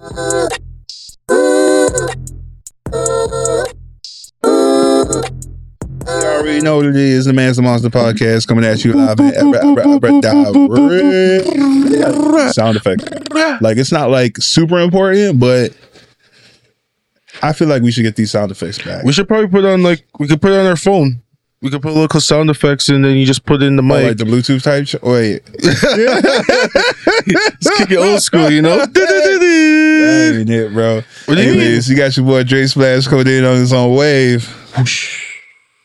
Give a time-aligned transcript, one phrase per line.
[0.00, 0.10] You
[6.10, 7.24] already know what it is.
[7.24, 9.18] The Mans Are Mossin podcast coming at you live.
[12.52, 13.02] Sound effect.
[13.62, 15.72] Like it's not like super important, but
[17.42, 19.04] I feel like we should get these sound effects back.
[19.04, 21.22] We should probably put on like we could put it on our phone.
[21.64, 23.86] We could put little sound effects and then you just put it in the Oh,
[23.86, 24.04] mic.
[24.04, 24.86] like the Bluetooth type.
[24.86, 25.40] Sh- Wait,
[27.26, 28.84] Let's kick it old school, you know?
[28.84, 30.96] that ain't it, bro.
[31.24, 33.96] What do you Anyways, you got your boy Dre Splash coming in on his own
[33.96, 34.46] wave,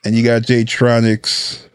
[0.04, 1.66] and you got J Tronics.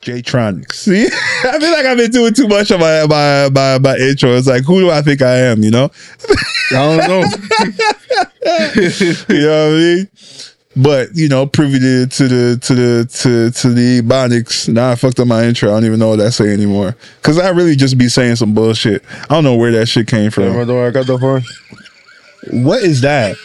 [0.00, 0.74] J Tronics.
[0.74, 1.06] See,
[1.44, 4.30] I feel like I've been doing too much of my my my my intro.
[4.36, 5.64] It's like, who do I think I am?
[5.64, 5.90] You know.
[6.70, 7.24] I don't know.
[9.28, 10.08] you know what I mean?
[10.76, 14.68] But you know, privy to, to the to the to to the Ebonics.
[14.68, 15.70] Now I fucked up my intro.
[15.70, 16.96] I don't even know what I say anymore.
[17.22, 19.04] Cause I really just be saying some bullshit.
[19.08, 20.44] I don't know where that shit came from.
[20.44, 21.42] I got the phone.
[22.64, 23.36] What is that?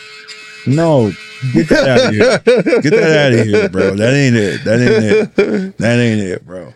[0.65, 1.11] No,
[1.53, 2.81] get that out of here.
[2.81, 3.95] Get that out of here, bro.
[3.95, 4.63] That ain't it.
[4.63, 5.77] That ain't it.
[5.77, 6.73] That ain't it, bro.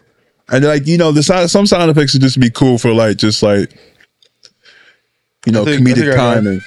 [0.50, 3.18] And like you know, the sound, some sound effects would just be cool for like
[3.18, 3.76] just like
[5.46, 6.62] you know comedic timing.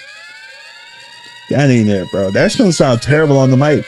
[1.50, 2.30] That ain't it, bro.
[2.30, 3.84] That's gonna sound terrible on the mic.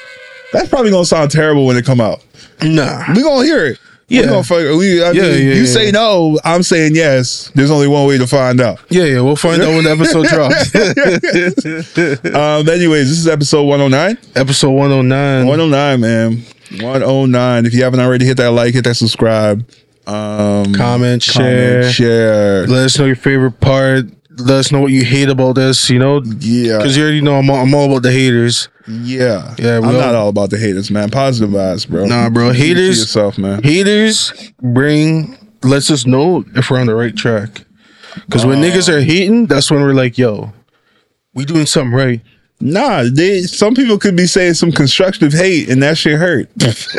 [0.52, 2.24] That's probably gonna sound terrible when it come out.
[2.62, 3.04] Nah.
[3.14, 3.78] We gonna hear it.
[4.08, 4.22] Yeah.
[4.22, 5.66] We gonna fuck, we, I Yeah, mean, yeah, you yeah.
[5.66, 7.50] say no, I'm saying yes.
[7.54, 8.78] There's only one way to find out.
[8.88, 10.72] Yeah, yeah, we'll find out when the episode drops.
[12.34, 14.16] Um, anyways, this is episode 109.
[14.36, 15.46] episode 109.
[15.46, 16.42] 109, man.
[16.82, 17.66] 109.
[17.66, 19.68] If you haven't already hit that like, hit that subscribe.
[20.06, 21.90] Um, Comment, share.
[21.90, 22.66] share.
[22.66, 24.06] Let us know your favorite part.
[24.38, 26.22] Let us know what you hate about this, you know?
[26.38, 26.78] Yeah.
[26.78, 28.68] Because you already know I'm all, I'm all about the haters.
[28.86, 29.54] Yeah.
[29.58, 31.10] Yeah, we I'm not all about the haters, man.
[31.10, 32.06] Positive vibes, bro.
[32.06, 32.52] Nah, bro.
[32.52, 33.62] Haters- yourself, man.
[33.62, 37.64] Haters bring, lets us know if we're on the right track.
[38.26, 40.52] Because when niggas are hating, that's when we're like, yo,
[41.34, 42.20] we doing something right.
[42.60, 46.48] Nah, they some people could be saying some constructive hate and that shit hurt.
[46.56, 46.92] it's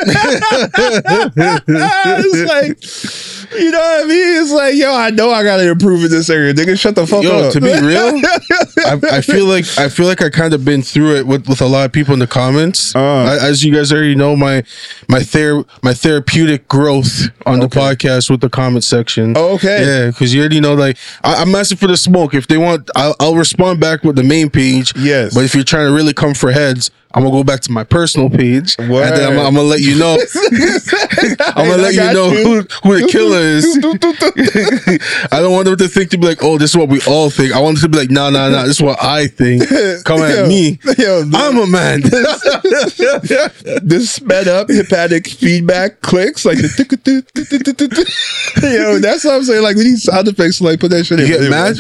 [3.51, 4.41] like, you know what I mean?
[4.41, 6.53] It's like, yo, I know I gotta improve in this area.
[6.53, 7.23] Nigga, shut the fuck up.
[7.23, 7.53] Yo, up.
[7.53, 7.97] to be real,
[8.85, 11.59] I, I feel like I feel like I kind of been through it with, with
[11.61, 12.95] a lot of people in the comments.
[12.95, 13.37] Uh.
[13.41, 14.63] I- as you guys already know, my
[15.09, 19.33] my ther- my therapeutic growth on the podcast with the comment section.
[19.35, 19.83] Oh, okay.
[19.85, 22.33] yeah, because you already know, like I, I'm asking for the smoke.
[22.33, 24.93] If they want, I'll, I'll respond back with the main page.
[24.95, 25.33] Yes.
[25.33, 26.91] but if you're trying to really come for heads.
[27.11, 29.97] I'm gonna go back to my personal page, and then I'm, I'm gonna let you
[29.97, 30.13] know.
[31.55, 32.43] I'm gonna let you know you.
[32.43, 33.65] who, who the killer is.
[35.31, 37.31] I don't want them to think to be like, oh, this is what we all
[37.31, 37.51] think.
[37.51, 39.63] I want them to be like, "No, no, no, this is what I think.
[40.05, 40.77] Come at Yo, me.
[40.99, 42.01] yo, I'm a man.
[42.01, 42.21] this
[44.11, 46.69] sped up haptic feedback clicks like the
[48.61, 51.19] yo that's what i'm saying like we need sound effects to like put that shit
[51.19, 51.75] in You get in- mad?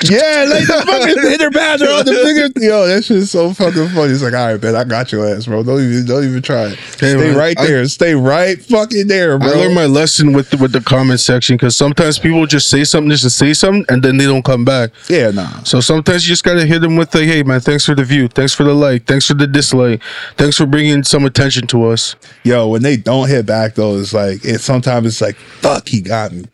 [0.00, 0.44] Fucking in there.
[0.44, 3.88] yeah like the fucking hitter badger on the finger yo that shit is so fucking
[3.90, 4.12] funny.
[4.12, 5.62] It's like all right man i got your ass bro.
[5.62, 6.74] Don't even don't even try it.
[6.78, 7.86] Hey, stay man, right I- there.
[7.88, 9.48] Stay right fucking there bro.
[9.48, 12.84] I learned my lesson with the, with the comment section because sometimes people just say
[12.84, 14.90] something just to say something and then they don't come back.
[15.08, 15.62] yeah nah.
[15.64, 18.28] So sometimes you just gotta hit them with the, hey man, thanks for the view,
[18.28, 20.02] thanks for the like, thanks for the dislike,
[20.36, 22.16] thanks for bringing some attention to us.
[22.44, 26.00] yo when they don't hit back though it's like it sometimes it's like fuck he
[26.00, 26.44] got me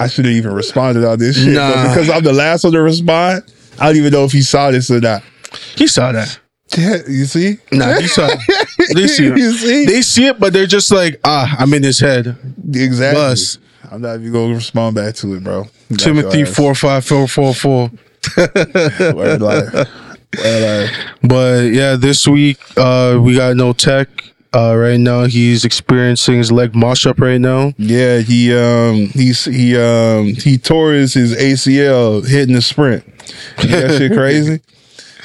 [0.00, 2.80] i should have even responded on this shit but because i'm the last one to
[2.82, 3.42] respond
[3.78, 5.22] i don't even know if he saw this or not
[5.76, 6.38] He saw that.
[6.78, 8.94] Yeah, you see Nah, you saw it.
[8.96, 9.36] They see it.
[9.36, 9.84] You see?
[9.86, 12.36] They see it, but they're just like, ah, I'm in his head.
[12.72, 13.20] Exactly.
[13.20, 13.58] Bus.
[13.90, 15.64] I'm not even gonna respond back to it, bro.
[15.98, 17.90] Timothy four five four four four.
[18.36, 19.72] Word life.
[19.74, 20.90] Word life.
[21.22, 24.08] But yeah, this week uh we got no tech.
[24.52, 27.72] Uh right now he's experiencing his leg mosh up right now.
[27.76, 33.04] Yeah, he um he's he um he tore his, his ACL hitting the sprint.
[33.58, 34.60] That shit crazy.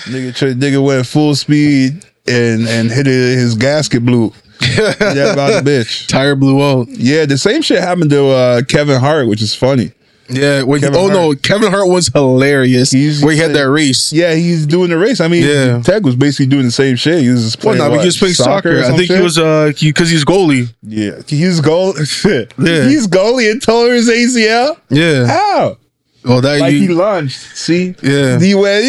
[0.06, 4.32] nigga, nigga went full speed and and hit it, his gasket blew.
[4.78, 6.08] yeah, about the bitch.
[6.08, 6.88] Tire blew out.
[6.90, 9.92] Yeah, the same shit happened to uh, Kevin Hart, which is funny.
[10.28, 12.92] Yeah, when Kevin oh no, Kevin Hart was hilarious.
[12.92, 14.12] He's- where he had that race.
[14.12, 15.20] Yeah, he's doing the race.
[15.22, 15.82] I mean, Yeah.
[15.84, 17.22] Tech was basically doing the same shit.
[17.22, 17.90] He was just Well, playing.
[17.90, 18.80] no, what, he was playing soccer.
[18.80, 19.18] or I think shit?
[19.18, 20.74] he was uh because he's goalie.
[20.82, 21.94] Yeah, he's goal.
[22.06, 22.54] Shit.
[22.58, 22.88] Yeah.
[22.88, 24.78] he's goalie and tore his ACL.
[24.90, 25.28] Yeah.
[25.28, 25.78] How?
[26.24, 27.38] Well, that Like you, he lunged.
[27.56, 27.94] See?
[28.02, 28.40] Yeah.
[28.46, 28.84] He went.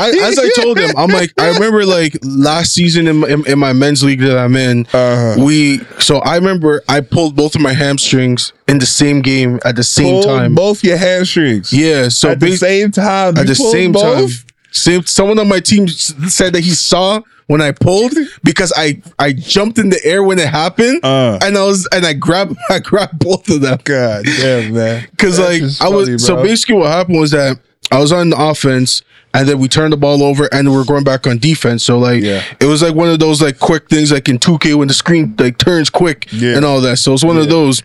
[0.00, 3.58] I, as I told him, I'm like, I remember like last season in, in, in
[3.58, 5.42] my men's league that I'm in, Uh-huh.
[5.44, 9.76] we, so I remember I pulled both of my hamstrings in the same game at
[9.76, 10.54] the same Pulled time.
[10.54, 11.72] both your hamstrings.
[11.72, 12.08] Yeah.
[12.08, 13.36] So at the same time.
[13.36, 14.02] at the same both?
[14.02, 19.00] time, same, someone on my team said that he saw when I pulled because I,
[19.20, 21.38] I jumped in the air when it happened Uh.
[21.42, 23.78] and I was, and I grabbed, I grabbed both of them.
[23.84, 25.06] God damn, man.
[25.16, 27.58] Cause That's like I was funny, so basically what happened was that
[27.92, 29.02] I was on the offense,
[29.36, 31.84] and then we turned the ball over, and we're going back on defense.
[31.84, 32.42] So like, Yeah.
[32.60, 35.34] it was like one of those like quick things, like in 2K when the screen
[35.38, 36.56] like turns quick Yeah.
[36.56, 36.96] and all that.
[36.98, 37.82] So it's one of those.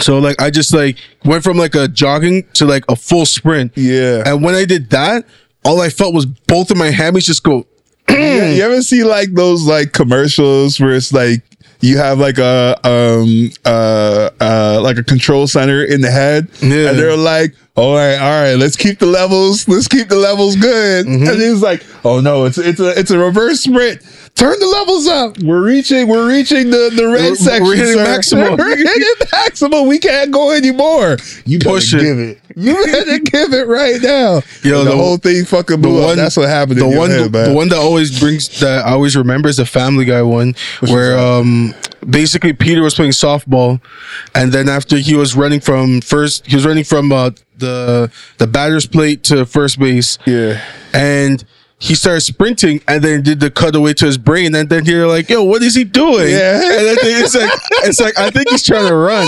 [0.00, 3.72] So like, I just like went from like a jogging to like a full sprint.
[3.76, 4.22] Yeah.
[4.26, 5.26] And when I did that,
[5.64, 7.66] all I felt was both of my hammies just go.
[8.08, 11.42] Yeah, you ever see like those like commercials where it's like
[11.80, 16.90] you have like a um uh uh like a control center in the head Yeah.
[16.90, 20.56] and they're like all right all right let's keep the levels let's keep the levels
[20.56, 21.28] good Mm-hmm.
[21.28, 24.02] and he's like oh no it's it's a it's a reverse sprint
[24.34, 25.38] turn the levels up.
[25.38, 28.04] We're reaching we're reaching the the red We're- section we're hitting sir.
[28.04, 28.56] maximum.
[28.56, 29.86] we're hitting maximum.
[29.86, 31.16] We can't go anymore.
[31.44, 32.00] You Push it.
[32.00, 32.40] give it.
[32.56, 34.42] You better give it right now.
[34.62, 36.16] Yo, the, the- whole thing fucking the blew up.
[36.16, 37.48] that's what happened the in your one head, man.
[37.50, 41.18] the one that always brings that I always remember is the Family Guy one where
[41.18, 41.74] um
[42.08, 43.80] basically Peter was playing softball
[44.34, 48.46] and then after he was running from first he was running from uh, the the
[48.46, 50.16] batter's plate to first base.
[50.26, 50.62] Yeah.
[50.94, 51.44] And
[51.82, 55.28] he started sprinting and then did the cutaway to his brain and then you're like
[55.30, 56.54] yo what is he doing Yeah.
[56.56, 57.50] and then it's like
[57.84, 59.26] it's like I think he's trying to run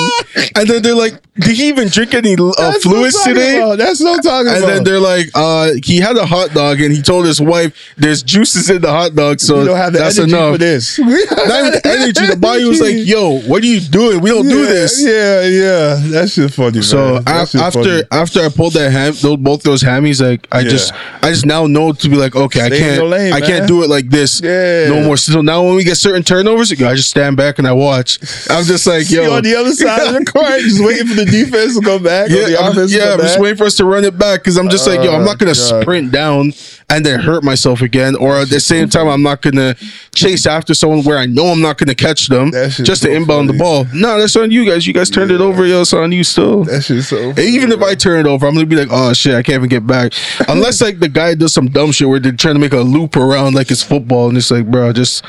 [0.57, 3.57] and then they're like did he even drink any uh, That's what I'm fluids today
[3.57, 3.79] about.
[3.79, 4.67] That's what I'm talking and about.
[4.67, 8.23] then they're like, uh, he had a hot dog and he told his wife, there's
[8.23, 10.53] juices in the hot dog, so we don't have the that's energy enough.
[10.53, 10.99] for this.
[10.99, 12.27] Not even energy.
[12.27, 14.21] The body was like, yo, what are you doing?
[14.21, 15.03] We don't do this.
[15.03, 16.01] Yeah, yeah.
[16.11, 16.83] That's just funny.
[16.83, 17.25] So man.
[17.25, 18.03] That af- after funny.
[18.11, 20.69] after I pulled that ham, those both those hammies, like I Yeah.
[20.69, 23.41] just I just now know to be like, okay, I Stay in can't lane, I
[23.41, 24.41] can't do it like this.
[24.43, 24.89] Yeah.
[24.89, 25.17] no more.
[25.17, 28.19] So now when we get certain turnovers, I just stand back and I watch.
[28.51, 31.25] I'm just like, yo, on the other side of the court, just waiting for the
[31.25, 32.31] defense to come back.
[32.31, 34.19] or Yeah, the I'm, offense to yeah, I'm just waiting for us to run it
[34.19, 35.83] back because I'm just like, yo, I'm not oh, gonna Oh, God.
[35.83, 36.53] sprint down
[36.95, 39.75] and then hurt myself again, or at the same time, I'm not gonna
[40.15, 43.49] chase after someone where I know I'm not gonna catch them just to so inbound
[43.49, 43.87] the ball.
[43.95, 44.87] No, that's on you guys.
[44.87, 45.81] You guys turned it over, yo.
[45.81, 46.65] It's on you still.
[46.65, 47.31] That shit's so.
[47.31, 49.57] And even if I turn it over, I'm gonna be like, oh shit, I can't
[49.57, 50.13] even get back.
[50.49, 53.17] Unless like the guy does some dumb shit where they're trying to make a loop
[53.17, 55.25] around like it's football, and it's like, bro, just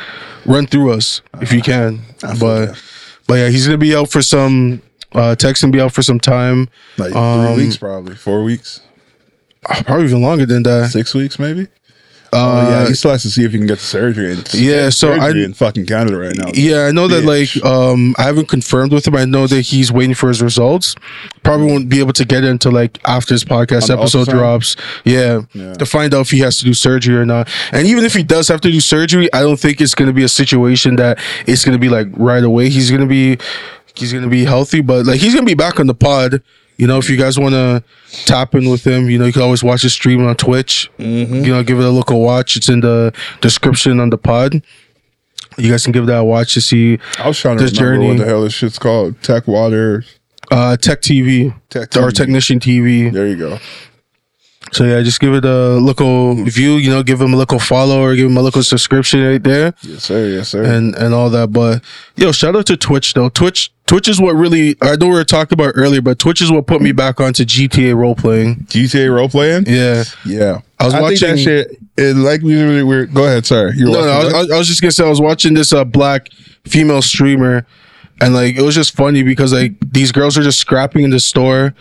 [0.46, 2.00] run through us if you can.
[2.20, 2.82] feel But that.
[3.28, 4.82] but yeah, he's gonna be out for some.
[5.14, 6.68] Uh, Tex gonna be out for some time.
[6.98, 8.82] like um, three weeks, probably four weeks,
[9.64, 10.92] Probably even longer than that.
[10.92, 11.68] six weeks, maybe.
[12.36, 14.32] Uh, oh yeah, he still has to see if he can get the surgery.
[14.34, 16.48] And Yeah, so I- in fucking Canada right now.
[16.56, 17.62] Yeah, I know that Bitch.
[17.62, 19.16] like um I haven't confirmed with him.
[19.16, 20.96] I know that he's waiting for his results.
[21.44, 24.76] Probably won't be able to get it until like after his podcast On episode drops.
[25.06, 25.74] Yeah, Yeah.
[25.74, 27.48] To find out if he has to do surgery or not.
[27.72, 30.24] And even if he does have to do surgery, I don't think it's gonna be
[30.24, 32.70] a situation that it's gonna be like right away.
[32.70, 33.38] He's gonna be
[33.94, 36.42] he's gonna be healthy, but like he's gonna be back on the pod.
[36.78, 37.84] You know, if you guys want to
[38.26, 40.90] tap in with him, you know, you can always watch his stream on Twitch.
[41.00, 41.36] Mm-hmm.
[41.46, 42.56] You know, give it a look a watch.
[42.56, 44.62] It's in the description on the pod.
[45.58, 47.96] You guys can give that a watch to see I was trying to This remember
[47.98, 49.22] journey- what the hell this shit's called.
[49.22, 50.04] Tech Water.
[50.52, 53.12] uh, Tech TV Tech or Technician TV.
[53.14, 53.60] There you go.
[54.72, 56.74] So yeah, just give it a local view.
[56.78, 59.74] You know, give him a local follow or give him a local subscription right there,
[59.84, 60.28] Yes sir.
[60.30, 60.64] Yes sir.
[60.64, 61.52] and and all that.
[61.52, 61.84] But
[62.16, 63.30] yo, shout out to Twitch though.
[63.30, 66.52] Twitch Twitch is what really I know we were talking about earlier, but Twitch is
[66.52, 68.56] what put me back onto GTA role playing.
[68.70, 69.66] GTA role playing.
[69.68, 70.04] Yeah.
[70.26, 71.80] Yeah, I was think watching- that shit.
[71.96, 73.06] It, like we were.
[73.06, 73.46] Go ahead.
[73.46, 73.74] Sorry.
[73.76, 74.52] You were No, no, I was.
[74.52, 76.30] I was just gonna say I was watching this uh, black
[76.66, 77.68] female streamer,
[78.22, 81.20] and like it was just funny because like these girls are just scrapping in the
[81.20, 81.74] store.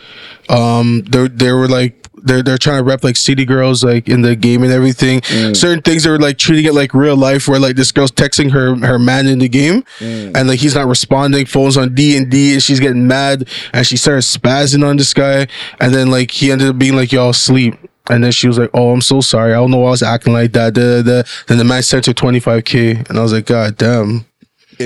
[0.49, 4.23] Um, they they were like they're they're trying to rep like city girls like in
[4.23, 5.23] the game and everything.
[5.55, 8.51] Certain things they were like treating it like real life, where like this girl's texting
[8.53, 11.47] her her man in the game, and like he's not responding.
[11.47, 15.13] Phones on D and D, and she's getting mad, and she started spazzing on this
[15.15, 15.47] guy,
[15.81, 17.75] and then like he ended up being like y'all sleep.
[18.11, 19.53] And then she was like, "Oh, I'm so sorry.
[19.53, 21.29] I don't know why I was acting like that." Da, da, da.
[21.47, 24.27] Then the man sent her 25k, and I was like, "God damn."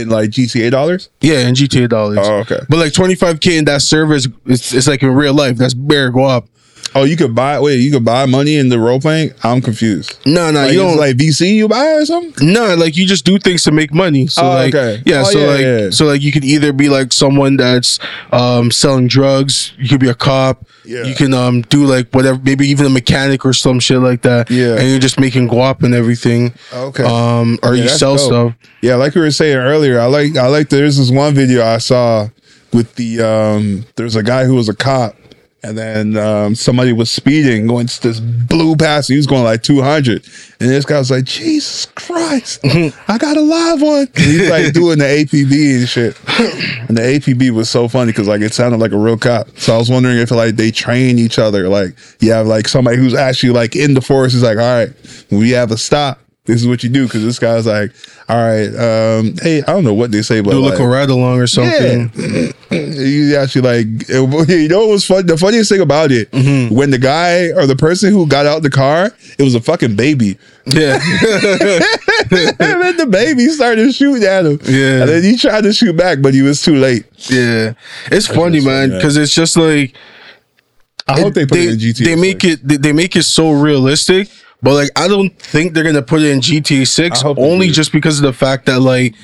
[0.01, 1.09] In like GTA dollars.
[1.21, 2.19] Yeah, in GTA dollars.
[2.21, 2.61] Oh, okay.
[2.69, 5.57] But like 25k in that server is it's, it's like in real life.
[5.57, 6.49] That's bare go up.
[6.97, 7.61] Oh, you could buy.
[7.61, 9.33] Wait, you could buy money in the role playing.
[9.43, 10.19] I'm confused.
[10.27, 10.97] No, no, Like, you don't.
[10.97, 12.53] like VC you buy or something.
[12.53, 14.27] no, like you just do things to make money.
[14.27, 15.03] So Oh, like, okay.
[15.07, 15.91] yeah, Oh, so yeah, like, yeah.
[15.91, 17.99] so like you could either be like someone that's
[18.33, 19.73] um selling drugs.
[19.79, 20.65] You could be a cop.
[20.85, 21.03] Yeah.
[21.05, 24.51] You can um do like whatever, maybe even a mechanic or some shit like that.
[24.51, 24.77] Yeah.
[24.77, 26.53] And you're just making guap and everything.
[26.73, 27.03] Okay.
[27.05, 28.27] Um, or Yeah, you sell dope.
[28.27, 28.53] stuff.
[28.83, 31.79] Yeah, like we were saying earlier, I like I like there's this one video I
[31.79, 32.29] saw
[32.73, 35.17] with the um there's a guy who was a cop
[35.63, 39.63] and then um somebody was speeding going to this blew past he was going like
[39.63, 40.25] 200
[40.61, 44.09] and this guy was like Jesus Christ I got a live one.
[44.17, 46.17] And he's like doing the APB and shit.
[46.89, 49.49] And the APB was so funny because like it sounded like a real cop.
[49.59, 52.97] So I was wondering if like they train each other like you have like somebody
[52.97, 54.35] who's actually like in the forest.
[54.35, 54.91] is like all right
[55.31, 57.93] we have a stop this is what you do because this guy's like,
[58.29, 61.11] all right, um, hey, I don't know what they say, but Do like, a ride
[61.11, 62.11] along or something.
[62.71, 66.75] you actually like it, you know what was fun the funniest thing about it Mm-hmm.
[66.75, 69.95] when the guy or the person who got out the car it was a fucking
[69.97, 70.37] baby
[70.67, 70.95] Yeah.
[70.95, 71.01] and
[72.31, 75.01] then the baby started shooting at him Yeah.
[75.03, 77.75] and then he tried to shoot back but he was too late yeah.
[78.11, 79.95] It's funny, man, because it's just like
[81.09, 82.55] I hope they put it in GTA They make 6.
[82.55, 84.29] it they, they make it so realistic,
[84.63, 87.43] but like I don't think they're gonna put it in GTA Six I hope they
[87.51, 89.15] only just because of the fact that like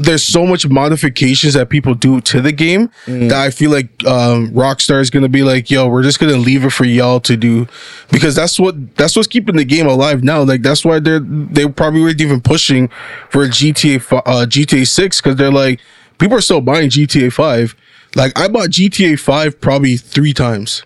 [0.00, 3.30] there's so much modifications that people do to the game Mm.
[3.30, 6.64] that I feel like um, Rockstar is gonna be like, yo, we're just gonna leave
[6.64, 7.66] it for y'all to do
[8.12, 10.42] because that's what that's what's keeping the game alive now.
[10.42, 12.88] Like that's why they're they probably weren't even pushing
[13.30, 15.80] for a GTA uh, GTA Six because they're like
[16.18, 17.74] people are still buying GTA Five.
[18.14, 20.84] Like I bought GTA Five probably three times.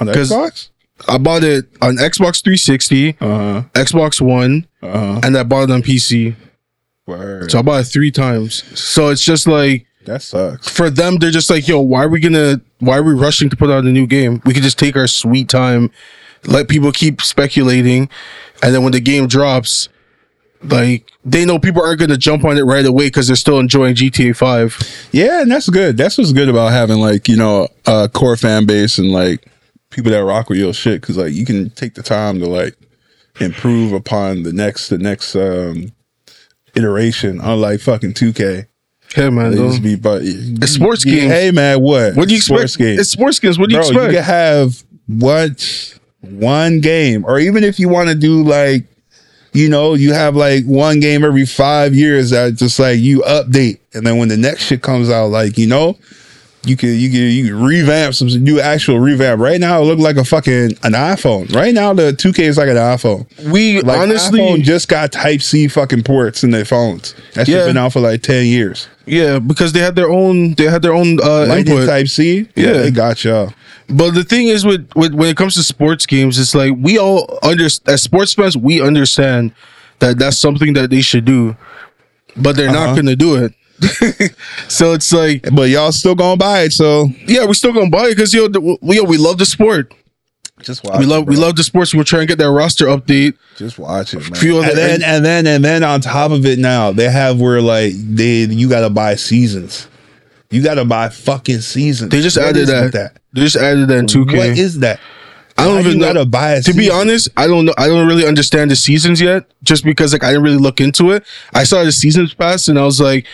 [0.00, 0.70] on Xbox
[1.06, 5.82] I bought it on Xbox 360, uh-huh Xbox One, uh-huh and I bought it on
[5.82, 6.34] PC.
[7.06, 7.50] Word.
[7.50, 8.62] So I bought it three times.
[8.78, 12.20] So it's just like that sucks for them, they're just like, yo, why are we
[12.20, 14.42] gonna why are we rushing to put out a new game?
[14.44, 15.90] We could just take our sweet time,
[16.46, 18.08] let people keep speculating,
[18.62, 19.88] and then when the game drops,
[20.62, 23.94] like they know people aren't gonna jump on it right away because they're still enjoying
[23.94, 24.76] GTA Five.
[25.12, 25.96] Yeah, and that's good.
[25.96, 29.47] That's what's good about having like you know a core fan base and like
[29.90, 32.76] people that rock with your shit because like you can take the time to like
[33.40, 35.92] improve upon the next the next um
[36.74, 37.40] iteration.
[37.40, 38.66] Unlike fucking two K,
[39.14, 39.50] Hey man.
[39.52, 41.32] they just be but It's sports yeah, games.
[41.32, 42.14] Hey man, what?
[42.14, 42.78] What do you Sports expect?
[42.78, 43.00] games.
[43.00, 43.58] It's sports games.
[43.58, 44.12] What do you Bro, expect?
[44.12, 48.84] you can have what one game, or even if you want to do like,
[49.54, 53.78] you know, you have like one game every five years that just like you update,
[53.94, 55.96] and then when the next shit comes out, like you know,
[56.64, 59.40] you can you can you can revamp some do actual revamp.
[59.40, 61.54] Right now, it look like a fucking an iPhone.
[61.54, 63.26] Right now, the two K is like an iPhone.
[63.50, 67.14] we Like honestly, iPhone just got Type C fucking ports in their phones.
[67.34, 67.66] That's Yeah.
[67.66, 68.88] been out for like ten years.
[69.06, 71.88] yeah, because they had their own they had their own uh, Lightning input.
[71.88, 72.72] Type C, Yeah.
[72.74, 73.52] they got y'all.
[73.90, 76.98] But the thing is, with, with when it comes to sports games, it's like we
[76.98, 79.52] all under as sports fans, we understand
[80.00, 81.56] that that's something that they should do,
[82.36, 82.86] but they're Uh-huh.
[82.88, 83.54] not going to do it.
[84.68, 88.06] so it's like, But y'all still gonna buy it, so yeah, we're still gonna buy
[88.06, 88.48] it because yo,
[88.82, 89.92] we yo, we love the sport.
[90.62, 90.98] just watch.
[90.98, 91.94] We love we love the sports.
[91.94, 93.34] We're trying to get that roster update.
[93.56, 94.34] Just watch it, man.
[94.34, 97.60] Few and then and then and then on top of it now, they have where
[97.60, 99.88] like they you gotta buy seasons.
[100.50, 102.10] You gotta buy fucking seasons.
[102.10, 102.82] They just What added is that.
[102.84, 102.92] with
[103.34, 104.36] They just added that in two K.
[104.38, 104.98] What is that?
[105.58, 106.22] I don't even know.
[106.22, 107.74] a to be honest, I don't know.
[107.76, 111.10] I don't really understand the seasons yet, just because like I didn't really look into
[111.10, 111.24] it.
[111.52, 113.26] I saw the seasons pass, and I was like,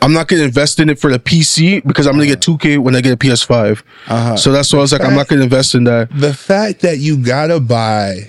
[0.00, 2.94] I'm not gonna invest in it for the PC because I'm gonna get 2K when
[2.94, 3.82] I get a PS5.
[4.06, 4.36] Uh-huh.
[4.36, 6.08] So that's why I was like, I'm not gonna invest in that.
[6.12, 8.28] The fact that you gotta buy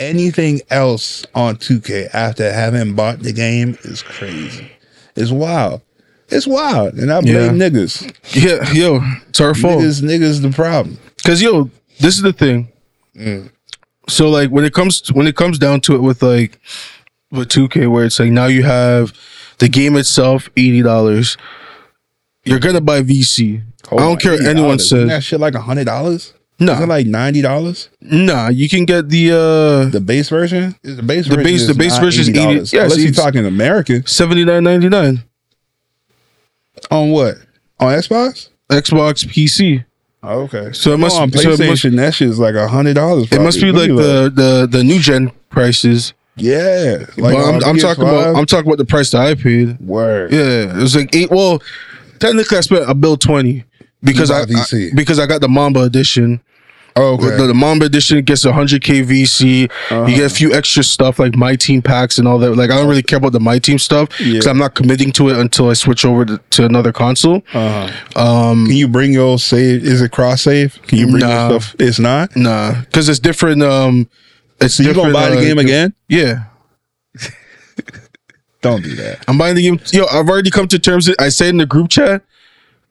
[0.00, 4.70] anything else on 2K after having bought the game is crazy.
[5.14, 5.82] It's wild.
[6.28, 6.94] It's wild.
[6.94, 8.14] And I blame niggas.
[8.34, 9.82] Yeah, yo, it's our fault.
[9.82, 10.98] Niggas, niggas the problem.
[11.24, 12.68] Cause yo, this is the thing.
[14.08, 16.58] So like when it comes to, when it comes down to it with like
[17.30, 19.12] with 2K, where it's like now you have
[19.58, 21.36] the game itself eighty dollars.
[22.44, 23.62] You're gonna buy VC.
[23.92, 26.32] I don't care what anyone Isn't that shit like a hundred dollars?
[26.60, 26.72] No.
[26.86, 27.88] Like ninety dollars?
[28.00, 30.74] Nah, you can get the uh The base version?
[30.82, 32.32] Is the base The version base- is the base version is $80.
[32.32, 34.06] 80 yes, Unless you're talking American.
[34.06, 35.22] seventy nine ninety nine.
[36.90, 37.36] On what?
[37.80, 38.48] On Xbox?
[38.70, 39.84] Xbox PC.
[40.22, 40.72] Oh, okay.
[40.72, 41.92] So it must- oh, on so it PlayStation.
[41.92, 43.30] must- that shit is like a hundred dollars.
[43.30, 46.12] It must be like the, the the new gen prices.
[46.36, 47.04] yeah.
[47.16, 49.78] Like I'm, I'm talking about I'm talking about the price that I paid.
[49.80, 50.32] word.
[50.32, 51.30] Yeah, it was like eight.
[51.30, 51.62] Well,
[52.18, 53.64] technically, I spent a bill twenty
[54.02, 54.42] because I.
[54.42, 56.40] I- because I got the Mamba edition.
[56.98, 57.36] Oh, okay.
[57.36, 59.70] The, the Mamba edition gets 100k VC.
[59.70, 60.04] Uh-huh.
[60.06, 62.54] You get a few extra stuff like my team packs and all that.
[62.56, 64.50] Like I don't really care about the my team stuff because Yeah.
[64.50, 67.42] I'm not committing to it until I switch over to, to another console.
[67.54, 68.20] uh-huh.
[68.20, 69.84] Um, Can you bring your save?
[69.84, 70.78] Is it cross save?
[70.88, 71.48] Can you bring Nah.
[71.50, 71.76] your stuff?
[71.78, 72.34] It's not.
[72.36, 73.62] nah, because it's different.
[73.62, 74.08] Um,
[74.60, 75.94] it's So you gonna buy the uh, game again?
[76.08, 76.44] Yeah,
[78.60, 79.24] Don't do that.
[79.28, 79.78] I'm buying the game.
[79.92, 81.08] Yo, I've already come to terms.
[81.20, 82.22] I said in the group chat,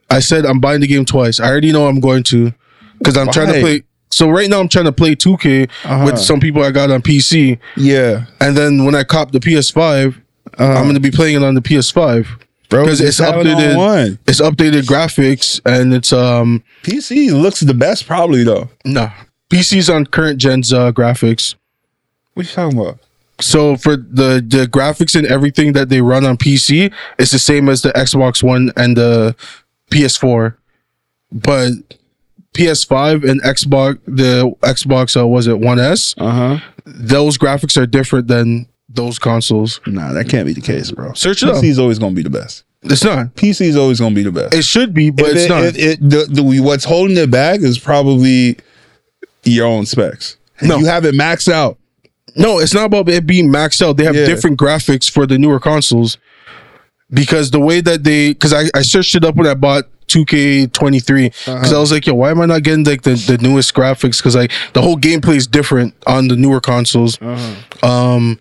[0.10, 1.42] I said I'm buying the game twice.
[1.42, 2.54] I already know I'm going to
[3.00, 3.84] because I'm trying to play.
[4.10, 6.06] So right now I'm trying to play 2K Uh-huh.
[6.06, 10.16] with some people I got on PC, Yeah, and then when I cop the PS5,
[10.58, 12.36] I'm going to be playing it on the PS5 Uh-huh.
[12.70, 12.84] bro.
[12.86, 14.18] because it's it on updated.
[14.28, 18.70] It's updated graphics and it's um PC looks the best, probably though.
[18.86, 19.12] no
[19.50, 21.56] PC's on current gen's uh, graphics.
[22.34, 23.00] What you talking about?
[23.40, 27.70] So for the the graphics and everything that they run on PC, it's the same
[27.70, 29.36] as the Xbox One and the
[29.92, 30.56] PS4,
[31.32, 31.72] but
[32.58, 36.16] PS5 and Xbox the Xbox uh, was it One S?
[36.18, 36.60] Uh huh.
[36.86, 39.80] Those graphics are different than those consoles.
[39.86, 41.14] Nah, that can't be the case, bro.
[41.14, 41.56] Search it up.
[41.58, 42.64] PC is always gonna be the best.
[42.84, 43.36] It's not.
[43.36, 44.54] PC is always gonna be the best.
[44.54, 45.64] It should be, but If it's it- not.
[45.64, 48.58] if it- the, the, what's holding it back is probably
[49.44, 50.38] your own specs.
[50.62, 50.78] No.
[50.78, 51.78] you have it maxed out.
[52.36, 53.98] No, it's not about it being maxed out.
[53.98, 54.26] They have Yeah.
[54.26, 56.18] different graphics for the newer consoles
[57.12, 61.26] because the way that they because I, I searched it up when I bought 2K23
[61.32, 61.78] because Uh-huh.
[61.78, 64.18] I was like, yo, why am I not getting like the, the newest graphics?
[64.18, 67.18] Because like the whole gameplay is different on the newer consoles.
[67.22, 67.88] Uh-huh.
[67.88, 68.40] Um,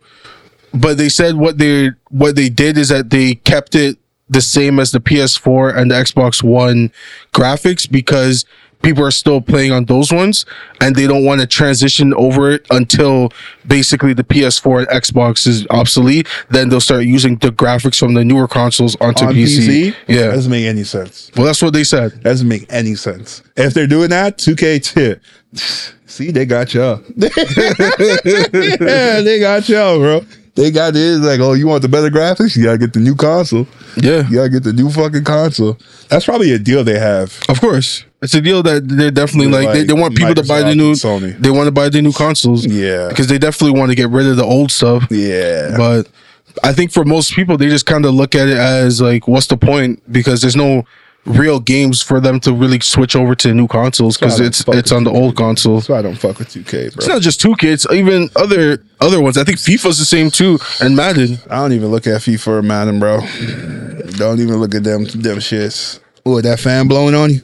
[0.73, 4.81] but they said what they what they did is that they kept it the same
[4.81, 6.91] as the PS4 and the Xbox One
[7.33, 8.45] graphics because
[8.87, 10.47] people are still playing on those ones
[10.81, 13.33] and they don't want to transition over it until
[13.67, 16.29] basically the PS4 and Xbox is obsolete.
[16.51, 19.59] Then they'll start using the graphics from the newer consoles onto on PC.
[19.59, 19.97] PC.
[20.07, 20.27] Yeah.
[20.29, 21.33] doesn't make any sense.
[21.35, 22.23] Well, that's what they said.
[22.23, 23.43] Doesn't make any sense.
[23.57, 25.21] If they're doing that, 2K tip.
[26.07, 27.03] See, they got y'all.
[27.17, 27.31] yeah,
[29.21, 30.25] they got y'all, bro.
[30.57, 32.57] They got this like, oh, you want the better graphics?
[32.57, 33.67] You gotta get the new console.
[33.97, 34.27] Yeah.
[34.29, 35.77] You gotta get the new fucking console.
[36.09, 37.39] That's probably a deal they have.
[37.49, 38.05] Of course.
[38.23, 40.75] It's a deal that they're definitely like, they, Like they want people to buy the
[40.75, 41.39] new Sony.
[41.39, 42.65] they want to buy the new consoles.
[42.65, 43.09] Yeah.
[43.09, 45.07] Because they definitely want to get rid of the old stuff.
[45.11, 45.75] Yeah.
[45.77, 46.09] But
[46.65, 49.47] I think for most people, they just kind of look at it as like, what's
[49.49, 50.03] the point?
[50.11, 50.85] Because there's no
[51.27, 54.79] real games for them to really switch over to new consoles because That's why I
[54.79, 55.17] it's it's on the 2K.
[55.17, 55.75] old console.
[55.77, 59.21] That's why I don't fuck with 2K, It's not just two kids, even other other
[59.21, 59.37] ones.
[59.37, 61.39] I think FIFA's the same too, and Madden.
[61.51, 63.21] I don't even look at FIFA or Madden, bro.
[64.17, 66.01] Don't even look at them them shits.
[66.25, 67.41] Oh, that fan blowing on you?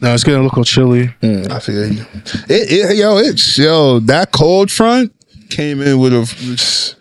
[0.00, 1.08] No, it's gonna look all chilly.
[1.22, 2.04] Mm, I feel you.
[2.48, 5.12] It, it, yo, it's yo that cold front
[5.50, 6.94] came in with a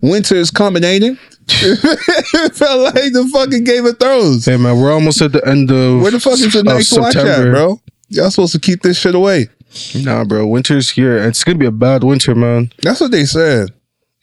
[0.00, 2.54] winter is coming, ain't it?
[2.56, 4.46] felt like the fucking Game of Thrones.
[4.46, 7.16] Hey man, we're almost at the end of Where the fuck is the next watch
[7.16, 7.80] at, bro?
[8.08, 9.48] Y'all supposed to keep this shit away.
[9.94, 11.16] Nah, bro, winter's here.
[11.18, 12.72] It's gonna be a bad winter, man.
[12.82, 13.70] That's what they said.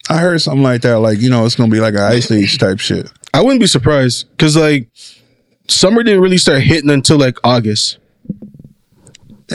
[0.08, 0.98] I heard something like that.
[0.98, 3.10] Like you know, it's gonna be like an ice age type shit.
[3.32, 4.88] I wouldn't be surprised because like
[5.68, 7.98] summer didn't really start hitting until like August.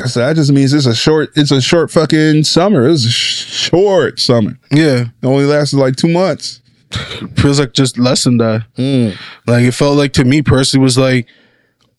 [0.06, 1.32] So that just means it's a short.
[1.36, 2.88] It's a short fucking summer.
[2.88, 4.58] It's a sh- short summer.
[4.72, 6.62] Yeah, It only lasted like two months.
[7.36, 8.66] feels like just less than that.
[8.78, 9.18] Mm.
[9.48, 11.28] Like it felt like to me personally was like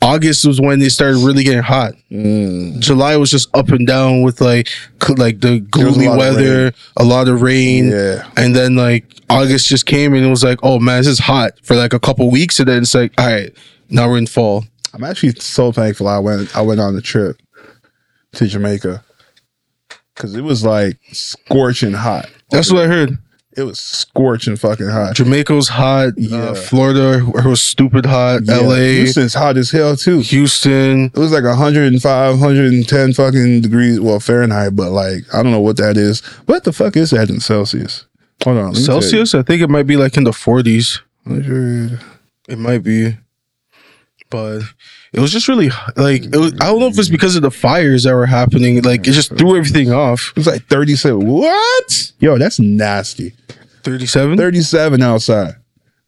[0.03, 1.92] August was when they started really getting hot.
[2.11, 2.81] Mm.
[2.81, 4.68] July was just up and down with like
[5.16, 7.90] like the gloomy weather, a lot of rain.
[7.90, 8.29] Yeah.
[8.37, 11.53] and then like August just came and it was like, oh man, this is hot
[11.62, 13.55] for like a couple weeks, and then it's like, all right,
[13.90, 14.64] now we're in fall.
[14.92, 16.57] I'm actually so thankful I went.
[16.57, 17.37] I went on the trip
[18.33, 19.05] to Jamaica
[20.14, 22.29] because it was like scorching hot.
[22.50, 23.18] That's what I heard.
[23.57, 25.17] It was scorching fucking hot.
[25.17, 26.13] Jamaica's hot.
[26.17, 26.37] Yeah.
[26.39, 28.43] Uh, Florida was stupid hot.
[28.45, 30.21] Yeah, LA, Houston's hot as hell too.
[30.21, 31.07] Houston.
[31.07, 33.99] It was like 105, 110 fucking degrees.
[33.99, 36.21] Well, Fahrenheit, but like I don't know what that is.
[36.47, 38.07] What the fuck is that in Celsius?
[38.45, 39.03] Hold on, let me tell you.
[39.03, 41.01] Celsius, I think it might be like in the 40s.
[41.25, 42.01] 100.
[42.49, 43.17] It might be,
[44.31, 44.63] but
[45.13, 47.51] it was just really like it was, I don't know if it's because of the
[47.51, 48.81] fires that were happening.
[48.83, 50.31] Like it just threw everything off.
[50.31, 51.27] It was like 37.
[51.27, 52.13] What?
[52.21, 53.35] Yo, that's nasty.
[53.83, 54.37] Thirty-seven.
[54.37, 55.57] 37 outside.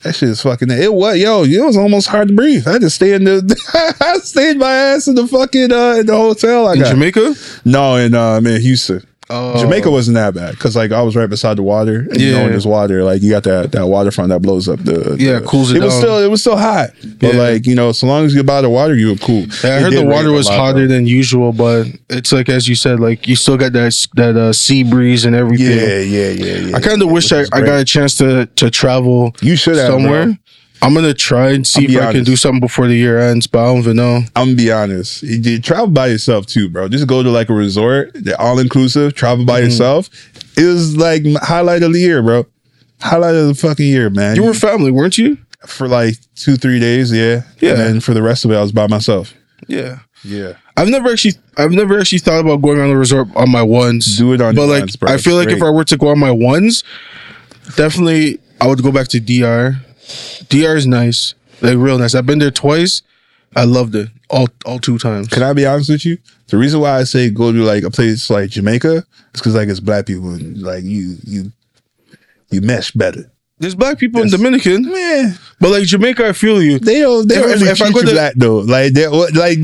[0.00, 0.70] That shit is fucking.
[0.70, 1.44] It was yo.
[1.44, 2.66] It was almost hard to breathe.
[2.66, 3.94] I just to stay in the.
[4.00, 6.66] I stayed my ass in the fucking uh in the hotel.
[6.66, 7.34] I in got Jamaica.
[7.64, 9.06] no in uh in Houston.
[9.32, 9.58] Oh.
[9.58, 12.06] Jamaica wasn't that bad because like I was right beside the water.
[12.10, 12.48] And You know, Yeah.
[12.48, 15.16] there's water, like you got that that waterfront that blows up the.
[15.18, 16.00] Yeah, the- cools it was down.
[16.02, 17.40] still it was still hot, but Yeah.
[17.40, 19.46] like you know, so long as you're by the water, you were cool.
[19.64, 22.74] Yeah, I It heard the water was hotter than usual, but it's like as you
[22.74, 25.78] said, like you still got that that uh, sea breeze and everything.
[25.78, 26.76] Yeah, yeah, yeah, yeah.
[26.76, 29.86] I kind of wish I, I got a chance to to travel You should have,
[29.88, 30.24] somewhere.
[30.26, 30.36] bro.
[30.82, 33.46] I'm gonna try and see if be I can do something before the year ends,
[33.46, 34.16] but I don't even know.
[34.34, 35.22] I'm gonna be honest.
[35.22, 36.88] You, you travel by yourself too, bro.
[36.88, 39.14] Just go to like a resort, they're all inclusive.
[39.14, 39.46] Travel Mm-hmm.
[39.46, 40.10] by yourself.
[40.58, 42.46] It was like highlight of the year, bro.
[43.00, 44.36] Highlight of the fucking year, man.
[44.36, 45.38] You were family, weren't you?
[45.66, 47.70] for like two, three days, yeah, Yeah.
[47.70, 49.32] And then for the rest of it, I was by myself.
[49.68, 50.00] Yeah.
[50.24, 53.62] Yeah, I've never actually, I've never actually thought about going on a resort on my
[53.62, 54.18] ones.
[54.18, 55.12] Do it on but your like, ones, bro.
[55.12, 55.60] I feel like if.
[55.62, 56.84] I were to go on my ones,
[57.76, 59.76] definitely I would go back to DR.
[60.48, 62.14] DR is nice, like real nice.
[62.14, 63.02] I've been there twice.
[63.54, 65.28] I loved it all, all two times.
[65.28, 66.16] Can I be honest with you?
[66.48, 69.68] The reason why I say go to like a place like Jamaica is because like
[69.68, 71.52] it's black people and like you you
[72.50, 73.30] you mesh better.
[73.58, 74.32] There's black people Yes.
[74.32, 76.78] in Dominican, yeah, but like Jamaica, I feel you.
[76.78, 78.58] they don't they If- don't if- really if I treat go you to- black though.
[78.58, 79.58] Like they like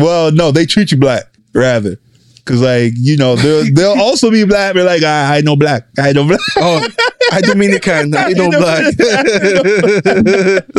[0.00, 1.98] well no they treat you black rather.
[2.46, 4.74] Cause like you know they'll they'll also be black.
[4.74, 5.86] They're like I, I know black.
[5.98, 6.40] I know black.
[6.58, 6.86] Oh,
[7.32, 8.94] I Dominican, I know black.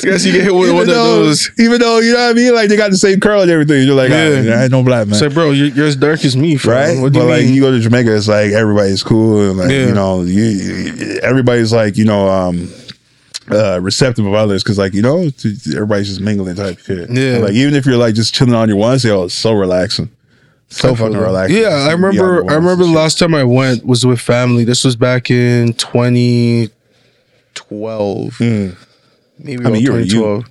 [0.00, 1.50] Guess you get hit with even one of though, those.
[1.58, 3.84] even though you know what I mean, like they got the same curl and everything.
[3.86, 4.58] You're like, Yeah.
[4.58, 5.20] I ain't no black man.
[5.20, 6.72] Like, bro, you're, you're as dark as me, fam.
[6.72, 6.98] right?
[7.02, 9.70] What do but you like you go to Jamaica, it's like everybody's cool and like
[9.70, 9.86] Yeah.
[9.86, 12.70] you know, you, everybody's like you know, um,
[13.50, 15.28] uh, receptive of others because like you know,
[15.74, 17.10] everybody's just mingling type shit.
[17.10, 17.38] Yeah.
[17.38, 18.92] like even if you're like just chilling on your oh,
[19.24, 20.08] it's so relaxing,
[20.70, 21.56] so fucking relaxing.
[21.58, 22.50] Yeah, I Just be on remember.
[22.50, 24.64] I remember the last time I went was with family.
[24.64, 26.70] This was back in 2012,
[28.38, 28.70] maybe Hmm.
[29.66, 30.44] I mean, you were- you- 2012.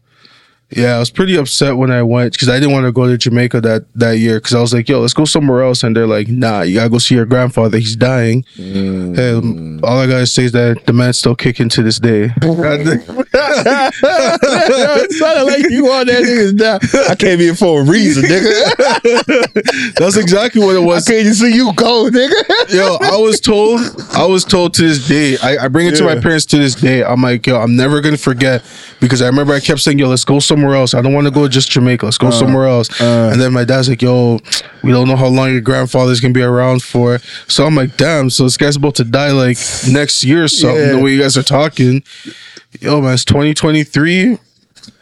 [0.71, 3.17] Yeah, I was pretty upset when I went because I didn't want to go to
[3.17, 6.05] Jamaica that that year because I was like, "Yo, let's go somewhere else," and they're
[6.05, 7.79] like, "Nah, you gotta go see your grandfather.
[7.79, 11.81] He's dying." Hey, um, all I gotta say is that the man's still kicking to
[11.81, 12.25] this day.
[12.25, 12.33] it
[15.13, 16.79] sounded like you on that niggas down.
[17.09, 19.93] I came here for a reason, nigga.
[19.95, 21.05] That's exactly what it I was.
[21.05, 22.73] came to see you go, nigga.
[22.73, 23.79] yo, I was told,
[24.13, 25.37] I was told to this day.
[25.41, 27.03] I, I bring it to my parents to this day.
[27.03, 28.63] I'm like, yo, I'm never gonna forget
[28.99, 30.93] because I remember I kept saying, yo, let's go somewhere else.
[30.93, 32.05] I don't want to go just Jamaica.
[32.05, 32.89] Let's go somewhere else.
[33.01, 33.29] uh.
[33.31, 34.39] and then my dad's like, yo,
[34.83, 37.19] we don't know how long your grandfather's gonna be around for.
[37.47, 38.29] So I'm like, damn.
[38.29, 39.57] So this guy's about to die like
[39.89, 40.77] next year or something.
[40.79, 40.91] Yeah.
[40.93, 42.03] The way you guys are talking,
[42.79, 44.37] yo, man, it's 2023.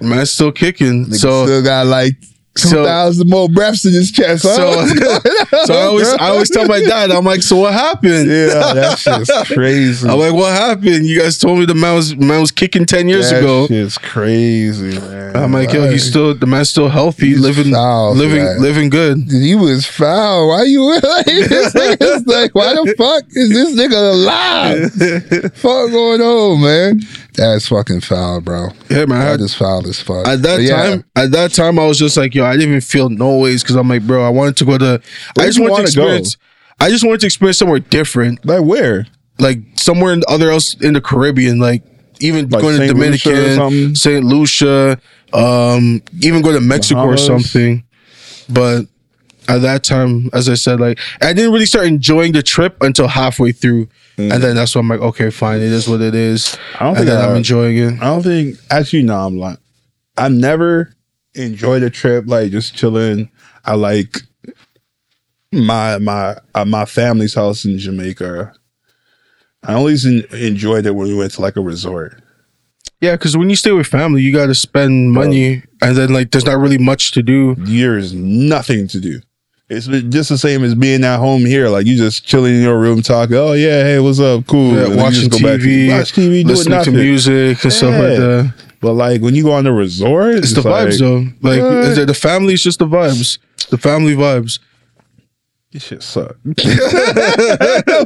[0.02, 1.14] Man, it's still kicking.
[1.14, 2.14] so still got like
[2.58, 4.44] So- thousand more breaths in his chest.
[4.48, 4.56] Huh?
[4.56, 4.86] So,
[5.66, 8.30] so I always, I always tell my dad, I'm like, so what happened?
[8.30, 10.08] yeah, that shit's crazy.
[10.08, 11.06] I'm like, what happened?
[11.06, 13.68] You guys told me the man was man was kicking ten years that ago.
[13.70, 15.36] It's crazy, man.
[15.36, 18.62] I'm like, yo, he's still the man's still healthy, He's living, foul, living, man.
[18.62, 19.18] living good.
[19.30, 20.50] He was foul.
[20.50, 25.54] Why you like this nigga's like, why the fuck is this nigga alive?
[25.54, 27.00] fuck going on, man?
[27.38, 28.70] That's fucking foul, bro.
[28.90, 29.22] Yeah, man.
[29.22, 30.28] I That had- is foul as fuck.
[30.28, 30.76] at that But yeah.
[30.90, 33.62] time, at that time, I was just like, yo, I didn't even feel no ways
[33.64, 34.90] because I'm like, bro, I wanted to go to, I
[35.36, 35.84] Where'd just wanted to wanna go?
[35.84, 36.38] experience,
[36.80, 39.06] I just wanted to experience somewhere different, like where?
[39.40, 41.84] like somewhere in other else in the Caribbean, like
[42.22, 43.54] even Like going to Saint something?
[43.54, 45.00] Dominican, Saint Lucia,
[45.32, 47.84] um, even go to Mexico or something.
[48.50, 48.88] But
[49.48, 53.08] at that time, as I said, like I didn't really start enjoying the trip until
[53.08, 56.46] halfway through, and then that's when I'm like, okay, fine, it is what it is.
[56.46, 56.76] Mm.
[56.76, 57.94] I don't and think then I- I'm enjoying it.
[58.02, 59.60] I don't think actually no, I'm like
[60.18, 60.94] I've never
[61.36, 63.30] enjoyed a trip like just chilling.
[63.66, 64.18] I like
[65.52, 68.54] my my uh, my family's house in Jamaica.
[69.64, 72.22] I always en- enjoyed it when we went to like a resort.
[73.02, 76.32] Yeah, because when you stay with family, you got to spend money, and then like
[76.32, 77.54] there's not really much to do.
[77.56, 79.22] There's nothing to do.
[79.70, 81.68] It's just the same as being at home here.
[81.68, 83.36] Like you just chilling in your room talking.
[83.36, 84.48] Oh yeah, hey, what's up?
[84.48, 84.72] Cool.
[84.74, 86.92] Yeah, And then you watching just go back to- TV, watch TV, doing listening to
[86.92, 88.54] music and stuff like that.
[88.80, 91.26] But like when you go on the resort, It's the like, vibes though.
[91.42, 93.40] Like the, the family is just the vibes.
[93.70, 94.60] The family vibes.
[95.78, 96.36] This shit suck.
[96.44, 96.50] For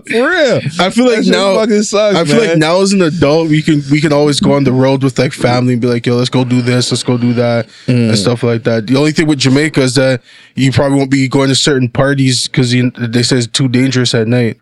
[0.09, 0.59] real.
[0.77, 2.17] I feel like now fucking sucks.
[2.17, 4.73] I feel like now as an adult we can we can always go on the
[4.73, 7.31] road with like family and be like, yo, let's go do this, let's go do
[7.35, 8.09] that, Mm.
[8.09, 8.87] and stuff like that.
[8.87, 10.21] The only thing with Jamaica is that
[10.55, 14.27] you probably won't be going to certain parties because they say it's too dangerous at
[14.27, 14.59] night.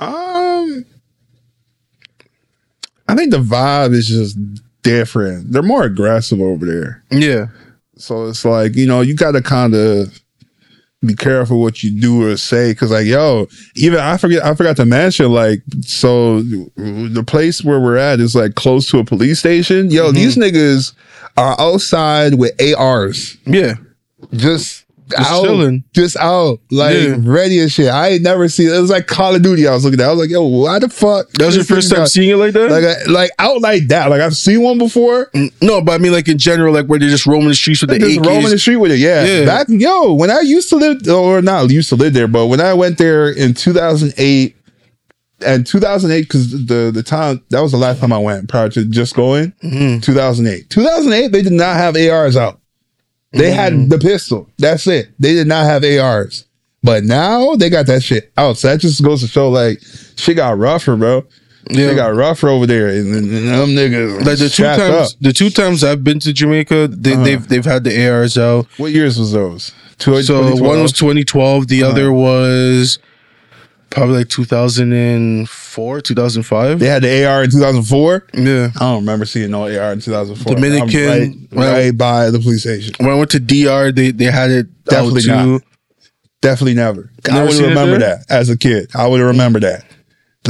[0.00, 0.84] Um,
[3.06, 4.36] I think the vibe is just
[4.82, 5.52] different.
[5.52, 7.46] They're more aggressive over there, Yeah.
[7.96, 10.20] so it's like you know you got to kind of
[11.02, 14.76] be careful what you do or say because like yo, even I forget I forgot
[14.76, 19.38] to mention like so the place where we're at is like close to a police
[19.38, 19.90] station.
[19.90, 20.54] Yo, these mm-hmm.
[20.54, 20.92] niggas
[21.36, 23.36] are outside with ARs.
[23.46, 23.74] Yeah.
[24.32, 24.84] just,
[25.16, 25.84] Just out, chilling.
[25.94, 27.16] just out, like Yeah.
[27.20, 27.88] ready and shit.
[27.88, 28.80] I ain't never seen it.
[28.80, 29.66] was like Call of Duty.
[29.66, 30.06] I was looking at.
[30.06, 31.30] I was like, yo, why the fuck?
[31.32, 32.70] That was your first time got- seeing it like that?
[32.70, 34.10] like a- like out like that.
[34.10, 35.30] Like I've seen one before.
[35.62, 37.90] No, but I mean like in general, like where they're just roaming the streets with
[37.90, 38.26] the Just AKs.
[38.26, 38.98] roaming the street with it.
[38.98, 39.24] Yeah.
[39.24, 39.44] Yeah.
[39.46, 42.60] Back yo, when I used to live or not used to live there, but when
[42.60, 44.56] I went there in 2008
[45.42, 48.84] and 2008 because the the time that was the last time I went prior to
[48.84, 50.00] just going Mm-hmm.
[50.00, 52.59] 2008 2008 they did not have ARs out
[53.32, 53.54] they Mm-hmm.
[53.80, 56.44] had the pistol that's it they did not have ARs
[56.82, 59.80] but now they got that shit out so that just goes to show like
[60.16, 61.24] shit got rougher bro
[61.70, 61.88] Yeah.
[61.88, 64.80] Shit got rougher over there and, and, and them niggas like the two times
[65.12, 65.18] up.
[65.20, 67.22] the two times I've been to Jamaica, they, Uh-huh.
[67.24, 68.66] they've they've had the ARs out.
[68.78, 70.60] what years was those So 2012?
[70.60, 71.92] one was 2012, the Uh-huh.
[71.92, 72.98] other was
[73.90, 76.78] probably like 2004, 2005.
[76.78, 78.70] they had the AR in 2004 Yeah.
[78.76, 82.94] I don't remember seeing no AR in 2004 Dominican- right, right by the police station
[82.98, 85.62] When I went to DR, they they had it Definitely not.
[86.42, 87.10] Definitely never.
[87.30, 88.90] I would remember that as a kid.
[88.94, 89.84] I would remember that.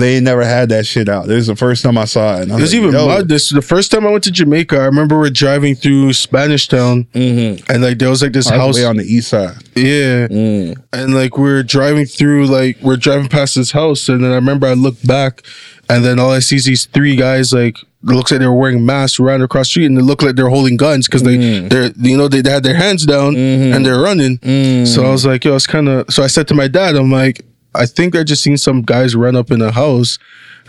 [0.01, 1.27] They ain't never had that shit out.
[1.27, 2.43] This is the first time I saw it.
[2.43, 3.07] And I It was like, even yo.
[3.07, 3.29] mud.
[3.29, 4.77] This the first time I went to Jamaica.
[4.77, 7.71] I remember we're driving through Spanish Town, mm-hmm.
[7.73, 8.77] and like there was like this I house.
[8.77, 9.57] way on the east side.
[9.77, 10.77] yeah, mm.
[10.93, 14.67] and like we're driving through, like we're driving past this house, and then I remember
[14.67, 15.43] I looked back,
[15.89, 17.77] and then all I see is these three guys like.
[18.03, 20.35] It looks like they were wearing masks around across the street, and they look like
[20.35, 21.69] they're holding guns because they, mm.
[21.69, 23.75] they're, you know, they, they had their hands down mm-hmm.
[23.75, 24.39] and they're running.
[24.39, 24.87] Mm.
[24.87, 26.11] So I was like, yo, it's kind of.
[26.11, 29.15] So I said to my dad, I'm like, I think I just seen some guys
[29.15, 30.19] run up in a house,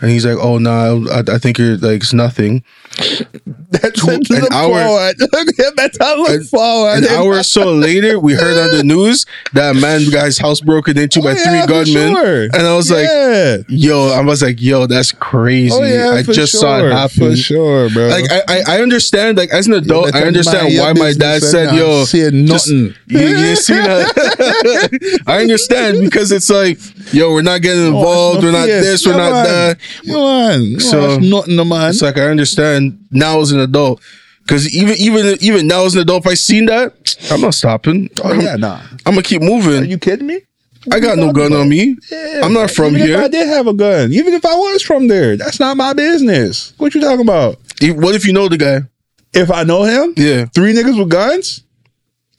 [0.00, 2.64] and he's like, oh no, nah, I, I think you're like it's nothing.
[3.70, 5.16] That's an look hour- forward.
[5.76, 6.98] That's how I look forward.
[6.98, 9.24] An hour or so later, we heard on the news
[9.54, 12.42] that a man guy's house broken into by Oh, three yeah, for gunmen, sure.
[12.44, 13.06] and I was like,
[13.68, 15.74] yo, I was like, yo, that's crazy.
[15.74, 17.30] Oh yeah, I just sure, saw it happen.
[17.30, 18.08] for sure, bro.
[18.08, 19.38] Like I, I, I understand.
[19.38, 23.56] Like as an adult, I understand why my dad said, "Yo, just- nothing." You, you
[23.56, 25.22] see that?
[25.26, 26.78] I understand because it's like,
[27.14, 28.42] yo, we're not getting involved.
[28.42, 29.06] We're not this.
[29.06, 29.78] We're not that.
[30.06, 31.90] Come on, So- nothing to man.
[31.90, 34.00] It's like I understand now as an adult.
[34.42, 38.10] Because even even even now as an adult, if I seen that, I'm not stopping.
[38.24, 38.80] Oh I'm, yeah, nah.
[39.06, 39.82] I'm gonna keep moving.
[39.82, 40.40] Are you kidding me?
[40.90, 41.96] I got no gun on me.
[42.10, 43.18] Yeah, I'm not from even here.
[43.18, 45.92] If I did have a gun, even if I was from there, that's not my
[45.92, 46.72] business.
[46.78, 47.60] What you talking about?
[47.80, 48.80] If- What if you know the guy?
[49.32, 50.46] If I know him, Yeah.
[50.46, 51.62] three niggas with guns.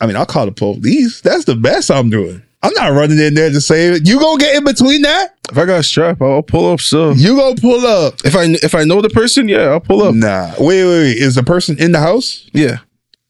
[0.02, 1.22] I mean, I'll call the police.
[1.22, 2.42] That's the best I'm doing.
[2.66, 4.08] I'm not running in there to save it.
[4.08, 5.36] You gonna get in between that?
[5.52, 6.80] If I got a strap, I'll pull up.
[6.80, 8.16] So You gonna pull up?
[8.24, 10.16] if I if I know the person, yeah, I'll pull up.
[10.16, 10.52] Nah.
[10.60, 11.18] Wait, wait, wait.
[11.18, 12.50] Is the person in the house?
[12.54, 12.78] Yeah.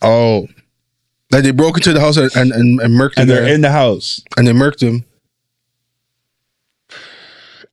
[0.03, 0.47] Oh,
[1.31, 3.53] Like they broke into the house and and, and, and murked him and they're there,
[3.55, 4.21] in the house.
[4.37, 5.03] and they murked him.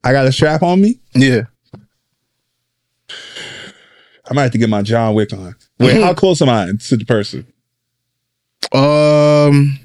[0.02, 0.98] I got a strap on me.
[1.14, 1.42] Yeah.
[3.10, 5.56] I might have to get my John Wick on.
[5.78, 7.46] Wait, how close am I to the person?
[8.72, 9.78] Um.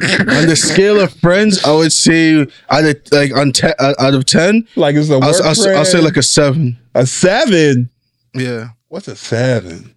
[0.00, 4.14] On the scale of friends, I would say out of like on ten uh, out
[4.14, 6.78] of ten, Like it's a I'll, I'll, say- I'll say like a seven.
[6.94, 7.90] a seven.
[8.34, 9.94] Yeah, What's a seven?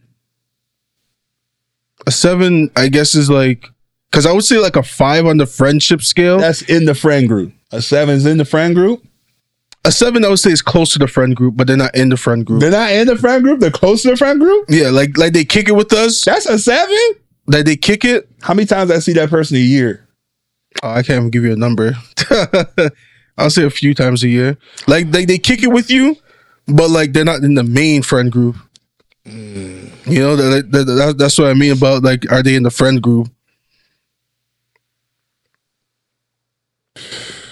[2.08, 2.72] a seven.
[2.76, 3.68] I guess is like
[4.10, 6.40] because I would say like a five on the friendship scale.
[6.40, 7.54] That's in the friend group.
[7.72, 9.04] A seven's in the friend group.
[9.86, 12.10] a seven, I would say, is close to the friend group, but they're not in
[12.10, 12.60] the friend group.
[12.62, 13.60] They're not in the friend group.
[13.62, 14.66] They're close to the friend group.
[14.70, 16.24] Yeah, like like they kick it with us.
[16.26, 16.98] That's a seven.
[17.52, 18.30] Like they kick it.
[18.42, 20.08] How many times I see that person a year?
[20.84, 21.94] Oh, I can't even give you a number.
[23.38, 24.58] I'll say a few times a year.
[24.88, 26.16] Like they, they kick it with you,
[26.68, 28.56] but like they're not in the main friend group.
[29.26, 29.90] Mm.
[30.06, 32.72] You know, that, that, that- that's what I mean about like, are they in the
[32.72, 33.28] friend group?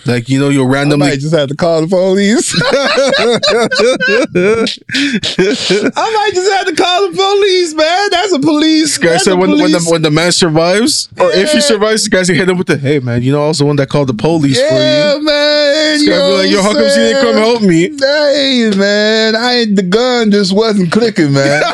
[0.10, 2.56] Like you know, you'll I might just have to call the police.
[5.96, 8.10] I might just have to call the police, man.
[8.10, 8.98] That's a police.
[8.98, 12.28] Guy said when, when the when the man survives, or if he survives, the guys
[12.28, 14.10] will hit him with the hey man, you know I was the one that called
[14.10, 15.26] the police yeah, for you.
[15.26, 16.06] man.
[16.06, 17.90] Guy be like, yo, how come you didn't come help me?
[18.00, 21.62] Hey, man, I ain't the gun just wasn't clicking, man.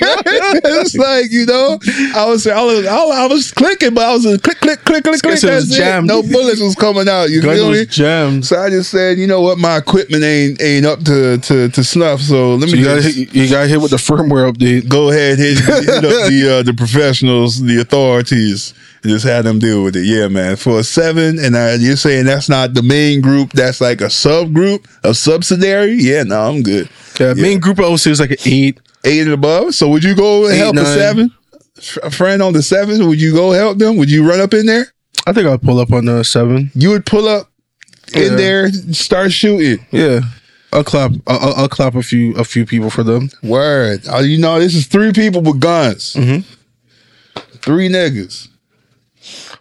[0.00, 1.78] it's like you know,
[2.14, 5.24] I was I was I was clicking, but I was click click click click click.
[5.24, 6.04] was That's it.
[6.04, 7.33] No bullets was coming out.
[7.34, 7.84] You Gun feel me?
[7.86, 8.46] jammed.
[8.46, 11.84] So I just said, you know what, my equipment ain't ain't up to to, to
[11.84, 12.20] snuff.
[12.20, 14.88] So let So me you got just hit, you got hit with the firmware update.
[14.88, 19.58] go ahead hit, hit up the uh, the professionals, the authorities, and just have them
[19.58, 20.04] deal with it.
[20.04, 20.56] Yeah, man.
[20.56, 23.52] For a seven, and uh, you're saying that's not the main group.
[23.52, 25.94] That's like a subgroup, a subsidiary.
[25.94, 26.88] Yeah, no, I'm good.
[27.20, 28.80] Yeah, main group I would say is like an eight.
[29.06, 29.74] Eight and above.
[29.74, 31.30] So would you go Eight, help a seven?
[32.02, 33.96] A friend on the seven, would you go help them?
[33.98, 34.86] Would you run up in there?
[35.26, 36.70] I think I'll pull up on the seven.
[36.74, 37.50] You would pull up
[38.14, 38.36] in Yeah.
[38.36, 39.84] there, start shooting.
[39.90, 40.20] Yeah,
[40.72, 41.12] I'll clap.
[41.26, 43.30] I'll, I'll- I'll clap a few a few people for them.
[43.42, 44.02] Word.
[44.10, 46.14] Oh, you know, this is three people with guns.
[46.14, 46.44] Mhm.
[47.62, 48.48] Three niggas.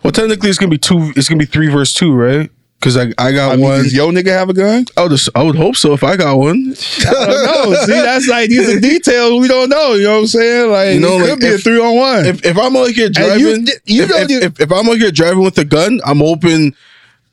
[0.03, 1.13] Well, technically it's gonna be two.
[1.15, 2.49] It's gonna be three versus two, right?
[2.83, 3.83] Because I I got I mean, one.
[3.83, 4.85] does your nigga have a gun?
[4.97, 6.73] I would I would hope so if I got one.
[7.07, 7.75] I don't know.
[7.85, 9.93] See, that's like these are details we don't know.
[9.93, 10.69] You know what I'm saying?
[10.71, 12.25] Like, You know, it like, could be a if- three on one.
[12.25, 14.89] if if I'm out here And driving, you- you if, don't if, if, if I'm
[14.89, 16.75] out here driving with a gun, I'm hoping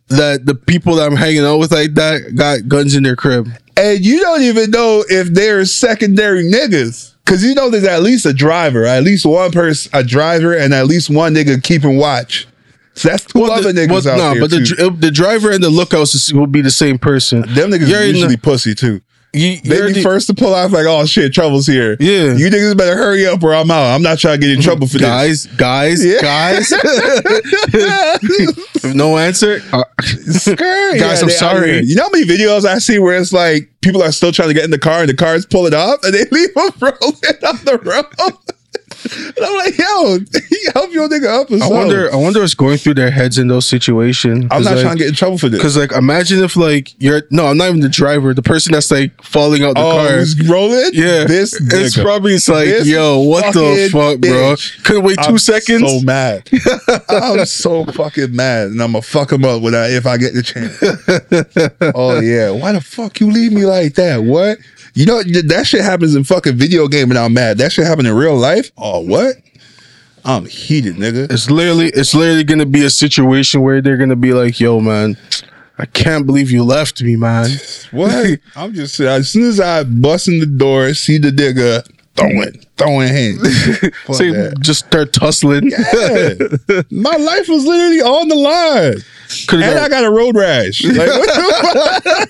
[0.08, 3.48] that the people that I'm hanging out with like that got guns in their crib.
[3.76, 7.14] and you don't even know if they're secondary niggas.
[7.26, 10.74] Cause you know there's at least a driver, at least one person, a driver, and
[10.74, 12.48] at least one nigga keeping watch.
[12.94, 14.74] So that's two other the, niggas out nah, there but the too.
[14.74, 17.40] dr- the driver and the lookouts will be the same person.
[17.42, 19.00] Them niggas You already usually know- pussy too.
[19.32, 21.96] You, They be first to pull out like, oh shit, trouble's here.
[22.00, 22.34] Yeah.
[22.34, 23.94] You niggas better hurry up or I'm out.
[23.94, 25.02] I'm not trying to get in trouble for this.
[25.06, 26.20] guys, guys, Yeah.
[26.20, 26.66] guys.
[26.72, 29.60] If no answer.
[29.72, 30.98] uh, Scary.
[30.98, 31.80] Guys, I'm they out sorry.
[31.84, 34.54] You know how many videos I see where it's like people are still trying to
[34.54, 37.56] get in the car and the car's pulling off and they leave them rolling on
[37.64, 38.06] the road?
[39.04, 40.18] And I'm like, yo,
[40.74, 41.50] help your nigga up.
[41.50, 41.76] Or I something.
[41.76, 42.12] wonder.
[42.12, 44.46] I wonder what's going through their heads in those situations.
[44.50, 45.58] I'm not like, trying to get in trouble for this.
[45.58, 48.34] Because like, imagine if like you're no, I'm not even the driver.
[48.34, 50.18] The person that's like falling out the oh, car.
[50.18, 50.90] he's rolling.
[50.92, 52.02] Yeah, this it's nigga.
[52.02, 54.56] probably it's like, This yo, what the fuck, bro?
[54.84, 55.90] Couldn't wait 2 I'm seconds.
[55.90, 56.48] So mad.
[57.08, 60.34] I'm so fucking mad, and I'm gonna fuck him up when I if I get
[60.34, 60.76] the chance.
[61.94, 64.22] oh yeah, why the fuck you leave me like that?
[64.22, 64.58] What?
[64.94, 67.58] You know that shit happens in fucking video game, and I'm mad.
[67.58, 68.70] That shit happen in real life.
[68.76, 69.36] Oh what?
[70.24, 71.30] I'm heated, nigga.
[71.32, 75.16] It's literally, it's literally gonna be a situation where they're gonna be like, yo, man,
[75.78, 77.48] I can't believe you left me, man.
[77.90, 78.38] What?
[78.54, 81.84] I'm just saying, as soon as I bust in the door, see the nigga
[82.16, 83.40] throwing, throwing hands.
[84.06, 84.56] That.
[84.60, 85.70] just start tussling.
[85.70, 86.34] Yeah.
[86.90, 88.94] My life was literally on the line.
[89.48, 90.84] Could've And got- I got a road rash.
[90.84, 92.00] Like, what the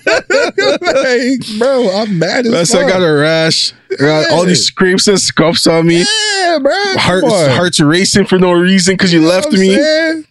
[1.17, 2.85] Like, bro, I'm mad as That's fuck.
[2.85, 3.73] I got a rash.
[3.91, 5.99] I got all these scrapes and scuffs on me.
[5.99, 6.73] yeah, bro.
[6.97, 9.75] Heart, heart's racing for no reason because you You know left me.
[9.75, 10.25] saying?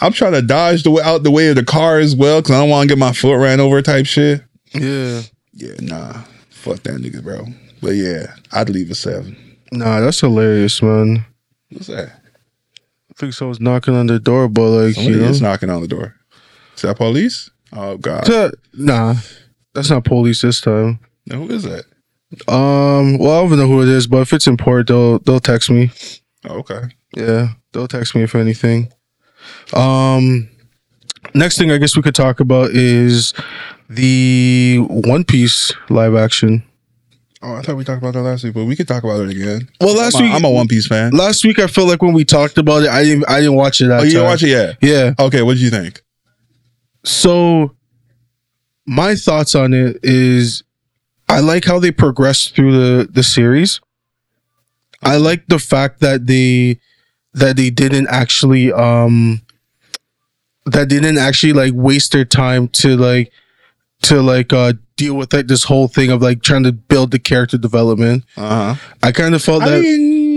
[0.00, 2.56] I'm trying to dodge the way out the way of the car as well because
[2.56, 4.42] I don't want to get my foot ran over type shit.
[4.72, 5.22] Yeah.
[5.52, 6.22] Yeah, nah.
[6.50, 7.46] Fuck that nigga, bro.
[7.80, 9.36] But yeah, I'd leave a seven.
[9.70, 11.24] Nah, that's hilarious, man.
[11.70, 12.08] What's that?
[12.08, 15.28] I think someone's knocking on the door, but like, Somebody you know.
[15.28, 16.16] is knocking on the door.
[16.74, 17.50] Is that police?
[17.72, 18.28] Oh god.
[18.28, 19.14] Uh, Nah,
[19.74, 21.00] that's not police this time.
[21.26, 21.84] Now, who is that?
[22.48, 25.18] Um, well, I don't even know who it is, but if it's in port, they'll
[25.20, 25.90] they'll text me.
[26.48, 26.82] Oh, okay.
[27.16, 28.92] Yeah, they'll text me if anything.
[29.72, 30.48] Um,
[31.34, 33.32] next thing I guess we could talk about is
[33.88, 36.64] the One Piece live action.
[37.42, 39.30] Oh, I thought we talked about that last week, but we could talk about it
[39.30, 39.68] again.
[39.80, 41.12] Well, last I'm a, week, I'm a One Piece fan.
[41.12, 43.80] last week I felt like when we talked about it, I didn't I didn't watch
[43.80, 43.86] it.
[43.88, 44.76] That Oh, you didn't watch it yet?
[44.80, 45.14] Yeah.
[45.18, 46.02] Okay, what did you think?
[47.04, 47.76] So,
[48.86, 50.62] my thoughts on it is,
[51.28, 53.80] I like how they progressed through the the series.
[55.02, 56.80] I like the fact that they
[57.34, 59.42] that they didn't actually um
[60.66, 63.32] that they didn't actually like waste their time to like
[64.02, 67.18] to like uh deal with like this whole thing of like trying to build the
[67.18, 68.24] character development.
[68.36, 68.92] Uh huh.
[69.02, 70.33] I kind of felt I that mean,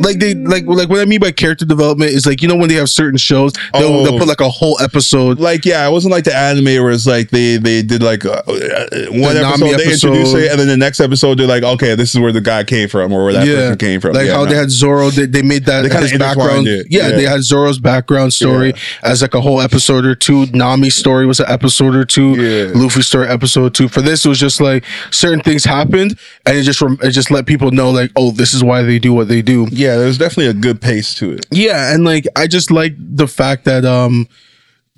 [0.00, 2.68] like they like like what I mean by character development is like you know when
[2.68, 4.04] they have certain shows they'll, Oh.
[4.04, 7.06] they'll put like a whole episode like yeah, it wasn't like the anime where it's
[7.06, 10.60] like they they did like uh, uh, one The episode Nami they introduce it, and
[10.60, 13.24] then the next episode they're like, okay, this is where the guy came from or
[13.24, 14.12] where that person came from.
[14.14, 14.50] Like Yeah, how no.
[14.50, 16.66] they had Zoro, they, they made that They his background.
[16.66, 17.08] Yeah, Yeah.
[17.10, 19.10] they had Zoro's background story Yeah.
[19.10, 20.46] as like a whole episode or two.
[20.52, 22.34] Nami's story was an episode or two.
[22.40, 22.72] Yeah.
[22.74, 23.88] Luffy's story episode two.
[23.88, 27.46] For this, it was just like certain things happened, and it just it just let
[27.46, 29.66] people know like, oh, this is why they do what they do.
[29.70, 31.46] yeah, there's definitely a good pace to it.
[31.50, 34.28] Yeah, and like I just like the fact that um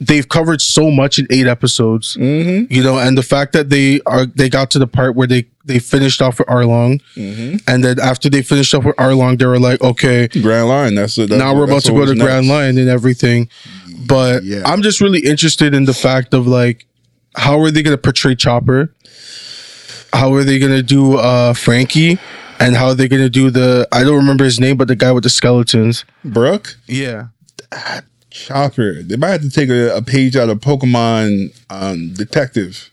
[0.03, 2.17] they've covered so much in eight episodes.
[2.17, 2.73] Mm-hmm.
[2.73, 5.47] You know, and the fact that they are they got to the part where they
[5.67, 7.57] they finished off with Arlong, Mm-hmm.
[7.69, 10.95] and then after they finished off with Arlong, they were like, okay, Grand Line.
[10.95, 12.49] That's, that's now we're about to go to was Grand.
[12.49, 13.49] Line and everything.
[14.07, 14.63] But Yeah.
[14.65, 16.87] I'm just really interested in the fact of like,
[17.37, 18.93] how are they going to portray Chopper?
[20.13, 22.19] How are they going to do uh Franky?
[22.61, 23.89] And how they're going to do the?
[23.91, 26.05] I don't remember his name, but the guy with the skeletons.
[26.25, 26.77] Brook.
[26.87, 27.29] Yeah.
[28.31, 29.03] Chopper.
[29.03, 32.91] They might have to take a, a page out of Pokemon um, Detective.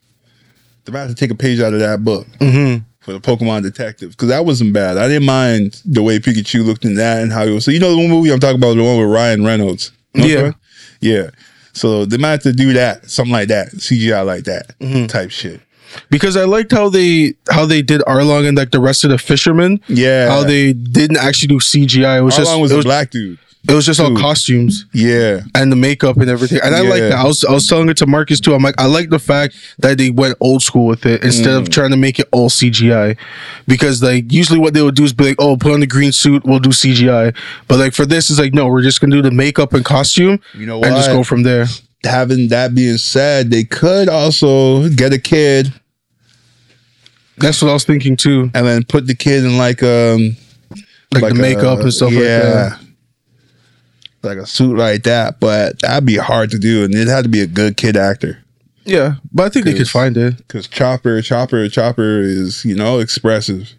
[0.86, 2.84] They might have to take a page out of that book Mm-hmm.
[3.01, 4.97] for the Pokemon Detective because that wasn't bad.
[4.97, 7.65] I didn't mind the way Pikachu looked in that and how he was.
[7.65, 9.91] So you know the one movie I'm talking about, the one with Ryan Reynolds.
[10.13, 10.56] You know what I'm
[11.01, 11.13] Yeah.
[11.23, 11.30] yeah.
[11.73, 15.06] So they might have to do that, something like that, CGI like that Mm-hmm.
[15.08, 15.62] type shit.
[16.10, 19.17] Because I liked how they how they did Arlong and like the rest of the
[19.17, 19.80] fishermen.
[19.88, 20.30] Yeah.
[20.30, 22.19] How they didn't actually do CGI.
[22.19, 23.38] It was How just was it a was, black dude?
[23.69, 24.86] it was just all costumes.
[24.93, 25.41] Yeah.
[25.54, 26.60] and the makeup and everything.
[26.63, 27.13] And I like that.
[27.13, 28.54] I was I was telling it to Marcus too.
[28.54, 31.62] I'm like, I like the fact that they went old school with it instead Mm.
[31.62, 33.17] of trying to make it all CGI.
[33.67, 36.12] Because like usually what they would do is be like, oh, put on the green
[36.13, 37.36] suit, we'll do CGI.
[37.67, 40.39] But like for this, it's like, no, we're just gonna do the makeup and costume
[40.54, 41.65] You know and just go from there.
[42.03, 45.73] Having that being said, they could also get a kid
[47.38, 48.49] That's what I was thinking too.
[48.53, 50.36] and then put the kid in like um
[51.13, 52.79] Like, the a- makeup and stuff like that.
[54.23, 57.29] Like a suit like that, but that'd be hard to do, and it had to
[57.29, 58.39] be a good kid actor.
[58.83, 59.15] Yeah.
[59.31, 60.38] But I think they could find it.
[60.38, 63.73] Because Chopper, Chopper, Chopper is you know expressive.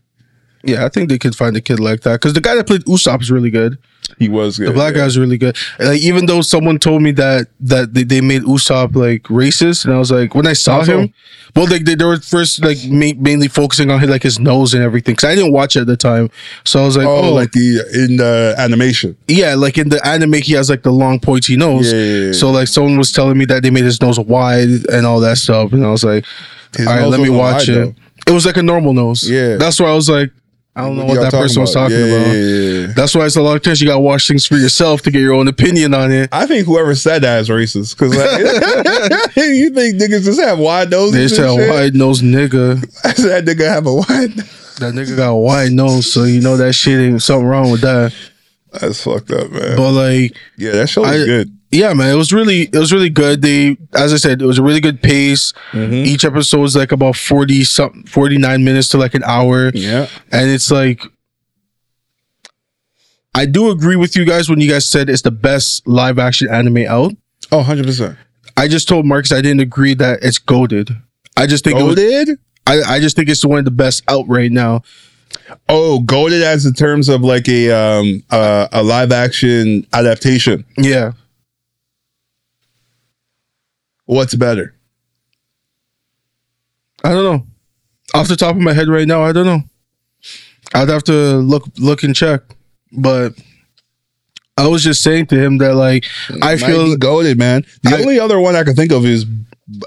[0.65, 2.15] Yeah, I think they could find a kid like that.
[2.15, 3.79] Because the guy that played Usopp is really good.
[4.19, 4.69] He was good.
[4.69, 5.03] The black yeah.
[5.03, 5.57] guy's really good.
[5.79, 9.93] Like even though someone told me that that they, they made Usopp like racist, and
[9.95, 11.13] I was like, when I saw Also- him,
[11.55, 14.75] well, like they, they were first like ma- mainly focusing on his, like his nose
[14.75, 16.31] and everything, because I didn't watch it at the time.
[16.65, 19.17] So I was like, Oh, oh, like the in the animation.
[19.29, 21.93] yeah, like in the anime, he has like the long pointy nose.
[21.93, 22.33] Yeah, yeah.
[22.33, 25.37] So like someone was telling me that they made his nose wide and all that
[25.39, 26.25] stuff, and I was like,
[26.77, 27.95] His all right, let me watch wide, it.
[28.27, 29.29] It was like a normal nose.
[29.29, 29.57] Yeah.
[29.57, 30.31] that's why I was like,
[30.79, 32.27] I don't know What that person was talking Yeah, about.
[32.29, 32.33] yeah,
[32.87, 32.87] yeah.
[32.95, 35.21] That's why it's a lot of times you gotta watch things for yourself to get
[35.21, 36.29] your own opinion on it.
[36.31, 40.91] I think whoever said that is racist because like, you think niggas just have wide
[40.91, 41.15] noses.
[41.15, 41.69] They said shit?
[41.69, 42.79] wide nose nigga.
[43.05, 44.35] I said that nigga have a wide.
[44.79, 47.81] That nigga got a wide nose, so you know that shit ain't something wrong with
[47.81, 48.15] that.
[48.73, 49.77] That's fucked up, man.
[49.77, 51.59] But like, yeah, that show was I- good.
[51.71, 53.43] yeah, man, it was really it was really good.
[53.43, 55.53] They, as I said, it was a really good pace.
[55.73, 55.93] Mm-hmm.
[55.95, 60.07] Each episode was like about forty something, forty nine minutes to like an hour, Yeah,
[60.33, 61.01] and it's like.
[63.35, 66.49] I do agree with you guys when you guys said it's the best live action
[66.51, 67.13] anime out.
[67.53, 68.19] oh, 100 percent.
[68.57, 70.91] I just told Marcus I didn't agree that it's goaded.
[71.37, 72.39] I just think it was, Goaded.
[72.67, 74.83] I, I just think it's one of the best out right now.
[75.69, 80.65] Oh, goaded as in terms of like a um uh, a live action adaptation.
[80.77, 81.13] Yeah.
[84.07, 84.75] What's better?
[87.05, 87.47] I don't know.
[88.15, 89.61] Off the top of my head right now, I don't know.
[90.75, 92.41] I'd have to look look and check.
[92.93, 93.35] But
[94.57, 96.05] I was just saying to him that like
[96.43, 97.65] I Might feel goaded, man.
[97.83, 99.27] The I- only other one I can think of is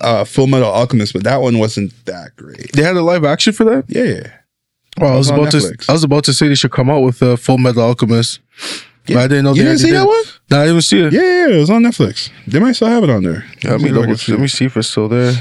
[0.02, 2.72] uh, Full Metal Alchemist, but that one wasn't that great.
[2.74, 3.86] they had a live action for that.
[3.88, 4.32] Yeah,
[5.00, 7.22] Well, I was about to I was about to say they should come out with
[7.22, 8.40] a Full Metal Alchemist.
[9.08, 10.24] But I didn't know you they didn't see that one?
[10.52, 11.12] No, I didn't see it.
[11.14, 12.30] Yeah, yeah, it was on Netflix.
[12.46, 13.46] They might still have it on there.
[13.64, 15.34] Let me see if double, see let me see if it's still there.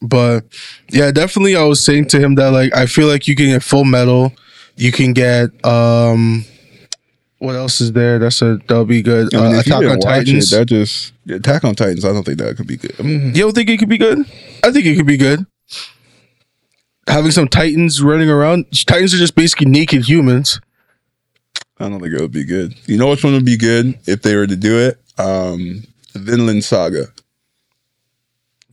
[0.00, 0.44] But
[0.90, 3.62] yeah, definitely I was saying to him that like I feel like you can get
[3.62, 4.32] full metal.
[4.76, 6.44] You can get um
[7.38, 8.18] what else is there?
[8.20, 9.34] That's a that'll be good.
[9.34, 10.50] I mean, Uh, Attack on didn't it, Titans.
[10.50, 12.04] that just Attack on Titans.
[12.04, 12.92] I don't think that could be good.
[12.92, 13.34] Mhm.
[13.34, 14.18] you don't think it could be good?
[14.62, 15.44] I think it could be good.
[17.08, 18.66] Having some Titans running around.
[18.86, 20.60] Titans are just basically naked humans.
[21.78, 22.74] I don't think it would be good.
[22.86, 25.00] You know which one would be good if they were to do it?
[25.18, 25.82] Um,
[26.14, 27.06] Vinland Saga.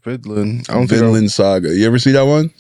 [0.04, 0.66] Finland.
[0.70, 1.70] I don't Vinland Saga.
[1.76, 2.52] You ever see that one?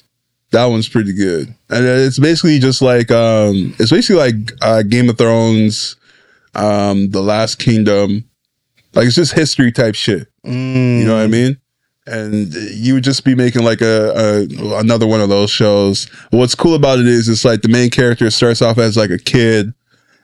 [0.52, 5.08] That one's pretty good, and it's basically just like um, it's basically like uh, Game
[5.08, 5.96] of Thrones,
[6.56, 8.24] um, The Last Kingdom.
[8.96, 10.28] Like it's just history type shit.
[10.44, 11.58] Mm, You know what I mean?
[12.10, 16.10] And you would just be making like a, a another one of those shows.
[16.32, 19.18] What's cool about it is it's like the main character starts off as like a
[19.18, 19.74] kid,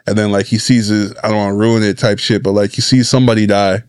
[0.08, 2.52] and then like he sees his I don't want to ruin it type shit, but
[2.52, 3.84] like he sees somebody die,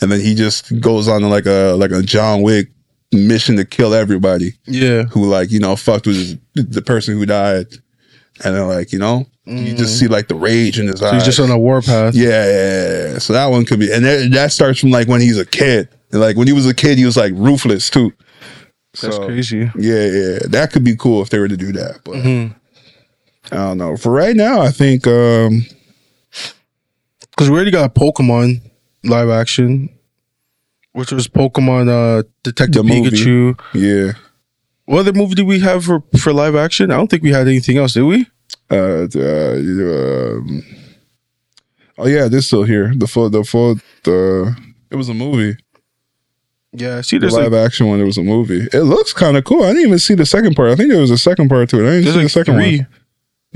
[0.00, 2.68] and then he just goes on to like a like a John Wick
[3.12, 5.04] mission to kill everybody yeah.
[5.04, 7.66] who like you know fucked with his, the person who died,
[8.44, 10.00] and then like you know you just mm.
[10.00, 11.14] see like the rage in his So eyes.
[11.14, 12.14] he's just on a warpath.
[12.14, 13.18] Yeah, yeah, yeah, yeah.
[13.18, 15.88] So that one could be, and that, that starts from like when he's a kid.
[16.14, 18.12] And, like when he was a kid, he was like ruthless too.
[19.02, 19.70] That's So, crazy.
[19.76, 22.00] Yeah, yeah, that could be cool if they were to do that.
[22.04, 22.54] But Mhm.
[23.50, 23.96] I don't know.
[23.96, 25.66] For right now, I think um
[27.30, 28.60] Because we already got Pokemon
[29.02, 29.88] live action,
[30.92, 33.10] which was Pokemon uh, Detective The movie.
[33.10, 33.58] Pikachu.
[33.74, 34.12] yeah,
[34.84, 36.92] What other movie did we have for, for live action?
[36.92, 38.26] I don't think we had anything else, did we?
[38.70, 40.62] uh, uh um,
[41.98, 42.92] oh yeah, this still here.
[42.94, 44.54] The full, the full, the
[44.90, 45.56] it was a movie.
[46.76, 48.00] Yeah, see, The live action one.
[48.00, 48.66] It was a movie.
[48.72, 49.62] It looks kind of cool.
[49.62, 50.70] I didn't even see the second part.
[50.70, 51.88] I think there was a second part to it.
[51.88, 52.78] I didn't see like the second three.
[52.78, 52.86] one.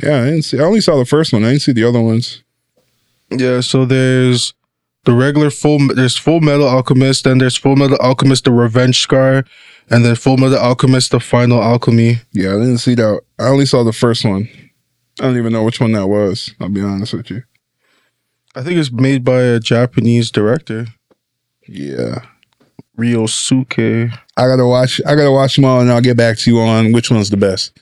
[0.02, 0.58] Yeah, I didn't see.
[0.60, 1.42] I only saw the first one.
[1.44, 2.44] I didn't see the other ones.
[3.30, 4.54] Yeah, so there's
[5.04, 5.78] the regular full.
[5.88, 9.44] There's Full Metal Alchemist, then there's Full Metal Alchemist: The Revenge Scar,
[9.90, 12.20] and then Full Metal Alchemist: The Final Alchemy.
[12.32, 13.20] Yeah, I didn't see that.
[13.38, 14.48] I only saw the first one.
[15.20, 16.54] I don't even know which one that was.
[16.60, 17.42] I'll be honest with you.
[18.54, 20.86] I think it's made by a Japanese director,
[21.66, 22.20] Yeah,
[22.98, 24.12] Ryosuke.
[24.36, 25.00] I gotta watch.
[25.06, 27.36] I gotta watch them all, and I'll get back to you on which one's the
[27.36, 27.72] best.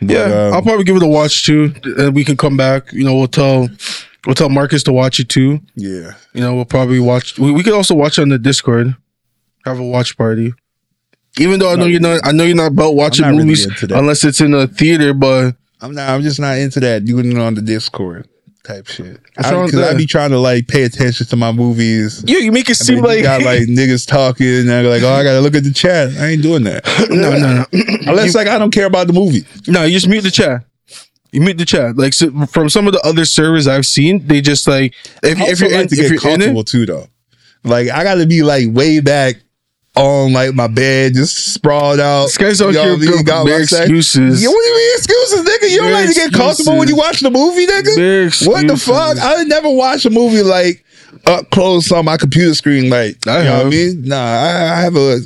[0.00, 2.92] But, yeah, um, I'll probably give it a watch too, and we can come back.
[2.92, 3.68] You know, we'll tell
[4.26, 5.60] we'll tell Marcus to watch it too.
[5.76, 6.12] yeah.
[6.34, 7.38] You know, we'll probably watch.
[7.38, 8.94] We, we could also watch it on the Discord.
[9.64, 10.52] Have a watch party.
[11.38, 11.86] Even though I know No.
[11.86, 13.98] you're not, I know you're not about watching not movies into that.
[13.98, 15.14] unless it's in a theater.
[15.14, 16.08] But I'm not.
[16.10, 18.28] I'm just not into that doing it on the Discord
[18.64, 19.20] type shit.
[19.34, 19.98] What's wrong with Because I that?
[19.98, 22.22] be trying to like pay attention to my movies.
[22.26, 25.12] yeah, you make it seem like you got like niggas talking, and they're like, "Oh,
[25.12, 26.84] I gotta look at the chat." I ain't doing that.
[27.10, 27.64] no, no, no.
[28.10, 29.44] Unless like I don't care about the movie.
[29.66, 30.64] No, you just mute the chat.
[31.32, 31.96] You mute the chat.
[31.96, 35.44] Like so, from some of the other servers I've seen, they just like if, I
[35.44, 37.06] if also you're in, like to if get you're in comfortable it, too, though.
[37.64, 39.36] Like I got to be like way back
[39.96, 42.30] on like my bed, just sprawled out.
[42.38, 43.10] guy's You know here what I mean?
[43.10, 44.42] with Got bare excuses.
[44.42, 45.70] Yeah, what do you mean excuses, nigga?
[45.70, 48.46] You don't Bare like to get comfortable when you watch the movie, nigga.
[48.46, 49.18] What the fuck?
[49.20, 50.84] I never watched a movie like
[51.26, 52.88] up close on my computer screen.
[52.88, 54.02] Like, I you know what I mean?
[54.04, 55.20] Nah, I, I have a.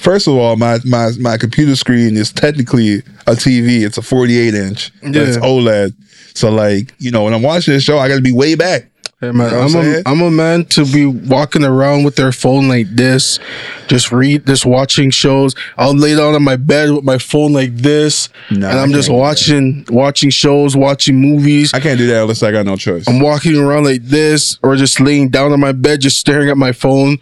[0.00, 3.84] First of all, my my my computer screen is technically a TV.
[3.84, 4.92] It's a 48 inch.
[5.02, 5.94] but It's OLED.
[6.34, 8.90] So like, you know, when I'm watching this show, I got to be way back.
[9.18, 10.02] Hey man, You know I'm I'm a?
[10.04, 13.38] I'm a man to be walking around with their phone like this,
[13.86, 15.54] just read, just watching shows.
[15.78, 19.08] I'll lay down on my bed with my phone like this, Nah, and I'm just
[19.08, 21.72] watching watching shows, watching movies.
[21.72, 23.08] I can't do that unless I got no choice.
[23.08, 26.58] I'm walking around like this, or just laying down on my bed, just staring at
[26.58, 27.16] my phone,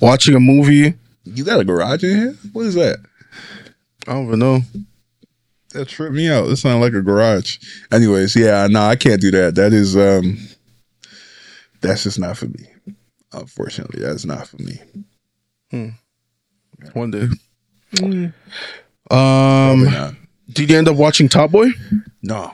[0.00, 0.94] watching a movie.
[1.24, 2.36] You got a garage in here?
[2.52, 2.98] What is that?
[4.06, 4.60] I don't even know.
[5.74, 6.46] That tripped me out.
[6.46, 7.58] That sounded like a garage.
[7.90, 9.56] Anyways, yeah, no, I can't do that.
[9.56, 10.38] That is um
[11.80, 12.66] that's just not for me.
[13.32, 14.80] Unfortunately, that's not for me.
[16.94, 17.28] One day.
[19.10, 20.16] Um,
[20.50, 21.70] did you end up watching Top Boy?
[22.22, 22.52] No.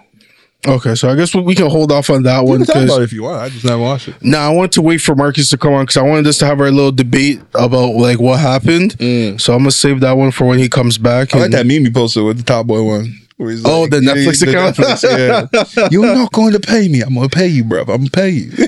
[0.67, 3.05] Okay, so I guess we, can hold off on that You one talk about it
[3.05, 3.41] if you want.
[3.41, 4.17] I just never watched it.
[4.21, 6.47] Nah, I want to wait for Marcus to come on because I wanted us to
[6.47, 8.97] have our little debate about like what happened.
[9.41, 11.35] So I'm gonna save that one for when he comes back.
[11.35, 13.15] I like that meme you posted with the Top Boy one.
[13.39, 14.77] Oh, the Netflix account?
[14.77, 15.89] Netflix, yeah.
[15.91, 17.03] You're not going to pay me.
[17.03, 17.81] I'm going to pay you, bro.
[17.81, 18.51] I'm going to pay you.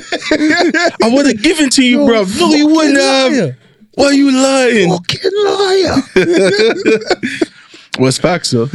[1.02, 2.24] I would have given to you, bro.
[2.38, 3.56] No, you wouldn't have.
[3.94, 4.90] Why are you lying?
[4.90, 5.96] Fucking liar.
[7.98, 8.68] What's facts though?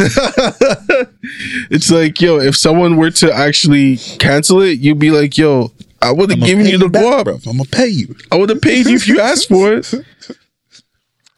[1.70, 5.72] it's like, yo, if someone were to actually cancel it, you'd be like, yo,
[6.02, 7.24] I would have given you the guap.
[7.26, 7.36] bro.
[7.36, 8.16] I'm going to pay you.
[8.32, 9.94] I would have paid you if you asked for it.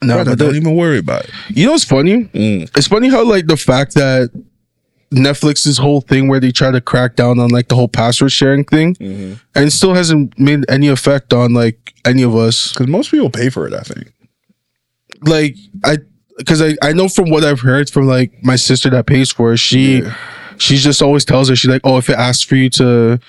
[0.07, 1.31] No, Brother, but don't even worry about it.
[1.49, 2.25] you know what's funny?
[2.25, 2.77] Mm.
[2.77, 4.31] It's funny how like the fact that
[5.11, 8.63] Netflix's whole thing where they try to crack down on like the whole password sharing
[8.63, 9.33] thing, mm-hmm.
[9.53, 12.73] and still hasn't made any effect on like any of us.
[12.73, 14.11] Because most people pay for it, I think.
[15.21, 15.97] Like I,
[16.37, 19.53] because I I know from what I've heard from like my sister that pays for
[19.53, 20.15] it, she Yeah.
[20.57, 23.19] she just always tells her she's like, oh, if it asks for you to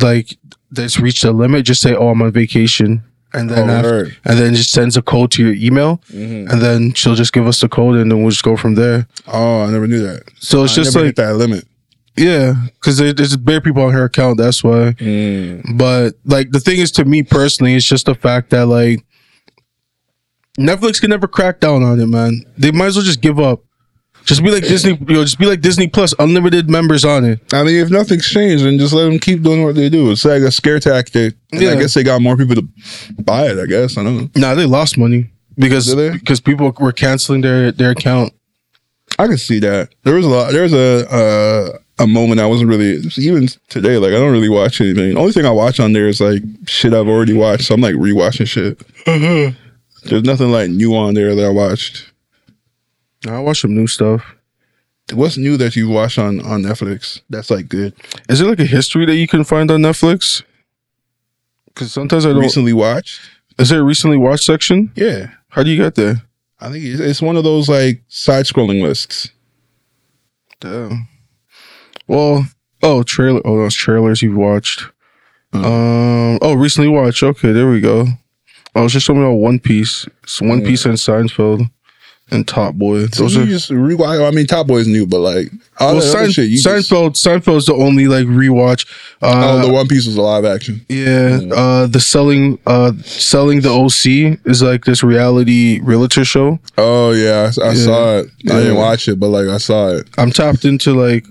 [0.00, 0.36] like
[0.70, 3.02] that's reached the limit, just say, oh, I'm on vacation.
[3.36, 6.50] Oh, and then, Oh, after, and then just sends a code to your email, mm-hmm.
[6.50, 9.06] and then she'll just give us the code, and then we'll just go from there.
[9.26, 10.24] Oh, I never knew that.
[10.40, 11.66] So it's I just like, that limit.
[12.16, 14.38] yeah, because there, there's bare people on her account.
[14.38, 14.92] That's why.
[14.98, 15.76] Mm.
[15.76, 19.04] But like the thing is, to me personally, it's just the fact that like
[20.58, 22.42] Netflix can never crack down on it, man.
[22.56, 23.62] They might as well just give up.
[24.26, 27.40] Just be like Disney, you know, just be like Disney Plus, unlimited members on it.
[27.54, 30.10] I mean, if nothing's changed, then just let them keep doing what they do.
[30.10, 31.34] It's like a scare tactic.
[31.52, 31.70] And Yeah.
[31.70, 32.68] I guess they got more people to
[33.22, 33.96] buy it, I guess.
[33.96, 34.28] I don't know.
[34.34, 36.10] Nah, they lost money because Did they?
[36.18, 38.32] because people were canceling their their account.
[39.18, 39.90] I can see that.
[40.02, 40.52] There was a lot.
[40.52, 43.96] There was a uh, a moment I wasn't really even today.
[43.96, 45.14] Like I don't really watch anything.
[45.14, 47.66] The only thing I watch on there is like shit I've already watched.
[47.66, 48.82] So I'm like rewatching shit.
[50.04, 52.10] There's nothing like new on there that I watched.
[53.26, 54.34] I watch some new stuff.
[55.12, 57.20] What's new that you watch on on Netflix?
[57.30, 57.94] That's like good.
[58.28, 60.42] Is there like a history that you can find on Netflix?
[61.66, 62.40] Because sometimes I don't.
[62.40, 63.20] Recently watched.
[63.58, 64.92] Is there a recently watched section?
[64.96, 66.22] Yeah, How do you get there?
[66.60, 69.30] I think it's one of those like side scrolling lists.
[70.60, 71.08] Damn.
[72.08, 72.46] Well,
[72.82, 73.40] oh, trailer.
[73.44, 74.82] Oh, those trailers you've watched.
[75.52, 76.38] Um.
[76.42, 77.22] Oh, recently watched.
[77.22, 78.06] Okay, there we go.
[78.74, 80.06] I was just talking about One Piece.
[80.22, 80.66] It's One Yeah.
[80.68, 81.70] Piece and Seinfeld
[82.30, 83.06] and Top Boy.
[83.06, 83.46] So Those you are.
[83.46, 84.26] just rewatch.
[84.26, 87.12] I mean, Top Boy's new, but like all Well, Sein- shit, you just- Seinfeld.
[87.14, 88.86] Seinfeld's the only like rewatch.
[89.22, 90.84] Uh, oh, the One Piece was a live action.
[90.88, 91.38] yeah.
[91.54, 92.58] Uh, the selling.
[92.66, 96.58] Uh, selling the OC is like this reality realtor show.
[96.76, 97.84] Oh yeah, I, I Yeah.
[97.84, 98.26] saw it.
[98.50, 100.06] I didn't watch it, but like I saw it.
[100.18, 101.24] I'm tapped into like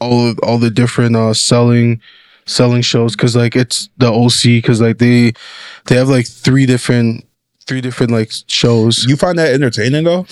[0.00, 2.00] all of, all the different uh selling
[2.44, 5.32] selling shows because like it's the OC because like they
[5.86, 7.24] they have like three different
[7.66, 9.04] three different like shows.
[9.04, 10.26] You find that entertaining though?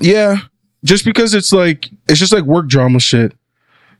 [0.00, 0.38] Yeah,
[0.84, 3.32] just because it's like it's just like work drama shit.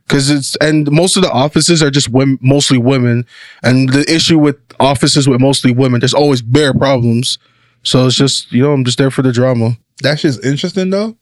[0.07, 3.25] Cause it's and most of the offices are just women, mostly women,
[3.61, 7.37] and the issue with offices with mostly women, there's always bare problems.
[7.83, 9.77] So it's just you know I'm just there for the drama.
[10.01, 11.17] That's just interesting though.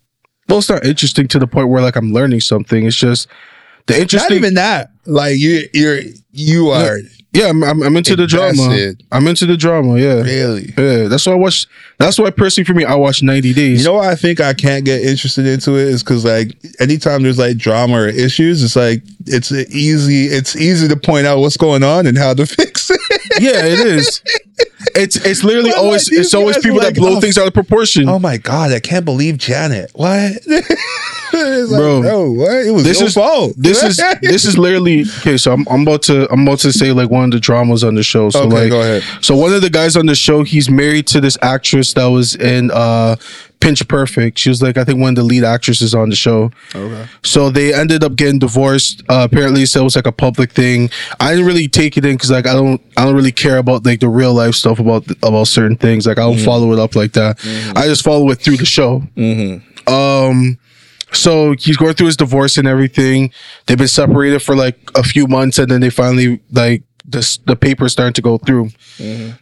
[0.48, 2.86] Well, it's not interesting to the point where like I'm learning something.
[2.86, 3.28] It's just
[3.88, 4.36] the interesting.
[4.36, 4.92] Not even that.
[5.06, 7.00] Like you, you're you are
[7.36, 8.94] Yeah, I'm, I'm, I'm into the drama.
[9.12, 10.00] I'm into the drama.
[10.00, 10.74] Yeah, really.
[10.78, 11.08] yeah.
[11.10, 11.68] That's why I watch.
[11.98, 13.82] That's why personally for me, I watch 90 Days.
[13.82, 17.24] You know why I think I can't get interested into it is because like anytime
[17.24, 21.58] there's like drama or issues, it's like it's easy it's easy to point out what's
[21.58, 23.02] going on and how to fix it.
[23.40, 24.22] yeah, it is.
[24.94, 27.54] It's it's literally always like, it's always people are that blow oh, things out of
[27.54, 28.08] proportion.
[28.10, 29.92] Oh my god, I can't believe Janet.
[29.94, 30.34] What?
[31.38, 32.66] It's like, Bro, bro, what?
[32.66, 33.54] It was this your is fault.
[33.58, 35.36] this is this is literally okay.
[35.38, 37.96] So I'm I'm about to I'm about to say like one of the dramas on
[37.96, 38.30] the show.
[38.30, 39.04] So Okay, like go ahead.
[39.22, 42.36] So one of the guys on the show, he's married to this actress that was
[42.36, 43.18] in uh
[43.66, 44.38] Pitch Perfect.
[44.38, 46.52] She was like I think one of the lead actresses on the show.
[46.76, 47.08] Okay.
[47.24, 49.02] So they ended up getting divorced.
[49.10, 50.92] Uh, apparently, so it was like a public thing.
[51.20, 53.84] I didn't really take it in because like I don't I don't really care about
[53.84, 56.06] like the real life stuff about about certain things.
[56.06, 57.40] Like I don't follow it up like that.
[57.76, 59.04] I just follow it through the show.
[59.88, 60.60] Um.
[61.12, 63.32] So he's going through his divorce and everything.
[63.66, 67.56] They've been separated for like a few months, and then they finally like this the
[67.56, 68.70] paper is starting to go through.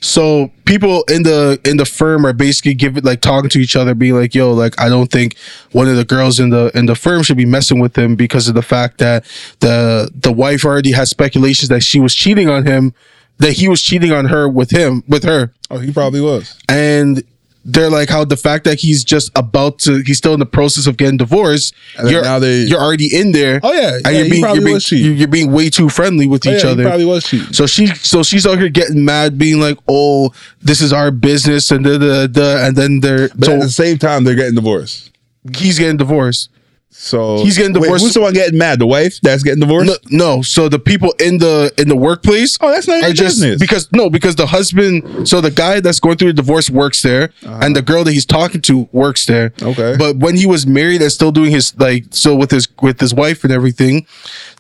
[0.02, 3.94] So people in the in the firm are basically giving like talking to each other,
[3.94, 5.38] being like, "Yo, like I don't think
[5.72, 8.48] one of the girls in the in the firm should be messing with him because
[8.48, 9.26] of the fact that
[9.60, 12.94] the the wife already has speculations that she was cheating on him,
[13.38, 16.58] that he was cheating on her with him with her." Oh, he probably was.
[16.70, 17.24] and
[17.66, 20.86] they're like how the fact that he's just about to he's still in the process
[20.86, 23.94] of getting divorced And you're, now they- you're already in there Oh, yeah.
[23.96, 25.18] and Yeah, you're being, probably you're, being was cheating.
[25.18, 27.54] you're being way too friendly with Oh, each yeah, other probably was cheating.
[27.54, 31.72] so she so she's out here getting mad being like oh this is our business
[31.72, 34.56] and da, da, da, and then they're But so at the same time, they're getting
[34.56, 35.12] divorced.
[35.56, 36.50] he's getting divorced
[36.96, 38.04] So He's getting Wait, divorced.
[38.06, 38.80] who's the one getting mad?
[38.80, 39.88] The wife that's getting divorced?
[40.10, 43.40] no, no so the people in the in the workplace Oh, that's not your just
[43.42, 43.60] business.
[43.60, 47.32] because no because the husband so the guy that's going through the divorce works there
[47.44, 49.70] and the girl that he's talking to works there Uh-huh.
[49.72, 49.96] Okay.
[49.98, 53.14] but when he was married and still doing his like so with his with his
[53.14, 54.06] wife and everything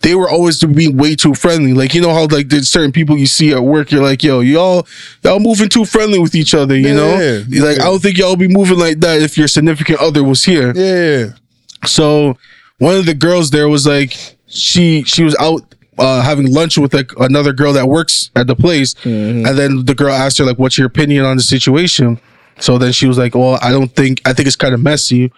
[0.01, 3.17] they were always being way too friendly like you know how like there's certain people
[3.17, 4.87] you see at work you're like yo y'all
[5.23, 7.83] y'all moving too friendly with each other you Yeah, know yeah, like yeah.
[7.83, 11.33] i don't think y'all be moving like that if your significant other was here yeah.
[11.85, 12.37] So
[12.79, 14.15] one of the girls there was like
[14.47, 15.61] she she was out
[15.99, 19.45] uh, having lunch with like another girl that works at the place, Mm-hmm.
[19.45, 22.19] and then the girl asked her like, "What's your opinion on the situation?"
[22.59, 25.31] So then she was like, "Well, I don't think I think it's kind of messy."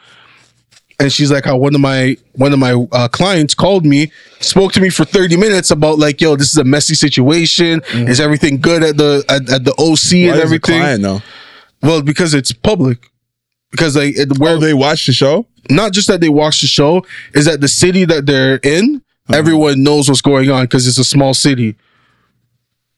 [0.97, 4.71] And she's like, "How one of my one of my uh, clients called me, spoke
[4.73, 7.81] to me for thirty minutes about like, yo, this is a messy situation.
[7.93, 10.27] Is everything good at the at, at the OC Mm-hmm.
[10.27, 11.23] Why and everything?" client?
[11.81, 13.11] Well, because it's public.
[13.75, 15.45] Because like it, where Oh, they watch the show.
[15.69, 19.37] not just that they watch the show, is that the city that they're in, uh-huh.
[19.37, 21.75] everyone knows what's going on because it's a small city.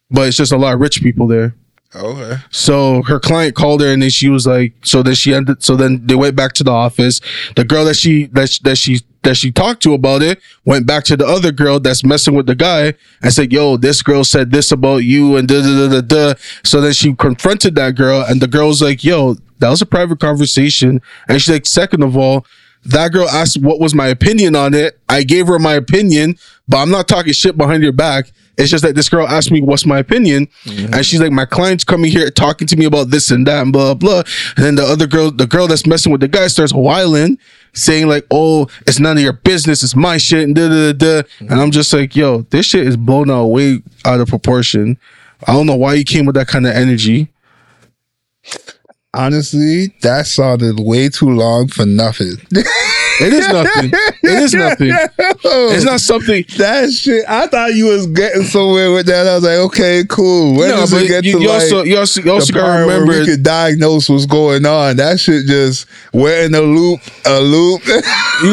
[0.09, 1.55] But it's just a lot of rich people there.
[1.95, 2.41] Oh, okay.
[2.51, 5.75] So her client called her and then she was like, so then she ended, so
[5.75, 7.21] then they went back to the office.
[7.55, 10.85] The girl that she, that, she- that she, that she talked to about it went
[10.85, 14.23] back to the other girl that's messing with the guy and said, yo, this girl
[14.23, 16.39] said this about you and da da da da da.
[16.63, 19.85] So then she confronted that girl and the girl was like, yo, that was a
[19.85, 21.01] private conversation.
[21.27, 22.45] And she's like, second of all,
[22.85, 24.99] that girl asked what was my opinion on it.
[25.09, 26.37] I gave her my opinion,
[26.67, 28.31] but I'm not talking shit behind your back.
[28.57, 30.91] It's just that this girl asked me what's my opinion, mm-hmm.
[30.91, 33.71] and she's like, my client's coming here talking to me about this and that and
[33.71, 34.23] blah blah.
[34.55, 37.37] And then the other girl, the girl that's messing with the guy, starts whiling,
[37.73, 39.83] saying like, "Oh, it's none of your business.
[39.83, 40.93] It's my shit." And da da da.
[40.93, 41.21] da.
[41.21, 41.51] Mm-hmm.
[41.51, 44.97] And I'm just like, "Yo, this shit is blown out way out of proportion."
[45.45, 47.31] I don't know why you came with that kind of energy.
[49.13, 52.33] Honestly, that sounded way too long for nothing.
[53.19, 53.89] It is nothing.
[54.21, 54.91] it is nothing.
[55.73, 56.45] It's not something.
[56.57, 57.25] That shit.
[57.27, 59.25] I thought you was getting somewhere with that.
[59.25, 60.57] I was like, okay, cool.
[60.57, 62.59] When No, does it get you, to you like also you also, you also the
[62.59, 64.97] part where we could diagnose what's going on?
[64.97, 67.81] That shit just we're in a loop, a loop.
[67.87, 68.01] You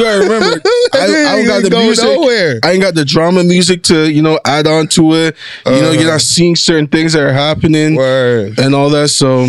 [0.03, 0.61] gotta remember,
[0.95, 2.05] I, I don't got the go music.
[2.05, 2.61] nowhere.
[2.63, 5.37] I ain't got the drama music to you know add on to it.
[5.67, 6.19] You know, you're not uh.
[6.21, 8.59] seeing certain things that are happening Word.
[8.59, 9.09] and all that.
[9.09, 9.47] So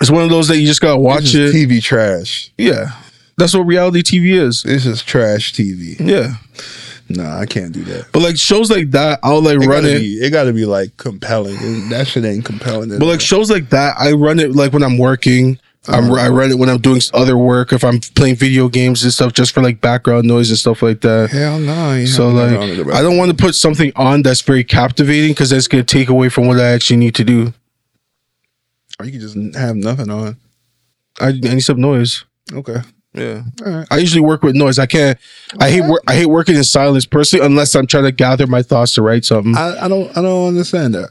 [0.00, 1.54] it's one of those that you just gotta watch it.
[1.54, 2.50] TV trash.
[2.58, 2.92] Yeah,
[3.36, 4.62] that's what reality TV is.
[4.62, 5.96] This is trash TV.
[6.00, 6.34] Yeah,
[7.08, 8.06] Nah, I can't do that.
[8.12, 9.98] but like shows like that, I'll like It run gotta it.
[10.00, 10.14] be.
[10.24, 11.56] It got to be like compelling.
[11.58, 12.90] It- That shit ain't compelling.
[12.90, 15.58] But like shows like that, I run it like when I'm working.
[15.88, 16.26] I'm, uh-huh.
[16.26, 17.72] I run it when I'm doing other work.
[17.72, 21.00] If I'm playing video games and stuff, just for like background noise and stuff like
[21.00, 21.30] that.
[21.30, 21.94] hell no.
[21.94, 24.42] you So like, nothing on it about I don't want to put something on that's
[24.42, 27.54] very captivating because that's gonna take away from what I actually need to do.
[29.00, 30.36] Or you can just have nothing on.
[31.20, 32.24] I, I need some noise.
[32.52, 32.76] Okay.
[33.12, 33.86] Yeah, All right.
[33.90, 34.78] I usually work with noise.
[34.78, 35.18] I can't.
[35.58, 36.00] I hate work.
[36.06, 39.24] I hate working in silence personally, unless I'm trying to gather my thoughts to write
[39.24, 39.56] something.
[39.56, 40.16] I, I don't.
[40.16, 41.10] I don't understand that.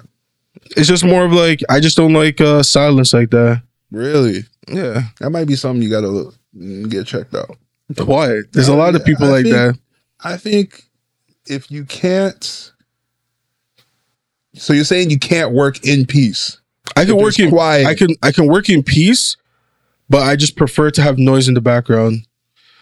[0.78, 3.64] it's just more of like I just don't like uh, silence like that.
[3.92, 6.32] Really, Yeah, that might be something you got to
[6.88, 7.58] get checked out.
[7.98, 8.54] quiet.
[8.54, 9.80] There's a lot of people I like think- that.
[10.24, 10.84] I think
[11.48, 12.72] if you can't,
[14.54, 16.62] so you're saying you can't work in peace.
[16.96, 17.86] I can work in quiet.
[17.88, 19.38] I can I can work in peace,
[20.10, 22.26] but I just prefer to have noise in the background.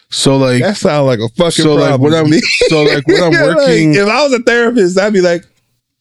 [0.10, 2.12] So like That sounds like a fucking so like problem.
[2.14, 2.40] when I'm
[2.70, 5.44] so like when I'm Like, working, if I was a therapist, I'd be like,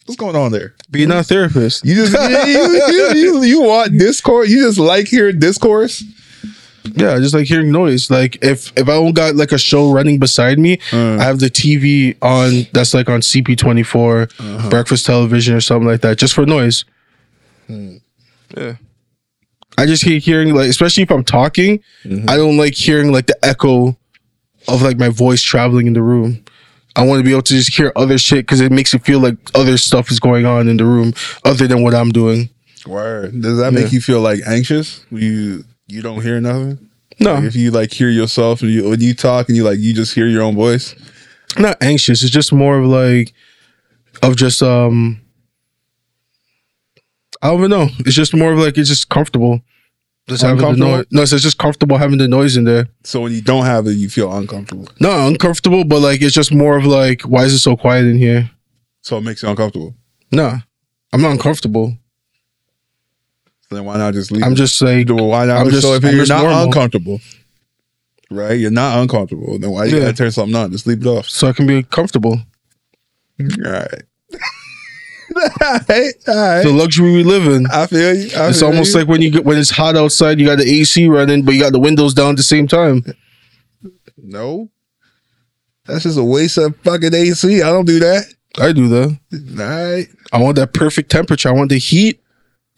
[0.04, 1.84] "What's going on there?" being not a therapist.
[1.84, 2.56] You just you,
[2.94, 4.48] you, you, you want discourse.
[4.48, 6.04] You just like hearing discourse.
[6.94, 8.08] Yeah, I just like hearing noise.
[8.08, 11.16] Like if if I don't got like a show running beside me, Uh.
[11.18, 14.70] I have the TV on that's like on CP24, Uh-huh.
[14.70, 16.84] breakfast television or something like that, just for noise.
[17.66, 17.96] Hmm.
[18.56, 18.76] Yeah.
[19.78, 22.30] I just hate hearing like, especially if I'm talking, Mm-hmm.
[22.30, 23.96] I don't like hearing like the echo
[24.68, 26.44] of like my voice traveling in the room.
[26.94, 29.20] I want to be able to just hear other shit because it makes it feel
[29.20, 31.12] like other stuff is going on in the room
[31.44, 32.48] other than what I'm doing.
[32.86, 33.38] Word.
[33.42, 35.04] Does that make you feel like anxious?
[35.10, 36.88] You you don't hear nothing.
[37.20, 39.78] No, Like, if you like hear yourself and you when you talk and you like
[39.78, 40.94] you just hear your own voice.
[41.58, 42.22] not anxious.
[42.22, 43.34] It's just more of like
[44.22, 45.20] of just um
[47.42, 47.88] I don't even know.
[48.00, 49.60] It's just more of like it's just comfortable.
[50.28, 50.96] Just having the Uncomfortable?
[50.96, 51.06] noise.
[51.12, 52.88] No, it's just comfortable having the noise in there.
[53.04, 54.88] So when you don't have it, you feel uncomfortable.
[54.98, 58.18] No, uncomfortable, but like it's just more of like, why is it so quiet in
[58.18, 58.50] here?
[59.02, 59.94] So it makes you uncomfortable.
[60.32, 60.56] No,
[61.12, 61.96] I'm not uncomfortable.
[63.68, 64.42] So then why not just leave?
[64.42, 64.56] I'm it?
[64.56, 65.58] just like, Well, why not?
[65.58, 66.64] I'm just- so if I'm you're just not normal.
[66.64, 67.20] uncomfortable,
[68.30, 68.54] right?
[68.58, 69.58] You're not uncomfortable.
[69.60, 70.00] Then why you Yeah.
[70.06, 70.72] gotta turn something on?
[70.72, 71.28] Just leave it off.
[71.28, 72.40] so I can be comfortable.
[73.40, 74.02] All right.
[75.36, 75.42] all
[75.88, 76.12] right.
[76.28, 76.62] All right.
[76.62, 77.66] The luxury we live in.
[77.66, 78.30] I feel you.
[78.36, 79.00] I It's feel almost you.
[79.00, 81.60] like when you get when it's hot outside, you got the AC running, but you
[81.60, 83.04] got the windows down at the same time.
[84.16, 84.70] no.
[85.86, 87.62] That's just a waste of fucking AC.
[87.62, 88.24] I don't do that.
[88.58, 89.18] I do that.
[89.60, 90.06] All right.
[90.32, 91.48] I want that perfect temperature.
[91.48, 92.20] I want the heat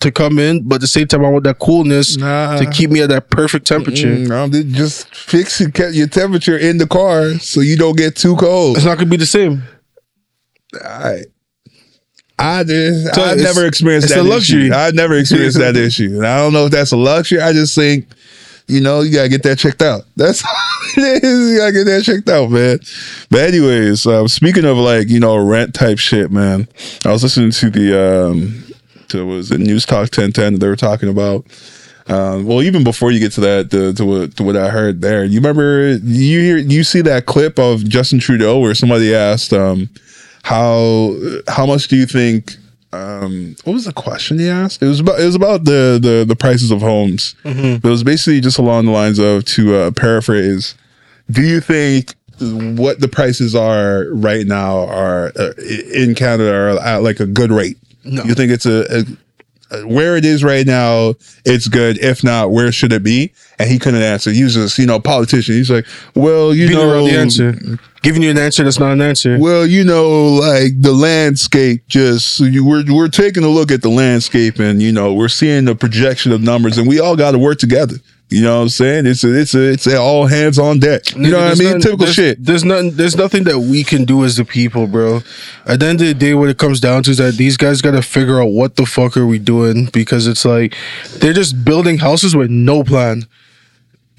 [0.00, 2.58] to come in, but at the same time, I want that coolness Nah.
[2.58, 4.08] to keep me at that perfect temperature.
[4.14, 8.36] Mm, no, just fix your, your temperature in the car so you don't get too
[8.36, 8.76] cold.
[8.76, 9.62] It's not gonna be the same.
[10.84, 11.24] All right.
[12.38, 14.66] I just So I've never experienced it's that a luxury.
[14.66, 14.74] issue.
[14.74, 16.16] I've never experienced that issue.
[16.16, 17.40] And I don't know if that's a luxury.
[17.40, 18.06] I just think,
[18.68, 20.02] you know, you gotta get that checked out.
[20.16, 20.52] That's all
[21.04, 21.50] it is.
[21.52, 22.78] You gotta get that checked out, man.
[23.30, 26.68] But anyways, um, speaking of like, you know, rent type shit, man.
[27.04, 28.64] I was listening to the um
[29.08, 31.44] to what was it News Talk 1010 that they were talking about.
[32.08, 35.02] Um, well, even before you get to that, to, to what to what I heard
[35.02, 39.52] there, you remember you hear you see that clip of Justin Trudeau where somebody asked
[39.52, 39.90] um,
[40.48, 41.14] how
[41.46, 42.56] how much do you think?
[42.90, 44.82] Um, what was the question he asked?
[44.82, 47.34] It was about it was about the the, the prices of homes.
[47.42, 50.74] But it was basically just along the lines of to uh, paraphrase.
[51.30, 55.52] Do you think what the prices are right now are uh,
[55.94, 57.76] in Canada are at like a good rate?
[58.04, 58.22] No.
[58.22, 59.04] You think it's a, a
[59.70, 61.14] Uh, where it is right now,
[61.44, 61.98] it's good.
[61.98, 63.32] If not, where should it be?
[63.58, 64.30] And he couldn't answer.
[64.30, 65.56] He was just, you know, politician.
[65.56, 69.02] He's like, well, you Beating know, the answer, giving you an answer that's not an
[69.02, 69.36] answer.
[69.38, 71.86] well, you know, like the landscape.
[71.86, 75.66] Just you, we're we're taking a look at the landscape, and you know, we're seeing
[75.66, 77.96] the projection of numbers, and we all got to work together.
[78.30, 79.06] You know what I'm saying?
[79.06, 81.14] It's a, it's a, it's a all hands on deck.
[81.16, 81.64] You know what I mean?
[81.64, 82.44] nothing- Typical there's, shit.
[82.44, 82.90] There's nothing.
[82.90, 85.20] There's nothing that we can do as the people, bro.
[85.64, 87.80] At the end of the day, what it comes down to is that these guys
[87.80, 90.74] got to figure out what the fuck are we doing because it's like
[91.20, 93.24] they're just building houses with no plan,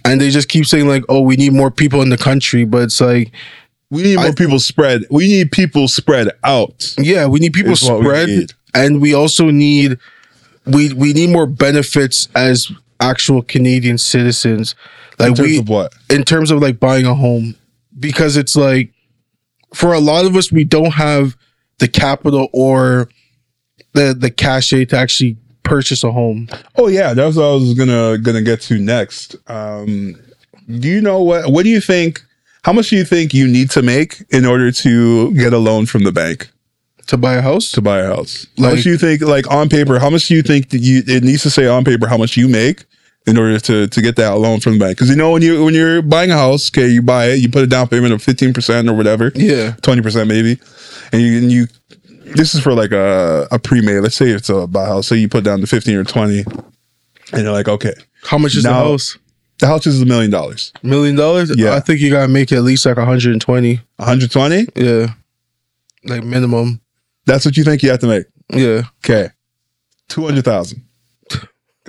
[0.03, 2.81] and they just keep saying like, "Oh, we need more people in the country," but
[2.83, 3.31] it's like,
[3.91, 5.03] We need more I- people spread.
[5.11, 6.95] We need people spread out.
[6.97, 8.53] yeah, we need people what we spread, need.
[8.73, 9.99] and we also need
[10.65, 14.75] we we need more benefits as actual Canadian citizens.
[15.17, 15.93] Like In terms we, of what?
[16.09, 17.55] in terms of like buying a home
[17.99, 18.93] because it's like
[19.73, 21.35] for a lot of us we don't have
[21.79, 23.09] the capital or
[23.93, 28.17] the the cachet to actually purchase a home Oh yeah, that's what I was gonna
[28.17, 29.35] gonna get to next.
[29.47, 30.15] Um,
[30.67, 31.51] do you know what?
[31.51, 32.23] What do you think?
[32.63, 35.85] How much do you think you need to make in order to get a loan
[35.85, 36.49] from the bank
[37.07, 38.45] to buy a house to buy a house?
[38.57, 39.97] how much do you think, like on paper?
[39.99, 41.01] How much do you think that you?
[41.07, 42.85] It needs to say on paper how much you make
[43.29, 44.97] in order to to get that loan from the bank.
[44.97, 47.49] Because you know when you when you're buying a house, okay, you buy it, you
[47.49, 50.59] put a down payment of fifteen percent or whatever, yeah twenty percent maybe,
[51.11, 51.67] and you and you.
[52.35, 53.99] This is for like a a pre made.
[54.01, 55.07] Let's say it's a buy house.
[55.07, 56.43] So you put down the fifteen or twenty,
[57.33, 59.17] and you're like, okay, how much is the house
[59.59, 60.71] the house is a million dollars.
[60.83, 61.75] million dollars Yeah.
[61.75, 64.65] i think you gotta make at least like 120 One hundred twenty.
[64.75, 65.07] yeah
[66.05, 66.79] like minimum
[67.25, 68.25] That's what you think you have to make.
[68.53, 69.29] yeah Okay,
[70.07, 70.83] two hundred thousand.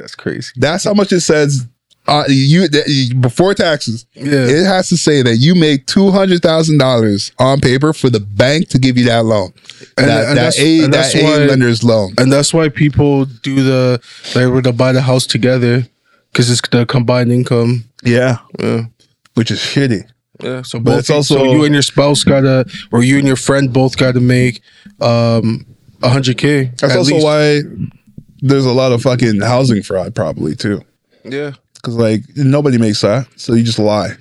[0.00, 1.66] That's crazy That's how much it says.
[2.08, 4.06] Uh, you that- before taxes.
[4.14, 8.08] yeah It has to say that you make two hundred thousand dollars on paper for
[8.10, 9.52] the bank to give you that loan.
[9.98, 12.14] And- that and that and that why- lender's loan.
[12.18, 14.00] and that's why people do the
[14.34, 15.86] they were to buy the house together
[16.32, 18.84] because it's the combined income Yeah, yeah
[19.34, 20.02] which is shitty.
[20.42, 23.26] Yeah, so But both it's also- so you and your spouse gotta, or you and
[23.26, 24.62] your friend both gotta make
[25.02, 25.66] um
[26.02, 26.72] hundred k.
[26.80, 27.60] That's also why
[28.42, 30.82] there's a lot of fucking housing fraud, probably too.
[31.24, 34.14] Yeah, Because like nobody makes that, so you just lie.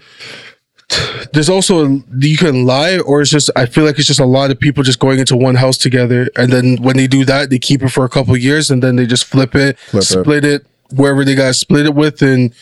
[1.34, 4.52] there's also you can lie, or it's just I feel like it's just a lot
[4.52, 7.60] of people just going into one house together, and then when they do that, they
[7.60, 10.46] keep it for a couple of years, and then they just flip it, Flip split
[10.46, 12.54] it wherever they gotta split it with, and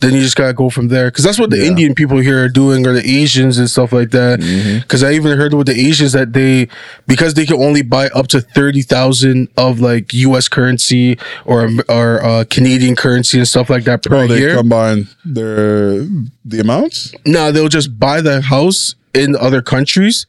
[0.00, 1.06] then you just gotta go from there.
[1.10, 1.68] Because that's what the Yeah.
[1.70, 4.40] Indian people here are doing, or the Asians and stuff like that.
[4.40, 4.80] Mm-hmm.
[4.80, 6.68] Because I even heard with the Asians that they
[7.06, 10.48] because they can only buy up to thirty thousand of like U.S.
[10.48, 14.56] currency or or uh, Canadian currency and stuff like that per Oh, they year.
[14.56, 16.00] combine their
[16.44, 17.14] the amounts.
[17.24, 20.26] No, they'll just buy the house in other countries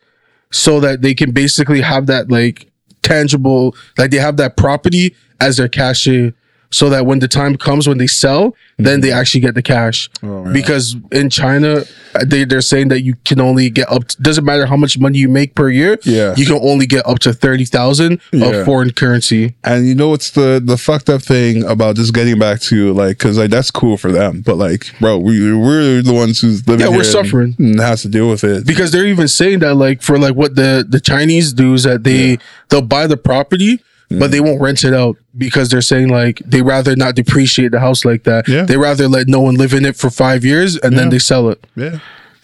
[0.50, 5.58] so that they can basically have that like tangible, like they have that property as
[5.58, 6.34] their cachet
[6.70, 10.10] so that when the time comes when they sell, then they actually get the cash.
[10.22, 10.52] Oh.
[10.52, 14.06] Because in China, uh, they they're saying that you can only get up.
[14.10, 15.98] To, doesn't matter how much money you make per year.
[16.04, 16.36] Yeah.
[16.38, 18.48] you can only get up to thirty thousand Yeah.
[18.48, 19.56] of foreign currency.
[19.64, 23.18] And you know what's the the fucked up thing about just getting back to like
[23.18, 26.86] because like that's cool for them, but like bro, we we're the ones who's living.
[26.86, 27.56] Yeah, we're suffering.
[27.60, 28.66] and has to deal with it.
[28.68, 32.04] because they're even saying that like for like what the the Chinese do is that
[32.04, 32.38] they
[32.70, 33.80] they'll buy the property
[34.10, 37.80] but they won't rent it out because they're saying like they rather not depreciate the
[37.80, 38.48] house like that.
[38.48, 38.64] Yeah.
[38.64, 41.00] They rather let no one live in it for five years and Yeah.
[41.00, 41.66] then they sell it.
[41.76, 42.00] yeah,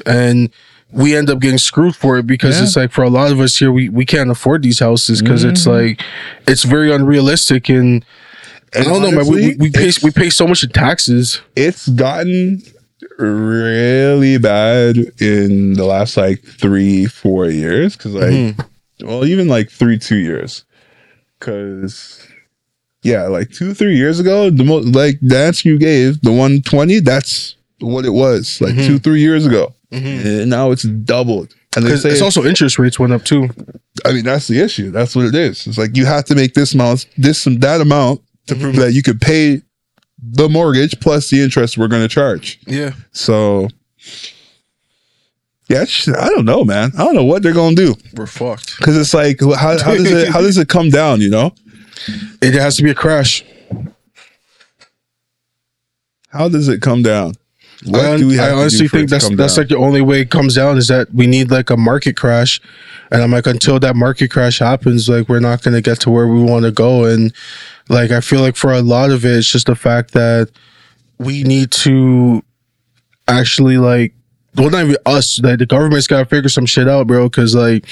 [0.05, 0.49] And
[0.91, 2.63] we end up getting screwed for it because Yeah.
[2.65, 5.43] it's like for a lot of us here we, we can't afford these houses because
[5.43, 6.01] it's like
[6.47, 8.03] it's very unrealistic and
[8.75, 9.27] I don't know, man.
[9.27, 11.39] We, we, pay we pay so much in taxes.
[11.55, 12.61] it's gotten
[13.17, 19.07] really bad in the last like three four years because like Mm-hmm.
[19.07, 20.63] well even like three two years
[21.43, 22.25] because
[23.03, 26.99] yeah like two three years ago the most like the answer you gave the 120
[26.99, 28.87] that's what it was like Mm-hmm.
[28.87, 32.97] two three years ago and now it's doubled and they say it's also interest rates
[32.99, 33.49] went up too.
[34.05, 34.89] I mean, that's the issue.
[34.91, 35.65] That's what it is.
[35.67, 38.93] It's like you have to make this amount, this and that amount to prove that
[38.93, 39.61] you could pay
[40.19, 42.59] the mortgage plus the interest we're going to charge.
[42.67, 42.91] Yeah.
[43.11, 43.69] So,
[45.69, 45.85] yeah,
[46.19, 46.91] I don't know, man.
[46.97, 48.77] I don't know what they're going to do We're fucked.
[48.77, 51.21] because it's like, how, how does it how does it come down?
[51.21, 51.53] You know,
[52.41, 53.43] It has to be a crash.
[56.29, 57.33] how does it come down?
[57.85, 59.63] What I, do we have I to do honestly think that's that's down?
[59.63, 62.61] like the only way it comes down is that we need like a market crash,
[63.11, 66.27] and I'm like until that market crash happens, like we're not gonna get to where
[66.27, 67.33] we want to go, and
[67.89, 70.49] like I feel like for a lot of it, it's just the fact that
[71.19, 72.41] we need to
[73.27, 74.13] actually like
[74.55, 77.85] well not even us like the government's gotta figure some shit out, bro, because like.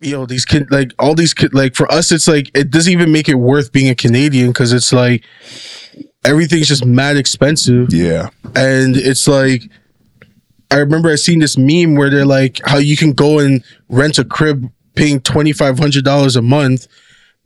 [0.00, 2.92] You know these kid like all these kid like for us it's like it doesn't
[2.92, 5.24] even make it worth being a Canadian because it's like
[6.24, 9.62] everything's just mad expensive yeah, and it's like
[10.70, 14.18] I remember I seen this meme where they're like how you can go and rent
[14.18, 16.86] a crib paying twenty five hundred dollars a month,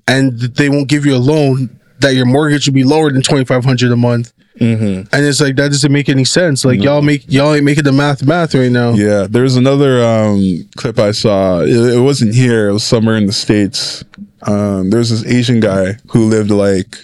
[0.08, 3.44] and they won't give you a loan that your mortgage will be lower than twenty
[3.44, 4.32] five hundred a month.
[4.61, 5.14] Mm-hmm.
[5.14, 6.64] And it's like that doesn't make any sense.
[6.64, 8.92] Like y'all make y'all ain't making the math math right now.
[8.92, 9.26] yeah.
[9.28, 11.61] There's another um, clip I saw.
[11.61, 12.68] It, it wasn't here.
[12.68, 14.05] It was somewhere in the states.
[14.42, 16.98] Um, there's this Asian guy who lived like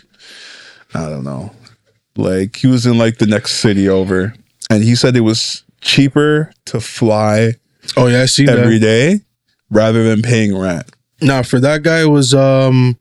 [0.94, 1.52] I don't know,
[2.16, 4.34] like he was in like the next city over,
[4.70, 7.54] and he said it was cheaper to fly
[7.96, 8.84] Oh yeah, I see every that.
[8.84, 9.20] day
[9.70, 10.90] rather than paying rent.
[11.22, 12.98] Nah, for that guy it was um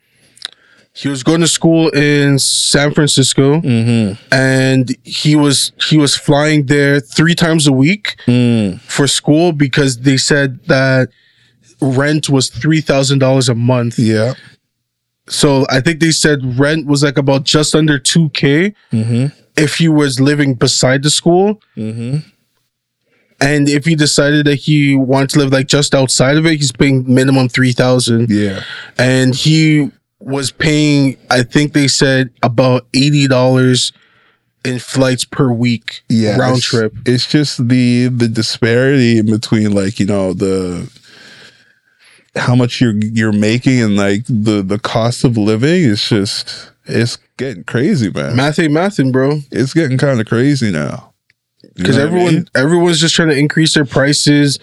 [0.97, 4.15] he was going to school in San Francisco Mm-hmm.
[4.31, 8.79] and he was he was flying there three times a week Mm.
[8.81, 11.09] for school because they said that
[11.81, 13.99] rent was three thousand dollars a month.
[13.99, 14.33] Yeah.
[15.29, 19.25] So I think they said rent was like about just under two k Mm-hmm.
[19.55, 21.61] if he was living beside the school.
[21.75, 22.17] Mm-hmm.
[23.39, 26.71] And if he decided that he wanted to live like just outside of it, he's
[26.71, 28.31] paying minimum three thousand.
[28.31, 28.63] Yeah.
[28.97, 33.91] And he was paying, I think they said about eighty dollars
[34.65, 36.37] in flights per week Yeah.
[36.37, 36.93] round it's- trip.
[37.05, 40.89] It's just the the disparity in between like, you know, the
[42.35, 47.17] how much you're you're making and like the the cost of living is just it's
[47.37, 48.35] getting crazy, man.
[48.35, 49.39] Math ain't mathin', bro.
[49.51, 51.13] It's getting kind of crazy now.
[51.75, 52.49] Because what I everyone mean?
[52.55, 54.57] everyone's just trying to increase their prices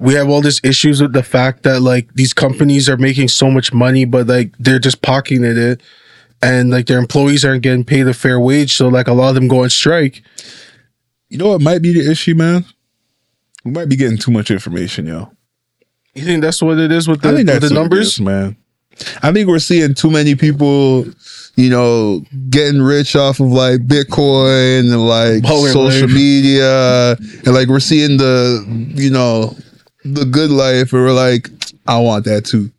[0.00, 3.50] we have all these issues with the fact that like these companies are making so
[3.50, 5.80] much money but like they're just pocketing it
[6.42, 9.34] and like their employees aren't getting paid a fair wage so like a lot of
[9.34, 10.22] them go on strike
[11.28, 12.64] You know what might be the issue, man?
[13.64, 15.30] We might be getting too much information, yo.
[16.14, 18.08] you think that's what it is with the, I think with the what it numbers
[18.08, 18.56] is, man.
[19.22, 21.06] I think we're seeing too many people,
[21.56, 26.10] you know, getting rich off of like Bitcoin and like social life.
[26.12, 28.64] media, and like we're seeing the,
[28.96, 29.54] you know,
[30.04, 31.48] the good life, and we're like,
[31.86, 32.70] I want that too.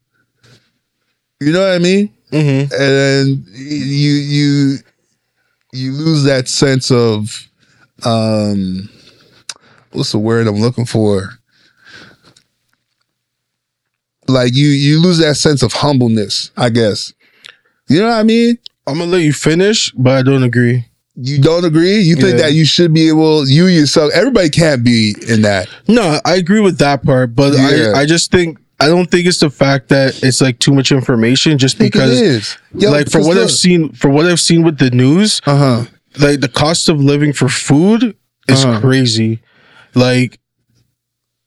[1.40, 2.14] You know what I mean?
[2.32, 2.62] mm-hmm.
[2.62, 4.78] and then you you
[5.74, 7.50] you lose that sense of
[8.06, 8.90] um
[9.92, 11.30] what's the word I'm looking for?
[14.28, 17.14] Like you you lose that sense of humbleness, I guess.
[17.90, 18.58] You know what I mean?
[18.88, 20.86] i'm gonna let you finish but i don't agree
[21.24, 22.00] You don't agree?
[22.00, 22.44] You think Yeah.
[22.48, 25.68] that you should be able you yourself everybody can't be in that.
[25.88, 27.94] no i agree with that part but Yeah.
[27.96, 30.92] i i just think i don't think it's the fact that it's like too much
[30.92, 32.58] information just because it is.
[32.74, 35.86] Yo, like for what look- i've seen for what i've seen with the news uh-huh.
[36.20, 38.16] like the cost of living for food
[38.48, 38.80] is Uh-huh.
[38.82, 39.40] crazy.
[39.94, 40.40] Like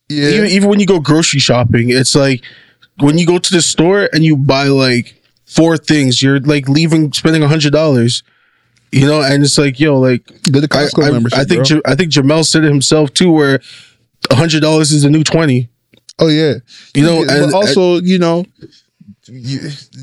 [0.08, 0.28] Yeah.
[0.30, 2.42] even even when you go grocery shopping, it's like
[3.00, 5.06] when you go to the store and you buy like
[5.46, 6.22] four things.
[6.22, 8.22] You're like leaving, spending a hundred dollars.
[8.94, 11.38] You know, and it's like, yo, like the I, Costco I- membership.
[11.38, 11.76] I think bro.
[11.76, 13.60] Ja- I think Jamel said it himself too, where
[14.30, 15.68] a hundred dollars is a new twenty.
[16.18, 16.54] Oh yeah,
[16.94, 18.44] You know, but and- also you know,
[19.26, 19.58] you,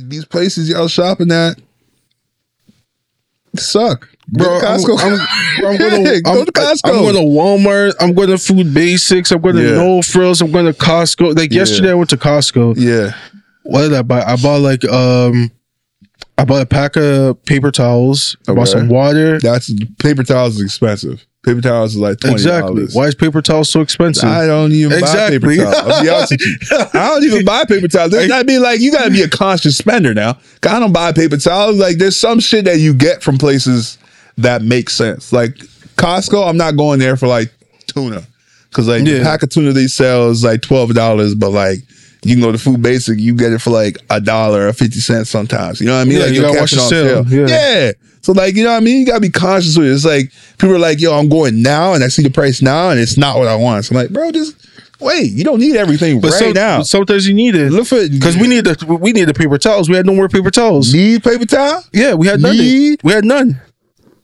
[0.08, 1.58] these places y'all shopping at
[3.56, 4.10] suck.
[4.38, 4.98] Go Bro, to I'm, Costco.
[5.00, 6.80] I'm, bro, I'm going to Go to Costco.
[6.86, 7.94] I'm going to Walmart.
[8.00, 9.32] I'm going to Food Basics.
[9.32, 9.76] I'm going to Yeah.
[9.76, 10.42] No Frills.
[10.42, 11.36] I'm going to Costco.
[11.36, 11.60] Like Yeah.
[11.60, 12.76] yesterday, I went to Costco.
[12.78, 13.14] yeah,
[13.64, 14.22] What did I buy?
[14.24, 15.52] I bought like um,
[16.42, 18.36] I bought a pack of paper towels.
[18.48, 18.80] I bought Okay.
[18.80, 19.40] some water.
[19.40, 21.26] that's paper towels is expensive.
[21.44, 22.76] Paper towels is like twenty Exactly.
[22.76, 22.96] dollars.
[22.96, 24.28] Why is paper towels so expensive?
[24.30, 25.38] I don't even Exactly.
[25.40, 25.94] buy paper towels.
[25.94, 26.78] I'll be honest with you.
[26.94, 28.12] I don't even buy paper towels.
[28.12, 30.34] There's not be like you got to be a conscious spender now.
[30.62, 31.78] 'Cause I don't buy paper towels.
[31.78, 33.98] Like there's some shit that you get from places
[34.38, 35.32] that makes sense.
[35.34, 35.56] Like
[35.98, 37.52] Costco, I'm not going there for like
[37.88, 38.24] tuna
[38.70, 39.24] because like the Yeah.
[39.24, 41.80] pack of tuna they sell is like twelve dollars, but like.
[42.24, 45.00] You can go to Food Basic, you get it for like a dollar or fifty
[45.00, 45.82] cents sometimes.
[45.82, 46.18] You know what I mean?
[46.20, 47.26] Yeah, like you gotta watch the sale.
[47.28, 47.48] Yeah.
[47.48, 47.92] yeah.
[48.22, 49.00] So like, you know what I mean?
[49.00, 49.92] You gotta be conscious with it.
[49.92, 52.92] It's like people are like, yo, I'm going now and I see the price now
[52.92, 53.86] and it's not what I want.
[53.86, 54.56] So I'm like, bro, just
[55.00, 55.32] wait.
[55.32, 56.84] You don't need everything but right some- now.
[56.84, 59.90] sometimes you need it Look for because we need the we need the paper towels.
[59.90, 60.94] We had no more paper towels.
[60.94, 61.84] need paper towel.
[61.92, 62.56] Yeah, we had none.
[62.56, 63.60] We had none.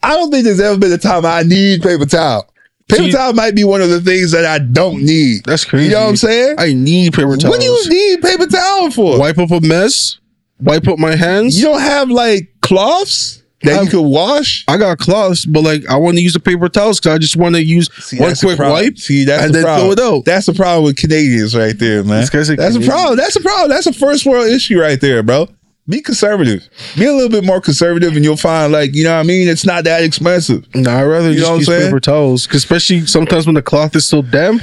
[0.03, 2.47] I don't think there's ever been a time I need paper towel.
[2.89, 5.43] Paper See- towel might be one of the things that I don't need.
[5.45, 5.85] That's crazy.
[5.85, 6.55] You know what I'm saying?
[6.57, 7.45] I need paper towels.
[7.45, 9.19] what do you need paper towel for?
[9.19, 10.19] Wipe up a mess.
[10.61, 11.59] Wipe up my hands.
[11.59, 14.63] You don't have like cloths that you I've- could wash.
[14.69, 17.35] I got cloths, but like I want to use the paper towels because I just
[17.35, 18.97] want to use one quick wipe.
[18.97, 19.95] See, that's and the then problem.
[19.95, 20.25] throw it out.
[20.25, 22.25] That's the problem with Canadians right there, man.
[22.31, 23.17] That's a problem.
[23.17, 23.69] That's a problem.
[23.69, 25.49] That's a first world issue right there, bro.
[25.89, 26.67] Be conservative.
[26.97, 29.47] Be a little bit more conservative, and you'll find, like, you know what I mean?
[29.47, 30.65] It's not that expensive.
[30.75, 31.81] No, I'd rather You know just what use saying?
[31.87, 34.61] paper towels, 'cause especially sometimes when the cloth is still damp.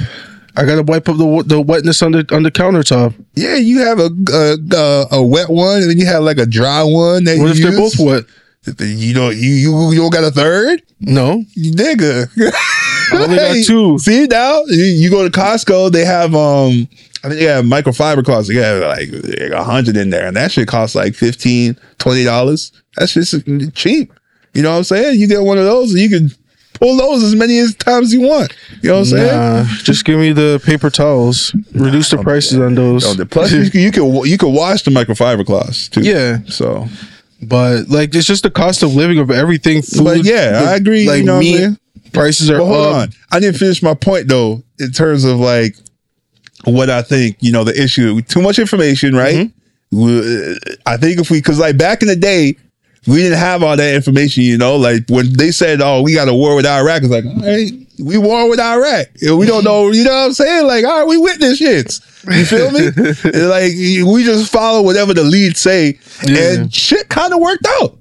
[0.57, 3.13] I gotta wipe up the the wetness on the on the countertop.
[3.35, 6.45] Yeah, you have a a, a, a wet one, and then you have like a
[6.45, 7.25] dry one.
[7.25, 8.23] That What if you they're both wet?
[8.79, 12.29] You don't you you you don't got a third, No, you nigga.
[13.11, 13.99] I only got two.
[13.99, 16.87] See now, you, you go to Costco, they have um,
[17.25, 18.47] I think they have microfiber cloths.
[18.47, 19.09] They have like
[19.51, 21.75] a hundred in there, and that shit costs like 15
[22.23, 22.71] dollars.
[22.97, 23.33] That's just
[23.73, 24.13] cheap.
[24.53, 25.19] You know what I'm saying?
[25.19, 26.29] You get one of those, and you can
[26.75, 28.55] pull those as many as times you want.
[28.81, 29.27] You know what I'm saying?
[29.27, 31.53] Nah, just give me the paper towels.
[31.73, 33.17] Reduce the prices on those.
[33.17, 36.01] The- Plus, you can, you can you can wash the microfiber cloths too.
[36.01, 36.39] Yeah.
[36.47, 36.87] So,
[37.41, 39.81] But like, it's just the cost of living of everything.
[39.81, 41.77] Food, But yeah, the- I agree, Like you know meat
[42.13, 42.95] prices are but hold up.
[42.95, 44.63] on, I didn't finish my point though.
[44.79, 45.75] In terms of like
[46.65, 49.51] what I think, you know, the issue too much information, right?
[49.91, 52.55] We- I think if we, because like back in the day,
[53.07, 54.75] we didn't have all that information, you know.
[54.77, 57.71] Like when they said, "Oh, we got a war with Iraq," it's like, all right,
[58.03, 59.07] we war with Iraq.
[59.21, 60.65] We don't know, you know what I'm saying?
[60.65, 62.01] Like, all right, we witness shits.
[62.27, 62.89] You feel me?
[63.47, 63.73] Like
[64.11, 66.53] we just follow whatever the lead say, Yeah.
[66.53, 67.95] and shit kind of worked out.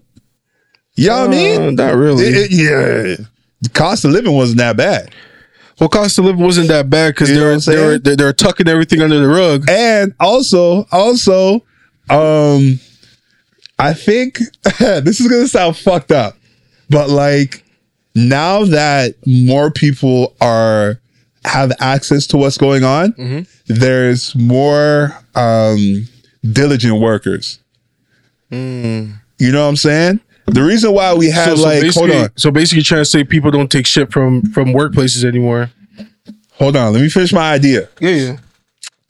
[0.97, 1.75] You know what I Uh, mean?
[1.75, 2.25] not really.
[2.25, 3.25] It- it- yeah,
[3.61, 5.11] the cost of living wasn't that bad.
[5.81, 7.79] Well, cost of living wasn't that bad because You know they're, what I'm saying?
[7.79, 9.68] they're they're they're tucking everything under the rug.
[9.68, 11.64] and also also
[12.11, 12.79] um
[13.79, 14.39] i think
[14.79, 16.37] this is gonna sound fucked up
[16.91, 17.64] but like
[18.14, 21.01] now that more people are
[21.45, 23.43] have access to what's going on Mm-hmm.
[23.75, 26.07] there's more um
[26.53, 27.59] diligent workers
[28.51, 32.78] you know what i'm saying the reason why we have like hold on so basically,
[32.78, 35.70] you're trying to say people don't take shit from from workplaces anymore.
[36.53, 38.36] hold on let me finish my idea Yeah, yeah.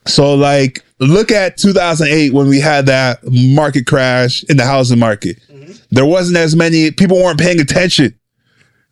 [0.06, 5.38] So like look at 2008 when we had that market crash in the housing market.
[5.50, 5.72] Mm-hmm.
[5.90, 8.18] There wasn't as many people weren't paying attention.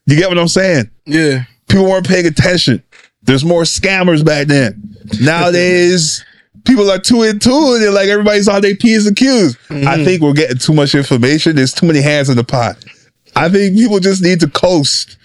[0.06, 0.90] You get what I'm saying?
[1.06, 1.44] Yeah.
[1.68, 2.82] People weren't paying attention.
[3.22, 4.96] There's more scammers back then.
[5.20, 6.24] Nowadays
[6.64, 9.56] people are too into it and like everybody's on their P's and Q's.
[9.70, 11.56] I think we're getting too much information.
[11.56, 12.82] There's too many hands in the pot.
[13.34, 15.16] I think people just need to coast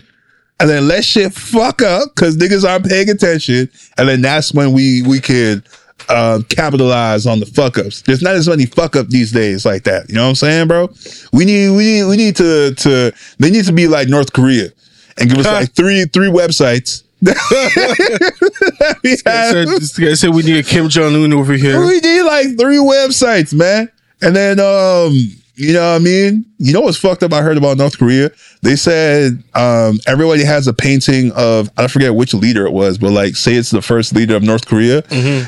[0.60, 4.72] and then let shit fuck up because niggas aren't paying attention, and then that's when
[4.72, 5.68] we we could
[6.10, 8.02] um, capitalize on the fuck ups.
[8.02, 10.10] There's not as many fuck up these days like that.
[10.10, 10.90] You know what I'm saying, bro?
[11.32, 14.70] We need we need we need to to they need to be like North Korea
[15.18, 17.04] and give us like three three websites.
[17.22, 21.80] we, I said, this guy said we need a Kim Jong Un over here.
[21.86, 23.92] we need like three websites, man.
[24.22, 25.14] And then um,
[25.56, 26.46] you know what I mean?
[26.60, 28.30] You know what's fucked up I heard about North Korea?
[28.62, 32.98] They said um everybody has a painting of I don't forget which leader it was,
[32.98, 35.04] but like say it's the first leader of North Korea.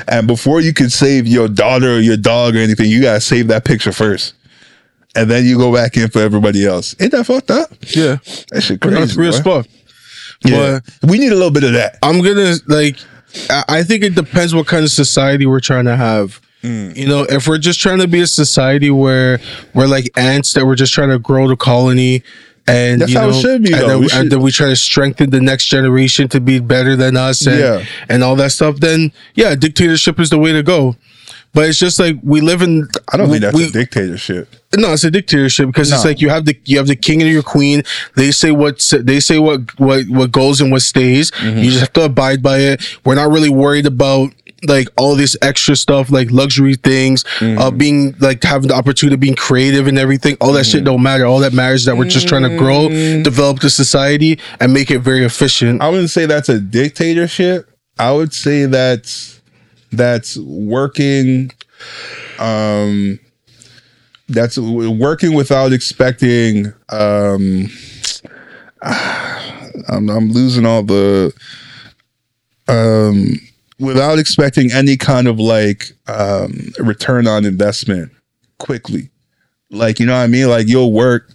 [0.08, 3.48] And before you could save your daughter or your dog or anything, you gotta save
[3.48, 4.34] that picture first.
[5.16, 6.94] And then you go back in for everybody else.
[7.00, 7.70] Ain't that fucked up?
[7.88, 8.18] Yeah,
[8.50, 9.14] That shit crazy.
[9.16, 9.62] Korea's boy.
[9.62, 9.70] fucked.
[10.44, 10.80] Yeah.
[11.02, 11.98] we need a little bit of that.
[12.02, 12.96] I'm gonna like.
[13.68, 16.40] I think it depends what kind of society we're trying to have.
[16.62, 16.96] Mm.
[16.96, 19.38] You know, if we're just trying to be a society where
[19.72, 22.22] we're like ants that we're just trying to grow the colony
[22.66, 24.76] and That's you how it should be, and, then, We and then we try to
[24.76, 27.84] strengthen the next generation to be better than us and, Yeah.
[28.08, 30.96] and all that stuff, then yeah, dictatorship is the way to go.
[31.52, 34.54] But it's just like we live in I don't think that's we, a dictatorship.
[34.76, 37.30] no, it's a dictatorship because it's like you have the you have the king and
[37.30, 37.82] your queen.
[38.14, 41.32] They say what they say what what what goes and what stays.
[41.32, 41.58] Mm-hmm.
[41.58, 42.98] You just have to abide by it.
[43.04, 44.32] We're not really worried about
[44.68, 47.58] like all this extra stuff like luxury things, Mm-hmm.
[47.58, 50.36] uh, being like having the opportunity of being creative and everything.
[50.40, 50.70] All that Mm-hmm.
[50.70, 51.24] shit don't matter.
[51.24, 52.88] All that matters is that we're just trying to grow,
[53.22, 55.80] develop the society, and make it very efficient.
[55.82, 57.70] I wouldn't say that's a dictatorship.
[57.98, 59.39] I would say that's
[59.92, 61.50] that's working
[62.38, 63.18] um
[64.28, 67.66] that's working without expecting um
[68.82, 71.32] I'm, I'm losing all the
[72.68, 73.32] um
[73.78, 78.12] without expecting any kind of like um return on investment
[78.58, 79.10] quickly
[79.70, 81.34] like you know what i mean like you'll work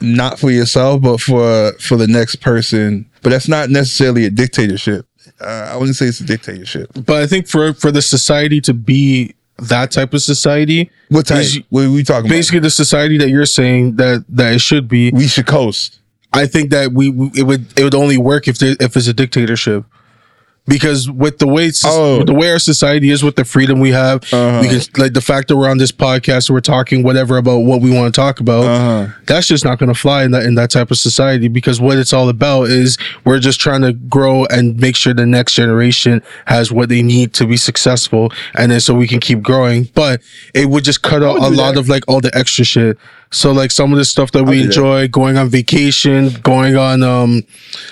[0.00, 3.08] not for yourself, but for for the next person.
[3.22, 5.06] But that's not necessarily a dictatorship.
[5.40, 6.90] Uh, I wouldn't say it's a dictatorship.
[6.94, 11.44] But I think for for the society to be that type of society, What type?
[11.44, 14.88] Basi- What are we talking basically the society that you're saying that that it should
[14.88, 15.10] be.
[15.10, 15.98] We should coast.
[16.32, 19.06] I think that we, we it would it would only work if there, if it's
[19.06, 19.84] a dictatorship.
[20.66, 22.18] Because with the way Oh.
[22.18, 24.60] with the way our society is, with the freedom we have, Uh-huh.
[24.62, 27.82] we can like the fact that we're on this podcast, we're talking whatever about what
[27.82, 28.64] we want to talk about.
[28.64, 29.12] Uh-huh.
[29.26, 31.48] That's just not going to fly in that in that type of society.
[31.48, 35.26] Because what it's all about is we're just trying to grow and make sure the
[35.26, 39.42] next generation has what they need to be successful, and then so we can keep
[39.42, 39.90] growing.
[39.94, 40.22] But
[40.54, 41.80] it would just cut out a lot that.
[41.80, 42.96] of like all the extra shit.
[43.34, 44.64] So like some of the stuff that we do that.
[44.66, 47.42] enjoy, going on vacation, going on um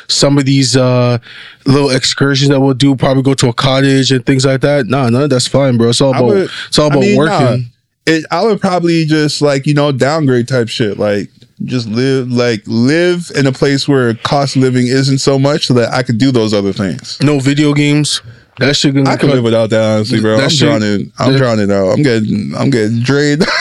[0.09, 1.19] some of these uh
[1.67, 4.87] little excursions that we'll do, probably go to a cottage and things like that.
[4.87, 5.89] No, no, that's fine, bro.
[5.91, 7.39] It's all about would- it's all I about mean, working.
[7.47, 7.57] nah.
[8.05, 10.99] It, I would probably just like you know downgrade type shit.
[10.99, 11.29] Like
[11.65, 15.75] just live like live in a place where cost of living isn't so much, so
[15.75, 17.19] that I could do those other things.
[17.23, 18.21] No video games.
[18.59, 20.37] That shit gonna I could cut- live without that, honestly, bro.
[20.39, 21.13] I'm shit- drowning.
[21.19, 21.91] I'm that- drowning out.
[21.91, 22.53] I'm getting.
[22.57, 23.45] I'm getting drained.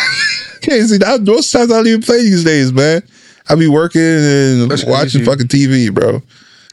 [0.61, 1.21] Can't see that.
[1.21, 3.01] Most times I don't even play these days, man.
[3.49, 5.25] I be working and That's watching crazy.
[5.25, 6.21] fucking TV, bro.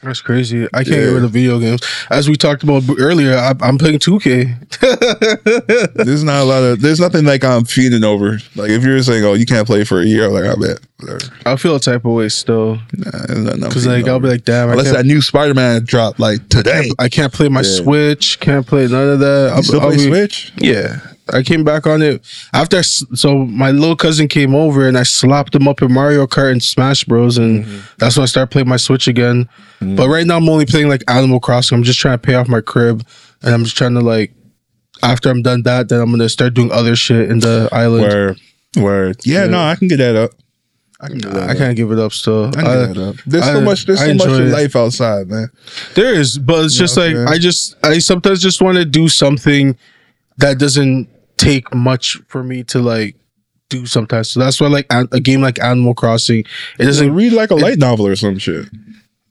[0.01, 0.65] That's crazy.
[0.73, 0.95] I can't Yeah.
[1.07, 1.81] get rid of video games.
[2.09, 4.55] As we talked about earlier, I, I'm playing 2K.
[6.05, 6.79] There's not a lot of.
[6.81, 8.39] There's nothing like I'm feeding over.
[8.55, 10.79] Like if you're saying, "Oh, you can't play for a year," I'm like I bet.
[11.01, 11.19] Whatever.
[11.45, 14.71] I feel a type of way still Nah, because like I'll be like, damn, I
[14.73, 16.91] unless can't, that new Spider-Man dropped like today.
[16.97, 17.75] I can't play my Yeah.
[17.83, 18.39] Switch.
[18.39, 19.47] Can't play none of that.
[19.49, 20.53] You I'll- still I'll play be- Switch?
[20.57, 20.99] Yeah,
[21.33, 22.77] I came back on it after.
[22.77, 26.51] I So my little cousin came over and I slapped him up in Mario Kart
[26.51, 27.37] and Smash Bros.
[27.37, 27.79] And Mm-hmm.
[27.97, 29.47] that's when I started playing my Switch again.
[29.81, 31.77] But right now I'm only playing like Animal Crossing.
[31.77, 33.05] I'm just trying to pay off my crib,
[33.41, 34.33] and I'm just trying to like.
[35.01, 38.03] After I'm done that, then I'm gonna start doing other shit in the island.
[38.03, 38.37] Word,
[38.75, 39.17] word.
[39.23, 39.49] Yeah, Yeah.
[39.49, 40.31] no, I can get that up.
[40.99, 42.47] I can I can't give it up still.
[42.47, 43.15] I can I- up.
[43.25, 43.85] There's I- so much.
[43.85, 45.47] There's so much of life outside, man.
[45.95, 49.07] There is, but it's just know like I just I sometimes just want to do
[49.07, 49.77] something
[50.39, 51.07] that doesn't
[51.39, 53.15] take much for me to like
[53.69, 54.29] do sometimes.
[54.29, 56.45] So that's why like a game like Animal Crossing, it
[56.77, 57.13] Does doesn't.
[57.13, 58.65] read like a light novel or some shit?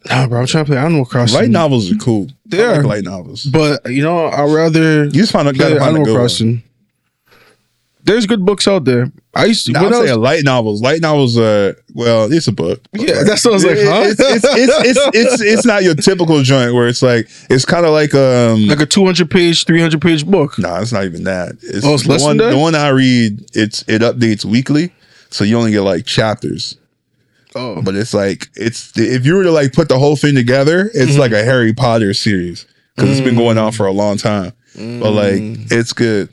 [0.08, 1.38] Nah, bro, I'm trying to play Animal Crossing.
[1.40, 2.28] Light novels are cool.
[2.46, 2.84] They I like are.
[2.84, 3.44] light novels.
[3.44, 6.12] but you know I'd rather You just find a play gotta find a Animal good
[6.14, 6.62] one.
[8.08, 9.12] There's good books out there.
[9.34, 9.72] I used to.
[9.72, 10.82] No, I'm saying light novels.
[10.82, 11.38] Light novels.
[11.38, 12.80] Uh, well, it's a book.
[12.92, 14.02] Yeah, that's what I was like, huh?
[14.06, 17.84] It's it's, it's, it's, it's, it's not your typical joint where it's like it's kind
[17.86, 18.66] of like um.
[18.66, 20.58] like a 200 page, 300 page book.
[20.58, 21.52] no, it's not even that.
[21.62, 22.36] It's, Oh, it's the less one.
[22.38, 22.52] than that?
[22.54, 24.92] The one I read, it's it updates weekly,
[25.30, 26.76] so you only get like chapters.
[27.54, 30.90] Oh, But it's like it's if you were to like put the whole thing together,
[30.94, 31.20] it's Mm-hmm.
[31.20, 34.52] like a Harry Potter series because it's been going on for a long time.
[34.74, 35.72] But like Mm.
[35.72, 36.32] it's good.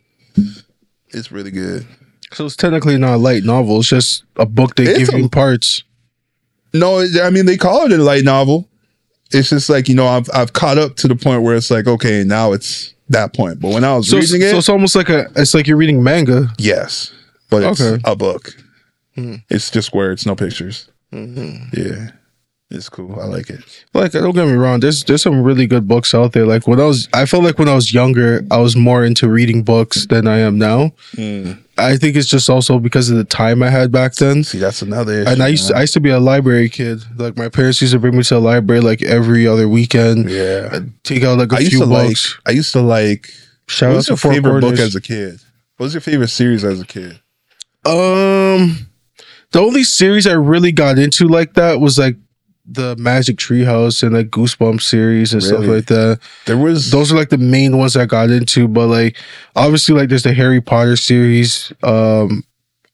[1.15, 1.85] It's really good.
[2.33, 3.79] so it's technically not a light novel.
[3.79, 5.83] It's just a book they It's give a- you in parts.
[6.73, 8.67] No, I mean they call it a light novel.
[9.31, 11.87] It's just like you know I've I've caught up to the point where it's like
[11.87, 13.59] okay now it's that point.
[13.59, 15.27] But when I was So, reading it, so it's almost like a.
[15.35, 16.49] It's like you're reading manga.
[16.57, 17.11] yes,
[17.49, 18.01] but it's Okay.
[18.05, 18.53] a book.
[19.15, 19.35] Hmm.
[19.49, 20.89] It's just words, no pictures.
[21.13, 21.79] Mm-hmm.
[21.79, 22.09] Yeah,
[22.71, 23.19] it's cool.
[23.19, 23.59] I like it.
[23.93, 24.79] Like, don't get me wrong.
[24.79, 26.45] There's there's some really good books out there.
[26.45, 29.29] Like when I was, I felt like when I was younger, I was more into
[29.29, 30.91] reading books than I am now.
[31.77, 34.43] I think it's just also because of the time I had back then.
[34.43, 35.21] See, that's another.
[35.21, 37.01] Issue, And I used to, I used to be a library kid.
[37.19, 40.29] Like my parents used to bring me to the library like every other weekend.
[40.29, 40.69] yeah.
[40.71, 42.35] I'd take out like a I used few to books.
[42.45, 42.49] like.
[42.53, 43.29] I used to like.
[43.67, 45.39] Shout what was your favorite book as a kid?
[45.77, 47.19] What was your favorite series as a kid?
[47.85, 48.87] Um,
[49.51, 52.15] the only series I really got into like that was like
[52.67, 56.19] the Magic Treehouse and like Goosebumps series and stuff like that.
[56.45, 59.17] There was Those are like the main ones I got into, but like
[59.55, 61.71] obviously like there's the Harry Potter series.
[61.83, 62.43] Um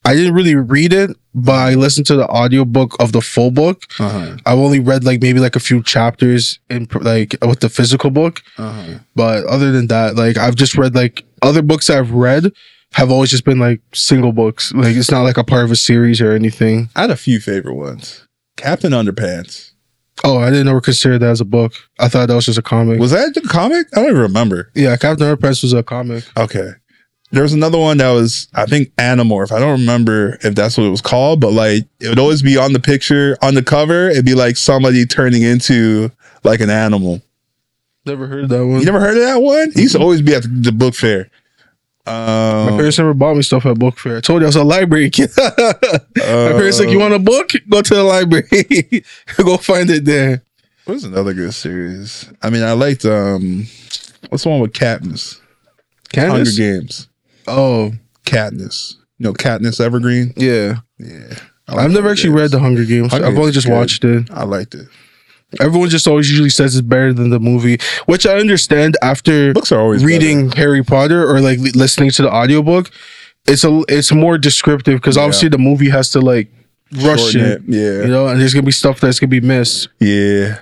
[0.04, 3.84] I didn't really read it, but I listened to the audiobook of the full book.
[4.00, 8.10] uh-huh, I've only read like maybe like a few chapters in like with the physical
[8.10, 8.98] book, uh-huh.
[9.14, 12.52] but other than that, like I've just read like other books I've read
[12.94, 14.72] have always just been like single books.
[14.72, 16.90] Like it's not like a part of a series or anything.
[16.96, 18.26] I had a few favorite ones.
[18.56, 19.72] Captain Underpants.
[20.24, 21.72] Oh, I didn't ever consider that as a book.
[21.98, 23.00] I thought that was just a comic.
[23.00, 23.86] Was that the comic?
[23.92, 24.70] I don't even remember.
[24.74, 26.24] yeah, Captain Underpants was a comic.
[26.36, 26.72] Okay.
[27.32, 29.52] There was another one that was, I think, Animorph.
[29.52, 32.58] I don't remember if that's what it was called, but like it would always be
[32.58, 34.10] on the picture, on the cover.
[34.10, 36.10] It'd be like somebody turning into
[36.44, 37.22] like an animal.
[38.04, 38.80] Never heard that one.
[38.80, 39.72] You never heard of that one?
[39.72, 41.30] He used to always be at the, the book fair.
[42.06, 42.12] My
[42.68, 44.16] Um, parents never bought me stuff at book fair.
[44.16, 45.30] I told you I was a library kid.
[45.38, 45.52] My
[46.16, 47.50] parents like, you want a book?
[47.68, 49.04] Go to the library.
[49.36, 50.42] Go find it there.
[50.84, 52.28] what's another good series?
[52.42, 53.66] I mean, I liked um,
[54.30, 55.38] what's the one with Katniss?
[56.14, 57.08] Hunger Games.
[57.46, 57.92] Oh,
[58.26, 58.94] Katniss.
[59.18, 60.32] You know, Katniss Evergreen.
[60.36, 60.80] yeah.
[60.98, 61.34] Yeah,
[61.68, 62.40] I I've never actually Games.
[62.42, 63.12] read The Hunger Games.
[63.12, 63.72] Hunger I've only just good.
[63.74, 64.28] watched it.
[64.30, 64.88] I liked it.
[65.60, 69.70] Everyone just always usually says it's better than the movie, which I understand after Books
[69.72, 72.90] are always reading Harry Potter or like listening to the audiobook.
[73.46, 75.22] It's a it's more descriptive because Yeah.
[75.24, 76.48] obviously the movie has to like
[76.94, 79.88] rush it, Yeah, you know, and there's gonna be stuff that's gonna be missed.
[80.00, 80.58] Yeah.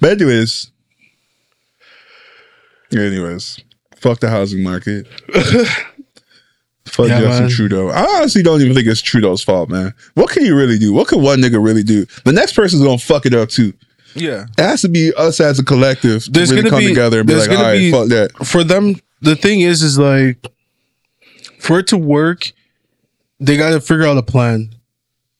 [0.00, 0.70] But anyways.
[2.92, 3.58] Anyways.
[3.96, 5.06] Fuck the housing market.
[6.86, 7.50] Fuck Yeah, Justin man.
[7.50, 7.88] Trudeau.
[7.88, 9.94] I honestly don't even think it's Trudeau's fault, man.
[10.14, 10.92] What can you really do?
[10.92, 12.04] What can one nigga really do?
[12.24, 13.72] The next person's gonna fuck it up too.
[14.14, 17.26] Yeah, It has to be us as a collective to really come be- together and
[17.26, 18.30] be like, all right, be- fuck that.
[18.46, 20.46] for them, the thing is, is like
[21.58, 22.52] for it to work,
[23.40, 24.74] they got to figure out a plan,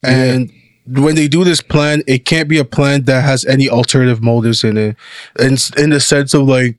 [0.03, 0.51] and
[0.87, 4.65] when they do this plan, it can't be a plan that has any alternative motives
[4.65, 4.97] in it,
[5.39, 6.77] and in the sense of like.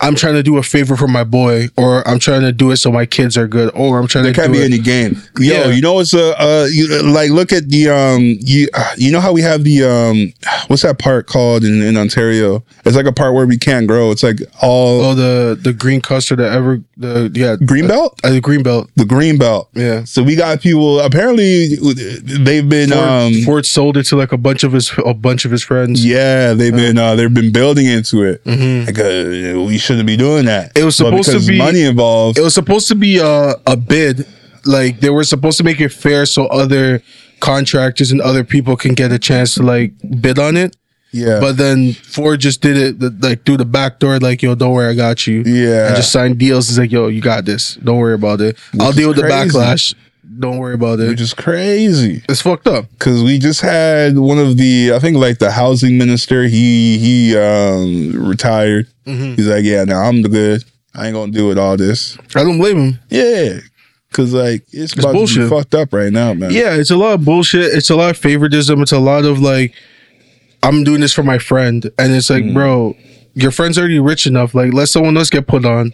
[0.00, 2.76] I'm trying to do a favor for my boy, or I'm trying to do it
[2.76, 4.72] so my kids are good, or I'm trying There to can't do be it.
[4.72, 5.20] any game.
[5.38, 5.68] Yo, Yeah.
[5.68, 9.20] you know it's uh, uh you, like look at the um you uh, you know
[9.20, 10.32] how we have the um
[10.68, 12.62] what's that park called in, in Ontario?
[12.84, 14.10] It's like a part where we can't grow.
[14.10, 18.30] It's like all oh, the the green custard that ever the yeah green belt, uh,
[18.30, 19.70] the green belt the green belt.
[19.74, 20.04] yeah.
[20.04, 21.00] So we got people.
[21.00, 21.76] Apparently,
[22.22, 25.44] they've been Ford, um Ford sold it to like a bunch of his a bunch
[25.44, 26.04] of his friends.
[26.04, 28.44] yeah they've been uh they've been building into it.
[28.44, 28.86] Mhm.
[28.86, 30.72] Like uh, we shouldn't be doing that.
[30.76, 32.38] It was supposed to be- money involved.
[32.38, 34.26] it was supposed to be a, a bid.
[34.64, 37.00] Like they were supposed to make it fair so other
[37.40, 40.76] contractors and other people can get a chance to like bid on it.
[41.12, 44.72] Yeah, but then ford just did it like through the back door like yo don't
[44.74, 45.42] worry i got you.
[45.46, 46.68] Yeah, and just signed deals.
[46.68, 47.76] It's like yo you got this.
[47.76, 48.58] Don't worry about it.
[48.80, 49.94] I'll deal with the backlash
[50.38, 52.22] don't worry about it which is crazy.
[52.28, 52.86] it's fucked up.
[52.90, 57.36] Because we just had one of the i think like the housing minister he he
[57.36, 58.86] um retired.
[59.06, 59.36] Mhm.
[59.36, 60.64] he's like yeah now i'm the good.
[60.94, 62.16] I ain't gonna do with all this.
[62.34, 62.98] I don't blame him.
[63.10, 63.60] Yeah.
[64.08, 65.50] Because like it's, to bullshit.
[65.50, 66.50] fucked up right now man.
[66.50, 67.74] Yeah, it's a lot of bullshit.
[67.74, 68.80] It's a lot of favoritism.
[68.80, 69.74] It's a lot of like,
[70.62, 72.96] I'm doing this for my friend, and it's like, bro,
[73.34, 74.54] your friend's already rich enough.
[74.54, 75.92] Like, let someone else get put on,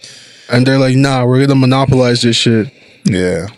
[0.49, 2.73] and they're like, nah, we're gonna monopolize this shit,
[3.05, 3.49] yeah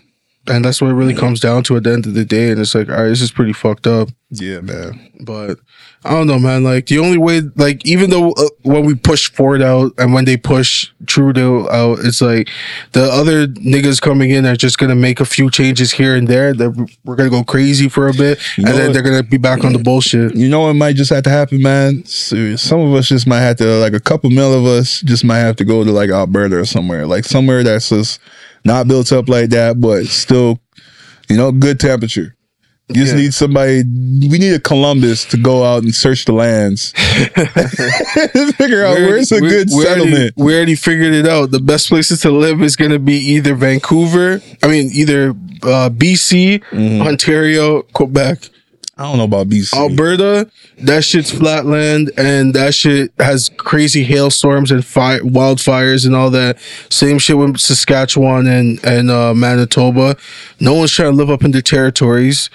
[0.47, 2.51] and that's what it really comes down to at the end of the day.
[2.51, 4.09] And it's like, all right, this is pretty fucked up.
[4.31, 5.59] yeah man But
[6.03, 6.63] I don't know, man.
[6.63, 10.25] Like the only way, like even though uh, when we push Ford out and when
[10.25, 12.47] they push Trudeau out, it's like
[12.91, 16.53] the other niggas coming in are just gonna make a few changes here and there.
[16.53, 16.69] That
[17.03, 18.93] we're gonna go crazy for a bit, You and then what?
[18.93, 20.35] they're gonna be back on the bullshit.
[20.35, 23.39] you know what might just have to happen man So, some of us just might
[23.41, 26.11] have to like a couple mil of us just might have to go to like
[26.11, 28.19] alberta or somewhere like somewhere that's just
[28.65, 30.59] not built up like that but still
[31.29, 32.35] you know good temperature
[32.87, 33.21] you just Yeah.
[33.21, 33.81] need somebody.
[34.29, 36.91] We need a Columbus to go out and search the lands,
[38.57, 40.33] figure out We where's a good we, we already- settlement.
[40.37, 41.49] we already figured it out.
[41.49, 44.39] The best places to live is gonna be either Vancouver.
[44.61, 45.31] I mean, either
[45.63, 47.01] uh, BC, Mm-hmm.
[47.07, 48.49] Ontario, Quebec.
[48.97, 49.73] I don't know about BC.
[49.73, 56.29] Alberta, that shit's flatland and that shit has crazy hailstorms and fire, wildfires and all
[56.29, 56.57] that.
[56.89, 60.15] Same shit with Saskatchewan and and uh, Manitoba.
[60.61, 62.49] No one's trying to live up in their territories,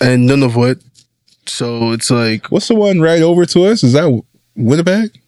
[0.00, 0.82] and Nunavut.
[1.46, 3.82] So it's like, What's the one right over to us?
[3.84, 4.22] Is that
[4.56, 5.20] Winnipeg?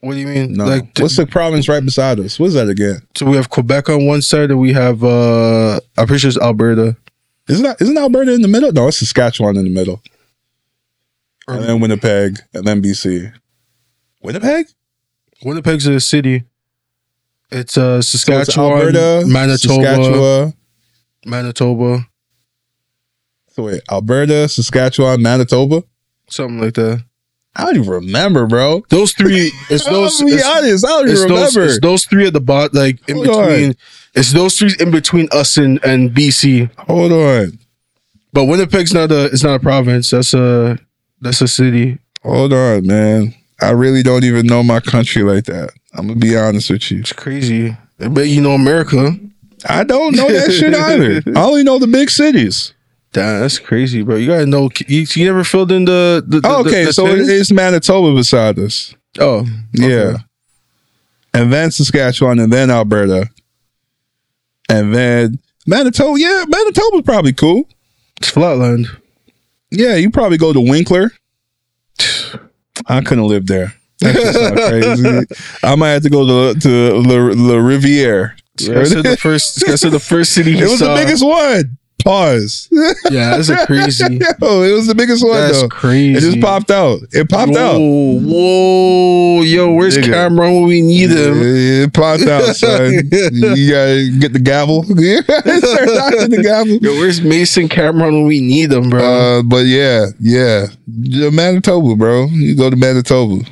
[0.00, 0.52] what do you mean?
[0.52, 0.64] No.
[0.64, 2.38] Like, What's the province right beside us?
[2.38, 3.00] What is that again?
[3.16, 6.38] so we have Quebec on one side, and we have uh, I'm pretty sure it's
[6.38, 6.96] Alberta.
[7.48, 8.72] Isn't that isn't Alberta in the middle?
[8.72, 10.02] No, it's Saskatchewan in the middle.
[11.46, 13.32] And then Winnipeg, and then BC.
[14.22, 14.66] Winnipeg?
[15.44, 16.44] Winnipeg's a city.
[17.50, 20.54] It's uh, So it's Saskatchewan, Alberta, Manitoba, Saskatchewan.
[21.24, 22.06] Manitoba.
[23.52, 25.82] So wait, Alberta, Saskatchewan, Manitoba.
[26.28, 27.02] something like that.
[27.56, 28.82] I don't even remember, bro.
[28.90, 29.50] Those three.
[29.70, 30.18] It's those.
[30.18, 31.64] Gonna be it's- honest, I don't even those, remember.
[31.72, 33.74] it's those three at the bot, like in Hold on.
[34.18, 36.70] It's those three in between us and, and BC.
[36.86, 37.58] Hold on,
[38.32, 39.26] But Winnipeg's not a.
[39.26, 40.10] It's not a province.
[40.10, 40.78] That's a.
[41.20, 41.98] That's a city.
[42.22, 43.34] hold on, man.
[43.60, 45.70] I really don't even know my country like that.
[45.94, 47.00] I'm gonna be honest with you.
[47.00, 47.76] It's crazy.
[47.98, 49.16] But you know America.
[49.68, 51.22] I don't know that shit either.
[51.36, 52.72] I only know the big cities.
[53.12, 54.14] Damn, that's crazy, bro.
[54.16, 54.70] You gotta know.
[54.86, 56.22] You, you never filled in the.
[56.26, 57.30] the, the Oh, okay, the- the so it thing?
[57.30, 58.94] is Manitoba beside us.
[59.18, 60.18] Oh, Yeah.
[61.34, 63.28] And then Saskatchewan and then Alberta.
[64.68, 66.18] And then Manitoba.
[66.20, 67.68] Yeah, Manitoba's probably cool.
[68.18, 68.88] It's flatland.
[69.70, 71.12] Yeah, you probably go to Winkler.
[72.86, 73.74] I couldn't live there.
[74.00, 75.44] That just crazy.
[75.62, 78.36] I might have to go to to Le, Le Riviere.
[78.60, 79.68] I said the first.
[79.68, 80.94] I said the first city it was saw.
[80.94, 81.78] the biggest one.
[82.04, 82.68] Pause.
[83.10, 84.04] Yeah, that's a crazy.
[84.40, 85.68] Yo, it was the biggest one That's though.
[85.68, 86.14] crazy.
[86.14, 87.00] It just popped out.
[87.12, 87.78] It popped out.
[87.78, 90.12] Whoa, whoa, yo, where's Nigga.
[90.12, 91.34] Cam'ron when we need him?
[91.40, 92.92] It popped out, son.
[93.12, 94.82] you gotta get the gavel.
[94.82, 96.76] The gavel.
[96.76, 99.02] Yo, where's Mase and Cam'ron when we need him, bro?
[99.02, 102.26] Uh, but yeah, yeah, Yeah, Manitoba, bro.
[102.26, 103.44] You go to Manitoba.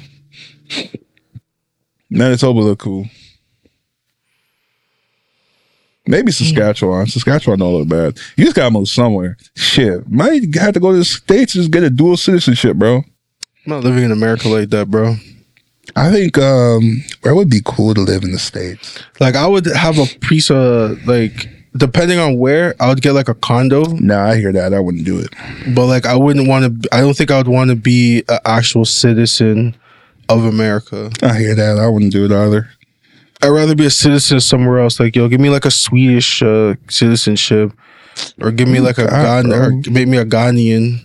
[2.10, 3.06] Manitoba look cool.
[6.07, 7.07] Maybe Saskatchewan.
[7.07, 8.19] Saskatchewan don't look bad.
[8.37, 9.37] You just gotta move somewhere.
[9.57, 12.97] Shit, might have to go to the states and just get a dual citizenship, bro.
[12.99, 13.05] I'm
[13.66, 15.16] not living in America like that, bro.
[15.95, 19.03] I think um, where would be cool to live in the states.
[19.20, 23.28] Like, I would have a piece of like, depending on where, I would get like
[23.28, 24.74] a condo, Nah, I hear that.
[24.74, 25.31] I wouldn't do it.
[25.74, 26.89] but like, I wouldn't want to.
[26.95, 29.77] I don't think I would want to be an actual citizen
[30.28, 31.11] of America.
[31.23, 31.78] I hear that.
[31.78, 32.69] I wouldn't do it either.
[33.42, 34.98] I'd rather be a citizen somewhere else.
[34.98, 37.72] Like, yo, give me like a Swedish uh, citizenship,
[38.40, 41.00] or give me like a God, Ghan, or make me a Ghanaian.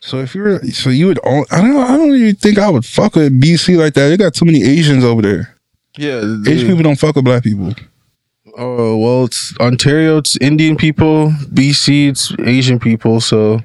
[0.00, 1.44] So if you're, so you would own.
[1.50, 1.76] I don't.
[1.76, 4.08] I don't even think I would fuck with BC like that.
[4.08, 5.56] They got too many Asians over there.
[5.96, 7.74] Yeah, Asian people don't fuck with black people.
[8.56, 10.18] Oh well, it's Ontario.
[10.18, 11.30] It's Indian people.
[11.52, 12.10] BC.
[12.10, 13.20] It's Asian people.
[13.20, 13.60] So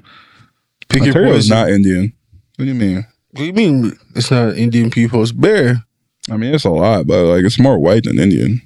[0.87, 2.13] pick your Ontario is not Indian.
[2.55, 3.05] What do you mean?
[3.31, 5.21] What do you mean it's not Indian people?
[5.21, 5.83] It's bear.
[6.31, 8.61] I mean, it's a lot, but like it's more white than Indian.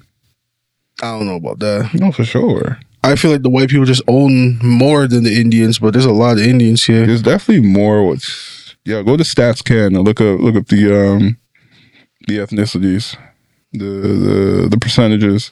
[1.02, 1.94] I don't know about that.
[1.94, 2.80] No, for sure.
[3.03, 6.11] I feel like the white people just own more than the Indians, but there's a
[6.11, 7.06] lot of Indians here.
[7.06, 8.06] There's definitely more.
[8.06, 9.02] What's yeah?
[9.02, 11.38] Go to Stats Can and look up look up the um
[12.27, 13.18] the ethnicities,
[13.73, 15.52] the the the percentages.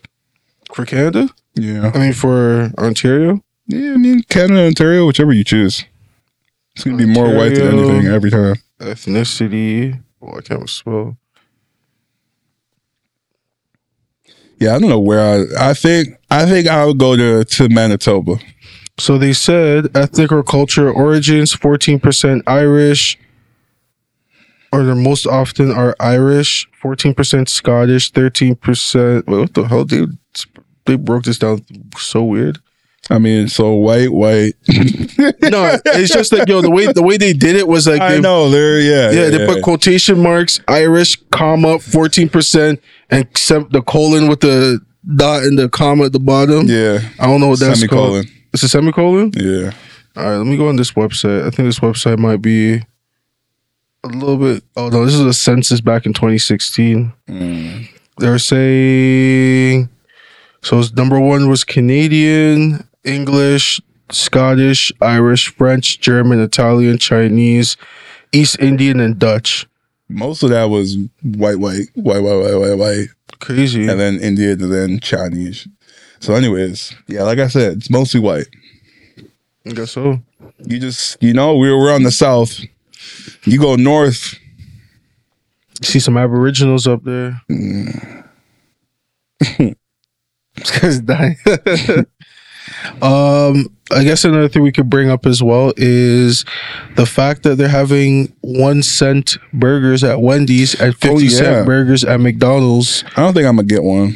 [0.73, 1.29] For Canada?
[1.55, 3.43] Yeah, I mean, for Ontario?
[3.67, 3.93] yeah.
[3.93, 5.83] I mean, Canada, Ontario, whichever you choose.
[6.75, 8.55] It's gonna be more white than anything every time.
[8.79, 10.01] Ethnicity.
[10.21, 11.17] Oh, I can't spell.
[14.61, 15.71] Yeah, I don't know where I.
[15.71, 18.35] I think I think I would go to to Manitoba.
[18.99, 23.17] So they said ethnic or cultural origins, 14% Irish,
[24.71, 29.25] or the most often are Irish, 14% Scottish, 13%.
[29.25, 30.19] Wait, what the hell, dude?
[30.85, 31.65] They broke this down
[31.97, 32.59] so weird.
[33.09, 34.53] I mean, so white, white.
[35.41, 38.13] No, it's just like yo, the way the way they did it was like I
[38.13, 42.79] they, know they're yeah, yeah, they put quotation marks, Irish, comma, 14%, and
[43.11, 44.79] except the colon with the
[45.15, 46.67] dot and the comma at the bottom.
[46.67, 48.23] yeah, I don't know what that's semicolon.
[48.23, 48.25] called.
[48.53, 49.31] It's a semicolon?
[49.35, 49.71] Yeah,
[50.17, 51.41] All right, let me go on this website.
[51.41, 52.81] I think this website might be
[54.03, 54.63] a little bit.
[54.75, 57.13] Oh no, this is a census back in 2016.
[57.29, 57.87] Mm.
[58.17, 59.89] They're saying
[60.61, 60.83] so.
[60.95, 63.79] Number one was Canadian, English,
[64.11, 67.77] Scottish, Irish, French, German, Italian, Chinese,
[68.31, 69.65] East Indian, and Dutch.
[70.11, 73.07] Most of that was white, white, white, white, white, white, white,
[73.39, 73.87] Crazy.
[73.87, 75.67] and then Indian, and then Chinese.
[76.19, 78.47] So, anyways, yeah, like I said, it's mostly white.
[79.65, 80.19] I guess so.
[80.65, 82.59] You just, you know, we're we're on the south.
[83.45, 84.35] You go north,
[85.83, 87.41] See some Aboriginals up there.
[87.49, 88.25] Mm.
[90.53, 91.37] This guy's dying.
[93.01, 96.45] um, I guess another thing we could bring up as well is
[96.95, 101.29] the fact that they're having one cent burgers at Wendy's and fifty Oh, yeah.
[101.37, 103.03] cent burgers at McDonald's.
[103.17, 104.15] I don't think I'm gonna get one.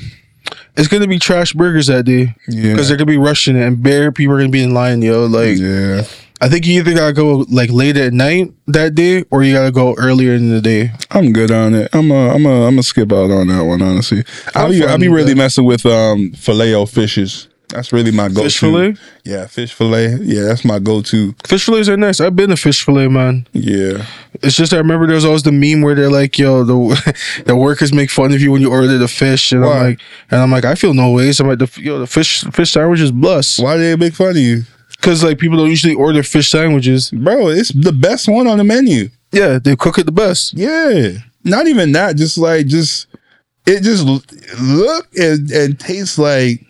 [0.78, 3.82] It's gonna be trash burgers that day Yeah, because they're gonna be rushing it, and
[3.82, 5.26] bare people are gonna be in line, yo.
[5.26, 6.04] Like, yeah.
[6.42, 9.72] I think you either gotta go like late at night that day, or you gotta
[9.72, 10.92] go earlier in the day.
[11.12, 11.90] I'm good on it.
[11.94, 13.82] I'm a, I'm a, I'm a skip out on that one.
[13.82, 14.24] Honestly,
[14.54, 15.38] I'll be, I'll be really that.
[15.38, 17.48] messing with um filet o fishes.
[17.70, 18.44] That's really my go-to.
[18.44, 20.18] Fish fillet, Yeah, fish fillet.
[20.22, 21.34] Yeah, that's my go-to.
[21.46, 22.20] fish fillets are nice.
[22.22, 23.48] I've been a fish fillet man.
[23.54, 24.06] Yeah,
[24.44, 27.16] It's just I remember there's always the meme where they're like, "Yo, the
[27.46, 29.72] the workers make fun of you when you order the fish," and Why?
[29.72, 30.00] I'm like,
[30.32, 31.40] and I'm like, I feel no ways.
[31.40, 34.30] I'm like, the, yo, the fish fish sandwich is blessed why do they make fun
[34.30, 34.64] of you?
[34.98, 37.12] because like people don't usually order fish sandwiches.
[37.12, 37.50] bro.
[37.50, 39.10] It's the best one on the menu.
[39.32, 40.54] Yeah, they cook it the best.
[40.54, 42.16] Yeah, not even that.
[42.16, 43.08] Just like just
[43.68, 44.06] it just
[44.62, 46.62] look and, and tastes like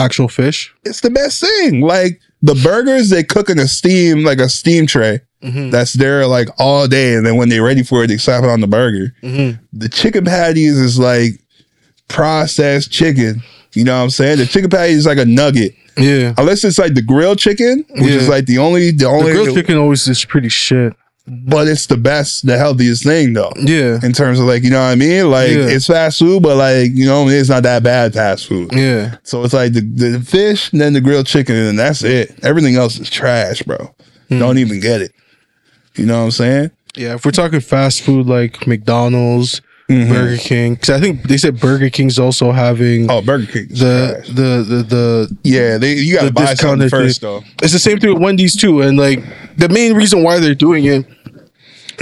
[0.00, 0.74] Actual fish.
[0.84, 1.80] it's the best thing.
[1.82, 5.70] Like the burgers, they cook in a steam like a steam tray Mm-hmm.
[5.70, 8.50] that's there like all day, and then when they're ready for it, they slap it
[8.50, 9.14] on the burger.
[9.22, 9.62] Mm-hmm.
[9.72, 11.40] The chicken patties is like
[12.08, 13.42] processed chicken.
[13.72, 14.38] You know what I'm saying?
[14.38, 16.34] The chicken patty is like a nugget, Yeah.
[16.36, 19.32] unless it's like the grilled chicken, which is like the only the The only.
[19.32, 20.92] grilled chicken always is pretty shit.
[21.46, 23.52] But it's the best, the healthiest thing though.
[23.56, 23.98] Yeah.
[24.02, 25.30] In terms of like, you know what I mean?
[25.30, 25.68] Like Yeah.
[25.68, 28.70] it's fast food, but like, you know, it's not that bad fast food.
[28.72, 29.16] Yeah.
[29.22, 32.38] So it's like the, the fish and then the grilled chicken and that's it.
[32.42, 33.94] Everything else is trash, bro.
[34.28, 34.38] Hmm.
[34.38, 35.12] Don't even get it.
[35.96, 36.70] You know what I'm saying?
[36.96, 37.14] Yeah.
[37.14, 40.08] If we're talking fast food like McDonald's, Mhm.
[40.08, 43.66] Burger King, because I think they said Burger King's also having Oh, Burger King.
[43.70, 47.28] the, the the the Yeah, they you gotta the buy something first thing.
[47.28, 47.42] though.
[47.60, 48.82] It's the same thing with Wendy's too.
[48.82, 49.20] And like
[49.56, 51.04] the main reason why they're doing it,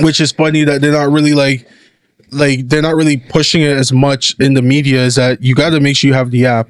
[0.01, 1.69] which is funny that they're not really like
[2.31, 5.71] like they're not really pushing it as much in the media is that you got
[5.71, 6.69] to make sure you have the app.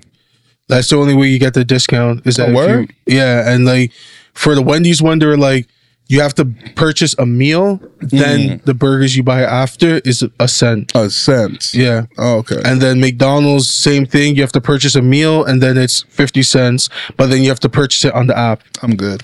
[0.69, 2.27] That's the only way you get the discount.
[2.27, 3.93] Is that you, yeah, and like
[4.35, 5.67] for the Wendy's one, they're like
[6.09, 8.65] you have to purchase a meal, then mm.
[8.65, 10.91] the burgers you buy after is a cent.
[10.95, 11.75] A cent.
[11.75, 12.07] Yeah.
[12.17, 12.63] Oh, okay.
[12.65, 14.35] And then McDonald's, same thing.
[14.35, 16.89] You have to purchase a meal and then it's 50 cents,
[17.19, 18.63] but then you have to purchase it on the app.
[18.83, 19.23] I'm good.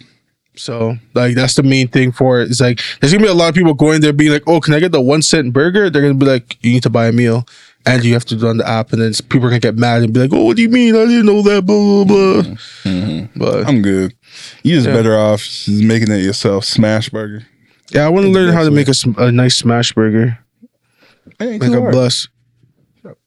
[0.56, 2.50] So like that's the main thing for it.
[2.50, 4.74] It's like there's gonna be a lot of people going there being like, oh, can
[4.74, 5.90] I get the one cent burger?
[5.90, 7.46] They're gonna be like, you need to buy a meal.
[7.86, 10.02] And you have to do on the app, and then people are gonna get mad
[10.02, 10.96] and be like, "Oh, what do you mean?
[10.96, 12.52] I didn't know that." Blah blah blah.
[12.84, 13.38] Mm-hmm.
[13.38, 14.14] But I'm good.
[14.62, 14.94] You just Yeah.
[14.94, 16.64] better off just making it yourself.
[16.64, 17.44] Smash burger.
[17.90, 20.38] yeah, I want to learn how to make a, a nice smash burger,
[21.38, 21.92] like a hard.
[21.92, 22.26] bless.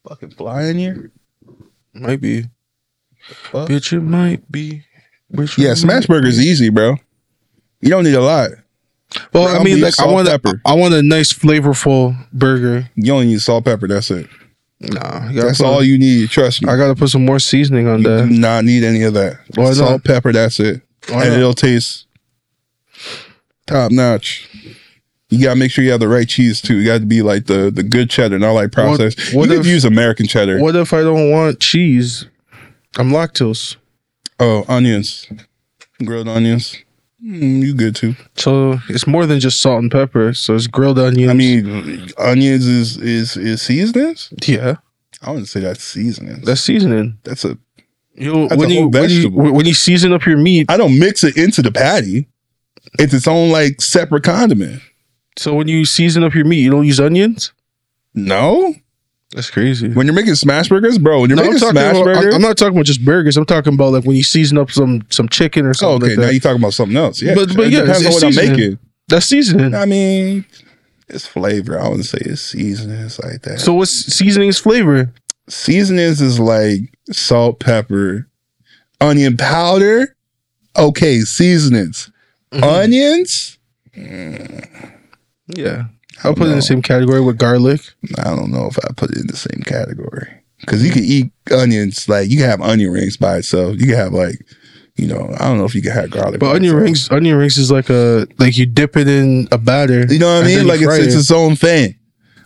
[0.10, 1.12] Fucking fly in here.
[1.94, 2.46] Might be,
[3.54, 3.94] bitch.
[3.94, 4.86] It might be.
[5.30, 6.96] It Yeah, smash burger is easy, bro.
[7.82, 8.52] You don't need a lot.
[9.34, 10.62] Well, I mean, like I want, a, pepper.
[10.66, 12.90] I want a nice flavorful burger.
[12.96, 13.88] You only need salt, pepper.
[13.88, 14.28] That's it.
[14.82, 16.30] Nah, That's put- all you need.
[16.30, 16.70] Trust me.
[16.70, 18.26] I gotta put some more seasoning on that.
[18.26, 19.40] You Do not need any of that.
[19.56, 20.04] Why Salt, not?
[20.04, 20.32] pepper.
[20.34, 21.40] That's it, Why and not?
[21.40, 22.06] it'll taste
[23.66, 24.50] top notch.
[25.30, 26.78] You gotta make sure you have the right cheese too.
[26.78, 29.34] You got to be like the the good cheddar, not like processed.
[29.34, 30.60] what you if- could use American cheddar.
[30.60, 32.26] What if I don't want cheese?
[32.98, 33.76] I'm lactose,
[34.40, 35.28] Oh, onions,
[36.04, 36.76] grilled onions.
[37.28, 38.16] Mm, you good too?
[38.36, 40.34] so it's more than just salt and pepper.
[40.34, 41.30] So it's grilled onions.
[41.30, 44.32] I mean, onions is is is seasonings.
[44.46, 44.76] yeah,
[45.22, 46.42] I wouldn't say that's seasoning.
[46.42, 47.18] that's seasoning.
[47.24, 47.58] that's a.
[48.16, 50.72] You That's when a you when you when you season up your meat.
[50.72, 52.28] I don't mix it into the patty.
[52.98, 54.82] It's its own like separate condiment.
[55.38, 57.52] So when you season up your meat, you don't use onions.
[58.16, 58.74] No,
[59.32, 59.90] That's crazy.
[59.90, 61.20] when you're making smash burgers, bro.
[61.22, 63.36] When you're No, I'm, making smash about, burgers, I'm, I'm not talking about just burgers.
[63.36, 66.16] I'm talking about like when you season up some some chicken or Oh, something okay,
[66.16, 67.22] like now you're talking about something else.
[67.22, 68.80] Yeah, But- but it yeah, depends it's- on what I'm making.
[69.10, 69.74] That's seasoning.
[69.76, 70.46] I mean,
[71.10, 71.80] it's flavor.
[71.80, 73.60] I wouldn't say it's seasonings like that.
[73.60, 75.14] So what's seasoning's flavor?
[75.50, 76.80] seasonings is like
[77.12, 78.28] salt, pepper,
[79.00, 80.14] onion powder.
[80.78, 82.12] Okay, seasonings.
[82.52, 82.64] Mm-hmm.
[82.64, 83.58] Onions.
[85.48, 85.86] Yeah,
[86.24, 87.82] I'll put it in the same category with garlic.
[88.18, 90.28] I don't know if I put it in the same category
[90.62, 93.78] because you can eat onions like you can have onion rings by itself.
[93.80, 94.44] You can have like,
[94.96, 96.40] you know, I don't know if you can have garlic.
[96.40, 96.84] But onion itself.
[96.84, 100.06] rings, onion rings is like a like you dip it in a batter.
[100.12, 100.66] You know what I mean?
[100.68, 101.96] Like it's, it's its own thing.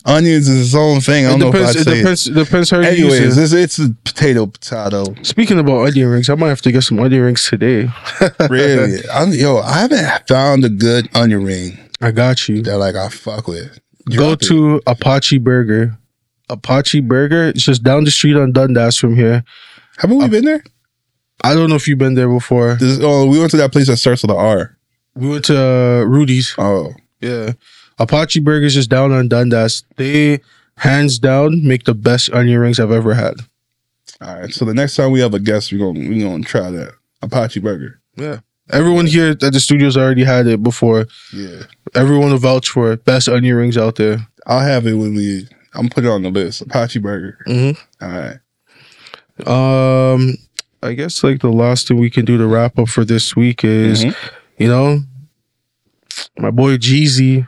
[0.03, 1.27] Onions is its own thing.
[1.27, 1.76] I It don't know depends.
[1.76, 1.98] if It I say.
[1.99, 2.27] depends.
[2.27, 3.61] It depends how you Anyways, use it.
[3.61, 5.03] it's, it's a potato potato.
[5.22, 7.88] Speaking about onion rings, I might have to get some onion rings today.
[8.49, 12.61] Really, I'm, yo, I haven't found a good onion ring I got you.
[12.64, 13.80] that like I fuck with.
[14.10, 14.48] Go Drop it.
[14.48, 15.98] to Apache Burger.
[16.49, 17.49] Apache Burger.
[17.49, 19.44] It's just down the street on Dundas from here.
[19.98, 20.64] Haven't we been there?
[21.44, 22.76] I don't know if you've been there before.
[22.76, 24.78] This, oh, we went to that place that starts with an R.
[25.15, 26.56] We went to uh, Rudy's.
[26.57, 27.53] Oh, Yeah.
[27.99, 29.84] Apache Burger's just down on Dundas.
[29.98, 30.40] They
[30.78, 33.36] hands down make the best onion rings I've ever had.
[34.19, 34.52] all right.
[34.52, 37.60] So the next time we have a guest, we're gonna we're gonna try that Apache
[37.60, 38.02] burger.
[38.15, 38.40] Yeah.
[38.72, 41.06] Everyone here at the studios already had it before.
[41.34, 43.03] Yeah, Everyone will vouch for it.
[43.05, 44.27] Best onion rings out there.
[44.45, 45.47] I'll have it when we.
[45.73, 46.61] I'm putting it on the list.
[46.61, 47.38] Apache burger.
[47.47, 48.03] Mm-hmm.
[48.05, 48.38] All right.
[49.47, 50.35] Um,
[50.84, 53.63] I guess like the last thing we can do to wrap up for this week
[53.63, 54.15] is, Mhm.
[54.57, 55.01] you know,
[56.38, 57.47] my boy Jeezy.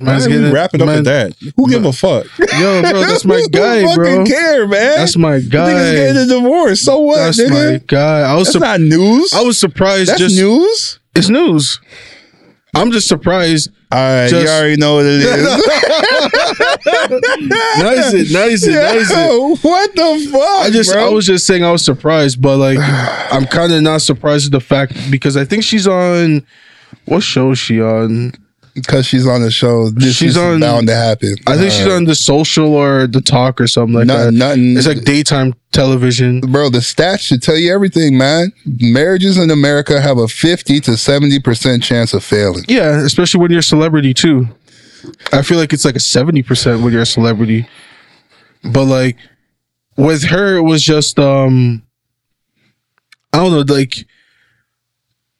[0.00, 1.34] Man's Man's getting wrapping up with that.
[1.56, 2.26] Who give a fuck?
[2.38, 4.24] Yo, bro, that's my Who guy, fucking bro.
[4.24, 4.96] care, man?
[4.98, 5.92] That's my Niggas guy.
[5.94, 6.80] getting a divorce.
[6.80, 7.72] So what, That's nigga?
[7.72, 8.20] my guy.
[8.20, 9.32] I was That's sur- not news.
[9.34, 10.08] I was surprised.
[10.10, 11.00] That's just news.
[11.14, 11.80] it's news.
[12.80, 13.70] I'm just surprised.
[13.90, 15.64] All right, you already know what it is.
[17.78, 19.58] Nice it, nice it, nice it.
[19.62, 20.66] What the fuck?
[20.66, 21.06] I just bro?
[21.06, 24.52] I was just saying I was surprised, but like I'm kind of not surprised at
[24.52, 26.44] the fact because I think she's on
[27.06, 28.32] what show is she on?
[28.86, 29.90] Because she's on the show.
[29.90, 31.36] This She's is on- bound to happen.
[31.46, 34.32] I think she's on the social or the talk or something like Nothing, that.
[34.32, 34.76] nothing.
[34.76, 36.40] It's like daytime television.
[36.40, 38.52] bro, the stats should tell you everything, man.
[38.80, 42.64] Marriages in America have a 50 to 70% chance of failing.
[42.68, 44.48] Yeah, especially when you're a celebrity too.
[45.32, 47.68] I feel like it's like a seventy percent when you're a celebrity.
[48.64, 49.16] But like
[49.96, 51.82] with her, it was just um
[53.32, 54.06] I don't know, like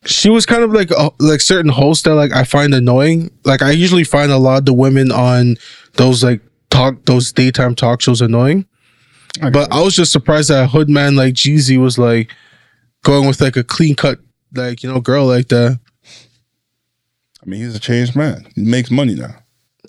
[0.05, 3.31] she was kind of like a, like certain hosts that like I find annoying.
[3.45, 5.57] Like I usually find a lot of the women on
[5.95, 8.66] those like talk those daytime talk shows annoying.
[9.41, 12.31] But I was just surprised that a hood man like Jeezy was like
[13.03, 14.19] going with like a clean cut
[14.55, 15.79] like you know girl like that.
[17.43, 18.47] I mean, he's a changed man.
[18.55, 19.35] He makes money now.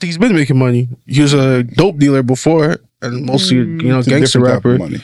[0.02, 0.88] he's been making money.
[1.08, 4.78] He was a dope dealer before, and mostly you know gangster different type of rapper.
[4.78, 5.04] Money.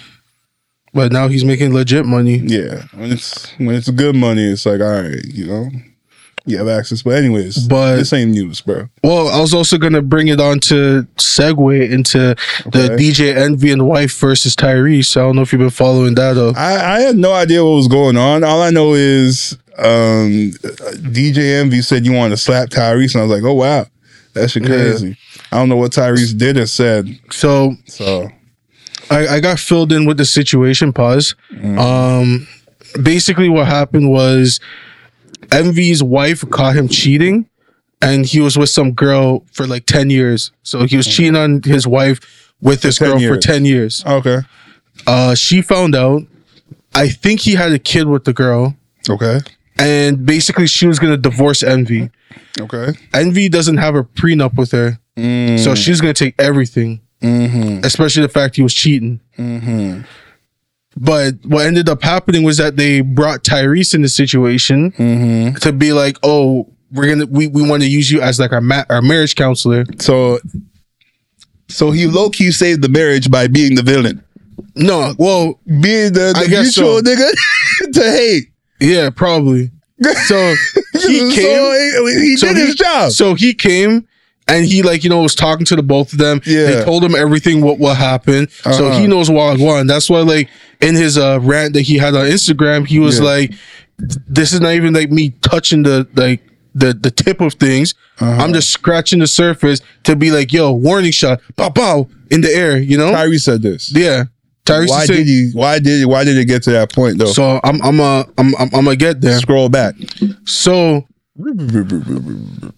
[0.95, 2.37] But now he's making legit money.
[2.37, 5.69] Yeah, when it's when it's good money, it's like all right, you know,
[6.45, 7.01] you have access.
[7.03, 8.87] But anyways, But- this ain't news, bro.
[9.03, 12.35] Well, I was also gonna bring it on to segue into
[12.71, 15.17] the DJ Envy and wife versus Tyrese.
[15.17, 16.53] I don't know if you've been following that though.
[16.55, 18.43] I, I had no idea what was going on.
[18.45, 20.51] All I know is um,
[21.11, 23.85] DJ Envy said you wanted to slap Tyrese, and I was like, oh wow,
[24.33, 24.69] that's shit Yeah.
[24.69, 25.17] crazy.
[25.51, 27.07] I don't know what Tyrese did or said.
[27.31, 28.29] So So
[29.09, 30.91] I, I got filled in with the situation.
[30.93, 31.35] Pause.
[31.77, 32.47] Um,
[33.01, 34.59] basically, what happened was
[35.51, 37.47] Envy's wife caught him cheating,
[38.01, 40.51] and he was with some girl for like ten years.
[40.63, 44.03] So he was cheating on his wife with this 10 girl for ten years.
[44.05, 44.39] okay,
[45.05, 46.23] Uh, she found out.
[46.97, 48.75] I think he had a kid with the girl,
[49.09, 49.39] okay,
[49.77, 52.09] and basically she was gonna divorce Envy.
[52.59, 52.93] okay.
[53.13, 58.21] Envy doesn't have a prenup with her, Mm, so she's gonna take everything, mm-hmm, especially
[58.23, 59.19] the fact he was cheating.
[59.37, 60.01] mm-hmm,
[60.97, 65.55] But what ended up happening was that they brought Tyrese in the situation mm-hmm.
[65.57, 68.61] to be like, "Oh, we're gonna we, we want to use you as like our
[68.61, 70.39] ma- our marriage counselor." So,
[71.67, 74.23] so he low key saved the marriage by being the villain,
[74.75, 77.01] No, well, being the, I the mutual so.
[77.01, 77.31] nigga
[77.93, 78.45] to hate.
[78.79, 79.71] yeah, probably.
[80.27, 80.53] So
[80.93, 82.07] he So came.
[82.07, 83.11] he, he so did he- his job.
[83.11, 84.07] So he came
[84.47, 86.41] and he like you know was talking to the both of them.
[86.45, 86.65] Yeah.
[86.67, 88.51] They told him everything what what happened.
[88.51, 88.99] So Uh-huh.
[88.99, 89.87] he knows what won.
[89.87, 90.49] That's why like
[90.81, 93.25] in his uh rant that he had on Instagram, he was Yeah.
[93.25, 93.53] like,
[94.27, 96.41] "This is not even like me touching the like."
[96.77, 98.29] The, the tip of things, Uh-huh.
[98.43, 102.53] I'm just scratching the surface to be like, yo, warning shot, pow pow in the
[102.53, 103.13] air, you know?
[103.13, 103.93] Tyrese said this.
[103.95, 104.25] yeah,
[104.65, 105.51] Tyrese why did he?
[105.53, 106.05] Why did?
[106.05, 107.27] Why did it get to that point though?
[107.31, 109.39] So I'm I'm uh, I'm I'm, I'm gonna get there.
[109.39, 109.95] Scroll back.
[110.43, 111.07] So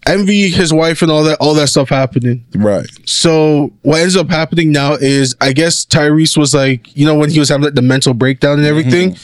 [0.07, 2.43] envy his wife and all that all that stuff happening.
[2.55, 2.87] Right.
[3.05, 7.29] So what ends up happening now is I guess Tyrese was like, you know, when
[7.29, 8.69] he was having like the mental breakdown and mm-hmm.
[8.69, 9.15] everything.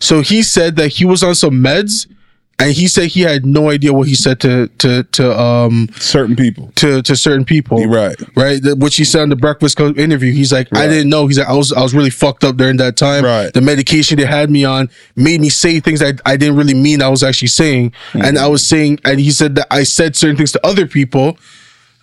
[0.00, 2.06] So he said that he was on some meds
[2.60, 6.34] and he said he had no idea what he said to to to um Certain
[6.34, 6.72] people.
[6.76, 7.86] to to certain people.
[7.86, 8.16] Right.
[8.36, 10.32] Right, which he said on the Breakfast Club interview.
[10.32, 11.26] He's like, I didn't know.
[11.28, 13.24] He's like, I was, I was really fucked up during that time.
[13.24, 13.52] Right.
[13.52, 17.00] The medication they had me on made me say things that I didn't really mean.
[17.02, 18.22] I was actually saying, Hmm.
[18.22, 21.38] and I was saying, and he said that I said certain things to other people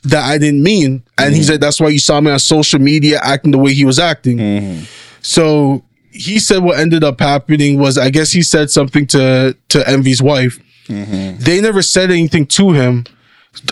[0.04, 1.36] that I didn't mean, and Hmm.
[1.36, 4.00] he said that's why you saw me on social media acting the way he was
[4.00, 4.38] acting.
[4.40, 4.84] Hmm.
[5.22, 5.84] So
[6.16, 10.22] he said what ended up happening was, I guess he said something to to Envy's
[10.22, 10.60] wife.
[10.88, 11.44] Mm-hmm.
[11.44, 13.06] They never said anything to him.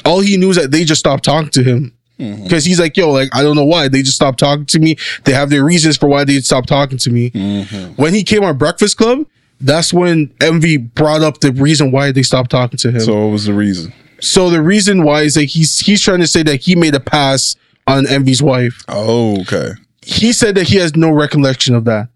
[0.06, 1.94] All he knew is that they just stopped talking to him.
[2.20, 2.44] Mm-hmm.
[2.44, 3.88] Because he's like, yo, like, I don't know why.
[3.88, 4.98] They just stopped talking to me.
[5.24, 7.32] They have their reasons for why they stopped talking to me.
[7.32, 8.02] Mm-hmm.
[8.02, 9.26] When he came on Breakfast Club,
[9.60, 13.00] that's when Envy brought up the reason why they stopped talking to him.
[13.00, 13.94] So, So what was the reason?
[14.20, 17.00] So the reason why is that he's he's trying to say that he made a
[17.00, 17.56] pass
[17.88, 18.84] on Envy's wife.
[18.88, 19.72] Oh, okay.
[20.02, 22.08] He said that he has no recollection of that.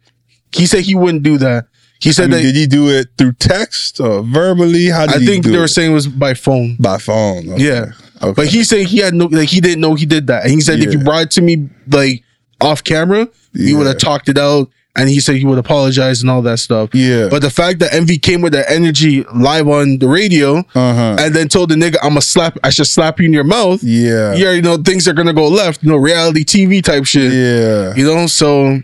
[0.52, 1.66] He said he wouldn't do that.
[2.00, 4.86] He I said mean, that did he do it through text or verbally?
[4.88, 5.70] How did I think they were it?
[5.70, 6.76] saying it was by phone.
[6.80, 7.50] by phone.
[7.54, 7.64] Okay.
[7.64, 7.86] Yeah.
[8.22, 8.34] Okay.
[8.34, 10.62] But he said he had no, like he didn't know he did that, and he
[10.62, 12.24] said if you brought it to me like
[12.62, 16.30] off camera, he would have talked it out, and he said he would apologize and
[16.30, 16.90] all that stuff.
[16.94, 17.30] Yeah.
[17.30, 21.16] But the fact that Envy came with that energy live on the radio, Uh-huh.
[21.20, 23.84] and then told the nigga, "I'm gonna slap, I should slap you in your mouth."
[23.84, 24.34] yeah.
[24.34, 25.82] Yeah, you already know things are gonna go left.
[25.84, 27.32] You know, reality TV type shit.
[27.34, 27.94] Yeah.
[27.96, 28.82] You know, so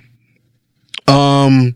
[1.07, 1.75] um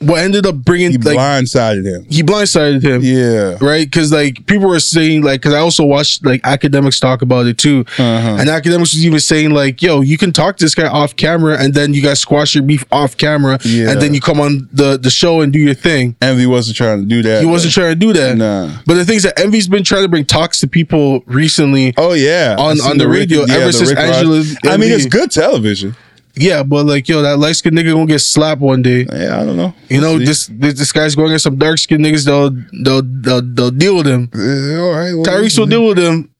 [0.00, 2.04] what ended up bringing He like blindsided him.
[2.10, 3.02] he blindsided him.
[3.04, 3.56] Yeah.
[3.64, 7.46] Right, because like people were saying, like, because I also watched like Akademiks talk about
[7.46, 8.36] it too, Uh-huh.
[8.40, 11.56] and Akademiks was even saying like, "Yo, you can talk to this guy off camera,
[11.56, 13.90] and then you guys squash your beef off camera, Yeah.
[13.92, 16.98] and then you come on the the show and do your thing." Envy wasn't trying
[16.98, 17.40] to do that.
[17.40, 18.36] He wasn't trying to do that.
[18.36, 18.70] Nah.
[18.84, 21.94] But the things that Envy's been trying to bring talks to people recently.
[21.96, 25.06] Oh yeah, On- on the Rick- radio ever the since Rick Angela I mean, it's
[25.06, 25.94] good television.
[26.34, 29.06] Yeah, but like, yo, that light skinned nigga gonna get slapped one day.
[29.12, 29.74] Yeah, I don't know.
[29.90, 32.24] You know, this, this this guy's going against some dark skinned niggas.
[32.24, 32.50] They'll
[32.82, 34.30] they'll they'll, they'll deal with him.
[34.34, 35.12] Uh, all right.
[35.14, 36.30] well, Tyrese will deal with him.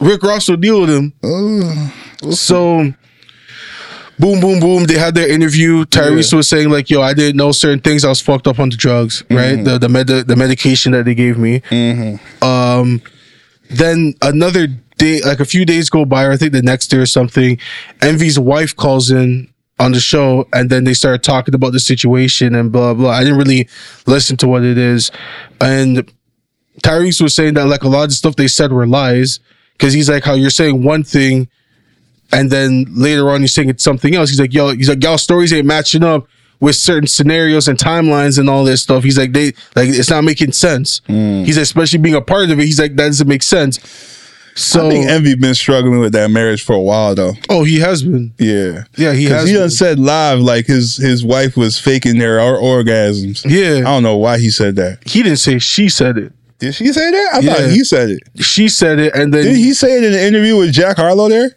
[0.00, 1.12] Rick Ross will deal with him.
[1.22, 2.94] uh, So,
[4.18, 4.84] boom, boom, boom.
[4.84, 5.84] They had their interview.
[5.84, 8.04] Tyrese was saying like, "Yo, I didn't know certain things.
[8.04, 9.62] I was fucked up on the drugs, right?
[9.62, 11.60] The the med- the medication that they gave me."
[12.42, 13.02] Um,
[13.68, 14.68] then another
[15.00, 17.58] day, like a few days go by, or I think the next day or something.
[18.00, 22.54] Envy's wife calls in on the show, and then they started talking about the situation
[22.54, 23.10] and blah blah.
[23.10, 23.68] I didn't really
[24.06, 25.10] listen to what it is,
[25.60, 26.08] and
[26.82, 29.40] Tyrese was saying that like a lot of the stuff they said were lies
[29.72, 31.48] because he's like how you're saying one thing
[32.32, 34.30] and then later on you're saying it's something else.
[34.30, 36.28] He's like, yo, he's like, y'all stories ain't matching up
[36.60, 39.02] with certain scenarios and timelines and all this stuff.
[39.02, 41.00] He's like, they like it's not making sense.
[41.08, 41.44] Mm.
[41.44, 42.64] He's especially being a part of it.
[42.64, 43.78] He's like, that doesn't make sense.
[44.56, 47.32] So I think Envy been struggling with that marriage for a while though.
[47.48, 48.32] oh, he has been.
[48.38, 49.70] Yeah, Yeah, he has he done been.
[49.70, 53.44] said live like his his wife was faking their or- orgasms.
[53.48, 54.98] Yeah, I don't know why he said that.
[55.06, 56.32] he didn't say she said it.
[56.58, 57.30] Did she say that?
[57.34, 57.54] I Yeah.
[57.54, 58.22] thought he said it.
[58.42, 61.28] She said it, and then Did he say it in an interview with Jack Harlow
[61.30, 61.56] there?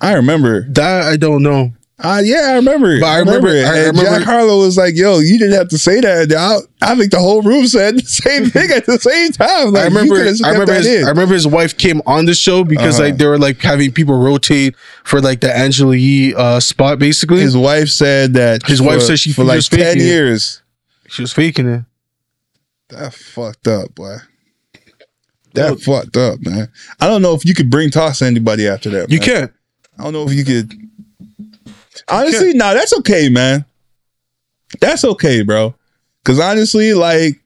[0.00, 0.66] I remember.
[0.70, 1.72] that I don't know.
[2.04, 2.90] Uh, yeah, I remember.
[2.96, 3.00] it.
[3.00, 3.64] But I remember- it.
[3.64, 6.58] I remember- Jack Harlow was like, "Yo, you didn't have to say that." I,
[6.92, 9.72] I think the whole room said the same thing at the same time.
[9.72, 10.16] Like, I remember.
[10.16, 10.74] I remember.
[10.74, 11.04] His, in.
[11.04, 13.08] I remember his wife came on the show because Uh-huh.
[13.10, 14.74] like they were like having people rotate
[15.04, 16.98] for like the Angela Yee uh, spot.
[16.98, 18.66] Basically, His wife said that.
[18.66, 20.06] His wife said she for was like ten faking it.
[20.06, 20.62] years.
[21.08, 21.84] she was faking it.
[22.88, 24.16] That fucked up, boy.
[25.54, 26.68] That fucked up, man.
[27.00, 29.10] I don't know if you could bring talks to anybody after that.
[29.10, 29.28] You man.
[29.28, 29.52] can't.
[29.98, 30.72] I don't know if you could.
[32.08, 33.64] Honestly, no, that's okay, man.
[34.80, 35.74] That's okay, bro.
[36.22, 37.40] Because honestly, like,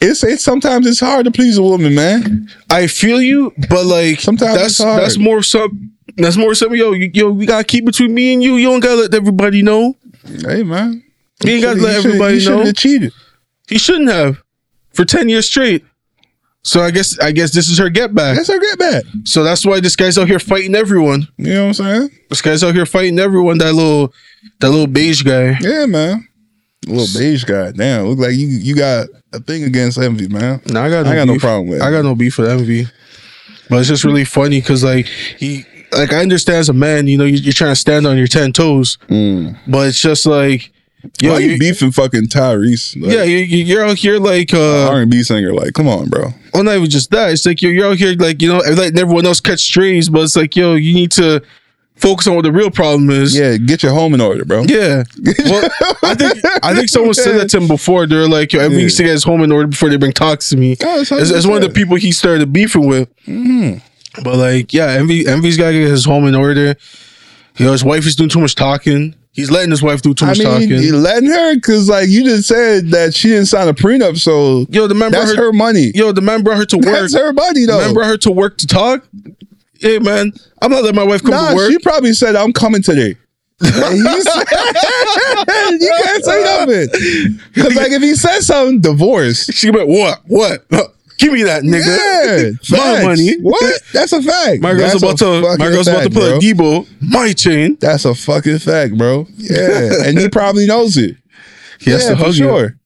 [0.00, 2.48] it's it's sometimes it's hard to please a woman, man.
[2.70, 6.78] I feel you, but like Sometimes that's that's more some that's more something.
[6.78, 8.56] Yo, you, yo, we gotta keep between me and you.
[8.56, 9.96] You don't gotta let everybody know.
[10.24, 11.02] Hey, man.
[11.42, 12.66] You ain't gotta let everybody he shouldn't know.
[12.66, 13.12] have cheated.
[13.68, 14.42] He shouldn't have
[14.92, 15.84] for ten years straight.
[16.68, 18.36] So I guess I guess this is her get back.
[18.36, 19.04] That's her get back.
[19.24, 21.26] So that's why this guy's out here fighting everyone.
[21.38, 22.10] You know what I'm saying?
[22.28, 23.56] This guy's out here fighting everyone.
[23.56, 24.12] That little
[24.60, 25.56] that little beige guy.
[25.62, 26.28] Yeah, man.
[26.86, 27.70] Little beige guy.
[27.72, 30.60] Damn, look like you you got a thing against Envy, man.
[30.68, 31.84] No, I got no I got no problem with it.
[31.84, 32.84] I got no beef with Envy.
[33.70, 37.16] But it's just really funny because like he like I understand as a man, you
[37.16, 39.56] know, you- you're trying to stand on your ten toes, mm.
[39.66, 40.70] but it's just like
[41.04, 41.30] Mm.
[41.30, 43.00] Why you, you beefing fucking Tyrese?
[43.00, 45.52] Like, yeah, you, you- you're out here like uh, R&B singer.
[45.54, 46.30] Like, come on, bro.
[46.52, 47.30] well, not even just that.
[47.32, 50.22] It's like you're, you're out here like you know, letting everyone else catch strays, but
[50.22, 51.40] it's like yo, you need to
[51.94, 53.36] focus on what the real problem is.
[53.36, 54.62] Yeah, get your home in order, bro.
[54.68, 55.04] Yeah.
[55.44, 55.70] Well,
[56.02, 58.06] I think I think someone said that to him before.
[58.06, 58.82] They're like, yo, everyone Yeah.
[58.84, 60.76] needs to get his home in order before they bring talks to me.
[60.82, 63.08] Oh, it's as, as one of the people he started beefing with.
[63.26, 64.22] Mm-hmm.
[64.24, 66.74] But like, yeah, Envy Envy's got to get his home in order.
[67.56, 69.14] You know, his wife is doing too much talking.
[69.38, 70.68] He's letting his wife do too I much mean, talking.
[70.70, 74.66] you letting her because like you just said that she didn't sign a prenup, so
[74.68, 75.92] Yo, the man brought that's her, her money.
[75.94, 76.86] Yo, the man brought her to work.
[76.86, 77.78] That's her money The though.
[77.78, 79.06] man brought her to work to talk.
[79.78, 81.70] Hey man, I'm not letting my wife come Nah, to work.
[81.70, 83.14] she probably said, "I'm coming today."
[83.60, 83.70] You
[86.02, 89.46] can't say nothing because, like, if he says something, divorce.
[89.46, 90.20] She like, what?
[90.26, 90.64] What?
[91.18, 92.58] Give me that, nigga.
[92.62, 93.36] Yeah, My money.
[93.40, 93.82] What?
[93.92, 94.62] That's a fact.
[94.62, 95.56] My girl's That's about to.
[95.58, 97.76] My girl's about to put a my chain.
[97.80, 99.26] That's a fucking fact, bro.
[99.36, 101.16] Yeah, and he probably knows it.
[101.80, 102.44] He has yeah, to for hug you.
[102.44, 102.78] sure.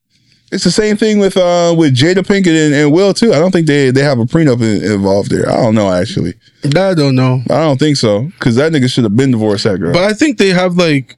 [0.51, 3.33] It's the same thing with uh with Jada Pinkett and, and Will too.
[3.33, 5.49] I don't think they they have a prenup in, involved there.
[5.49, 6.35] I don't know actually.
[6.65, 9.79] I don't know, I don't think so because that nigga should have been divorced that
[9.81, 9.95] girl.
[9.95, 11.17] but I think they have like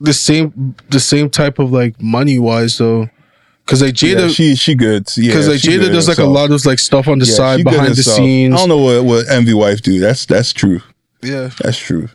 [0.00, 3.10] the same the same type of like money wise though,
[3.64, 5.08] because like yeah, Jada, she she good.
[5.16, 7.64] Yeah, because like Jada does like a lot of like stuff on the Yeah, side
[7.64, 8.54] behind the scenes.
[8.54, 9.98] I don't know what what Envy wife do.
[9.98, 10.80] That's that's true.
[11.22, 12.08] Yeah, That's true.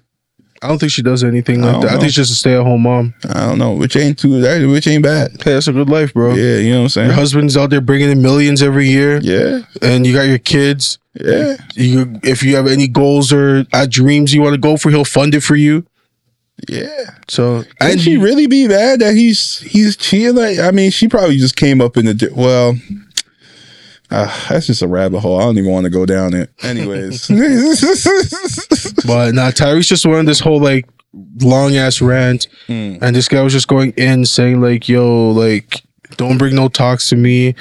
[0.61, 1.89] I don't think she does anything like don't that.
[1.91, 3.13] I think she's just a stay at home mom.
[3.29, 5.31] I don't know which ain't too that which ain't bad.
[5.43, 6.33] Hey, that's a good life, bro.
[6.33, 7.07] Yeah, you know what I'm saying.
[7.07, 10.97] Your husband's out there bringing in millions every year, Yeah, and you got your kids.
[11.13, 14.89] yeah, You, if you have any goals or uh, dreams you want to go for,
[14.89, 15.85] he'll fund it for you.
[16.69, 17.11] Yeah.
[17.27, 20.35] So Can and she really be mad that he's he's cheating?
[20.35, 22.75] Like, I mean, she probably just came up in the di- well.
[24.09, 25.37] Uh, that's just a rabbit hole.
[25.37, 26.49] I don't even want to go down it.
[26.63, 27.27] Anyways,
[29.05, 30.87] But nah, Tyrese just went on this whole like
[31.41, 32.99] long ass rant, Mm.
[33.01, 35.83] and this guy was just going in saying like, "Yo, like,
[36.15, 37.53] don't bring no talks to me.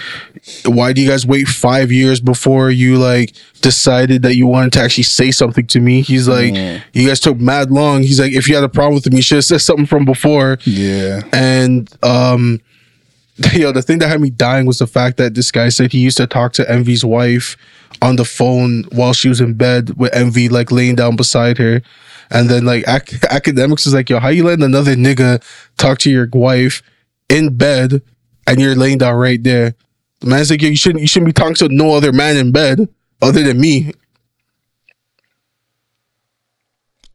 [0.64, 4.81] Why do you guys wait five years before you like decided that you wanted to
[4.81, 6.82] actually say something to me?" He's like, Mm.
[6.93, 9.23] "You guys took mad long." He's like, "If you had a problem with me, you
[9.23, 11.23] should have said something from before." Yeah.
[11.32, 12.60] And um,
[13.52, 15.98] yo, the thing that had me dying was the fact that this guy said he
[15.98, 17.56] used to talk to Envy's wife
[18.02, 21.82] on the phone while she was in bed with Envy like laying down beside her.
[22.31, 25.43] And then like ac- Akademiks is like, yo, how you letting another nigga
[25.77, 26.82] talk to your wife
[27.28, 28.02] in bed
[28.47, 29.74] and you're laying down right there?
[30.20, 32.89] The man's like, you shouldn't you shouldn't be talking to no other man in bed
[33.20, 33.93] other than me.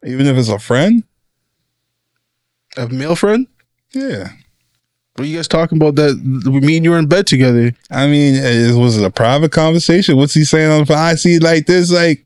[0.03, 1.03] Even if it's a friend?
[2.77, 3.47] A male friend?
[3.91, 4.29] Yeah.
[5.15, 7.73] What are you guys talking about that me and you were in bed together?
[7.89, 10.15] I mean, it, was it a private conversation?
[10.15, 10.97] What's he saying on the phone?
[10.97, 12.25] I see like this, like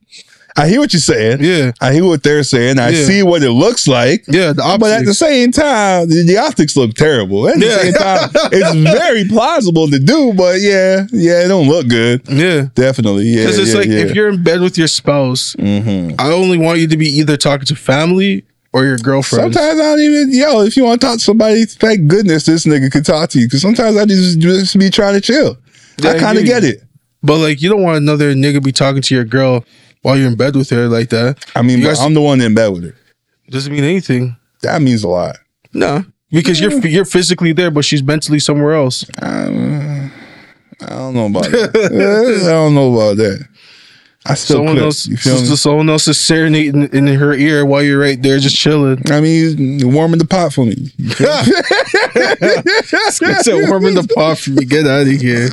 [0.58, 1.44] I hear what you're saying.
[1.44, 1.72] Yeah.
[1.82, 2.80] I hear what they're saying.
[2.80, 3.06] I Yeah.
[3.06, 4.24] see what it looks like.
[4.30, 4.54] Yeah.
[4.54, 7.48] But at the same time, the, optics look terrible.
[7.50, 7.78] At the Yeah.
[7.82, 12.22] same time, it's very plausible to do, but yeah, yeah, it don't look good.
[12.30, 12.68] yeah.
[12.76, 13.42] Definitely, yeah.
[13.44, 13.98] Because it's yeah, like yeah.
[14.00, 16.16] if you're in bed with your spouse, Mhm.
[16.20, 19.54] I only want you to be either talking to family or your girlfriend.
[19.54, 22.66] Sometimes I don't even, yo, if you want to talk to somebody, thank goodness this
[22.66, 23.48] nigga could talk to you.
[23.48, 25.58] Because sometimes I just, just be trying to chill.
[26.02, 26.82] Yeah, I kind of get it.
[27.24, 29.66] But like, you don't want another nigga be talking to your girl
[30.06, 31.44] while you're in bed with her like that.
[31.56, 32.96] I mean, but guys- I'm the one in bed with her.
[33.50, 34.36] Doesn't mean anything.
[34.62, 35.38] That means a lot.
[35.74, 39.04] No, because you're you're physically there, but she's mentally somewhere else.
[39.20, 40.12] I,
[40.82, 41.72] I don't know about that.
[42.46, 43.48] I don't know about that.
[44.28, 45.46] I still Someone clip, else, You feel me?
[45.46, 49.02] so someone else is serenading in her ear while you're right there just chilling.
[49.12, 50.76] I mean, warming the pot for me.
[50.98, 51.52] You feel me?
[52.16, 54.66] it's a warming the pot for me.
[54.66, 55.50] Get out of here.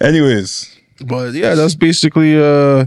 [0.00, 0.68] Anyways,
[1.04, 2.86] But yeah, that's basically uh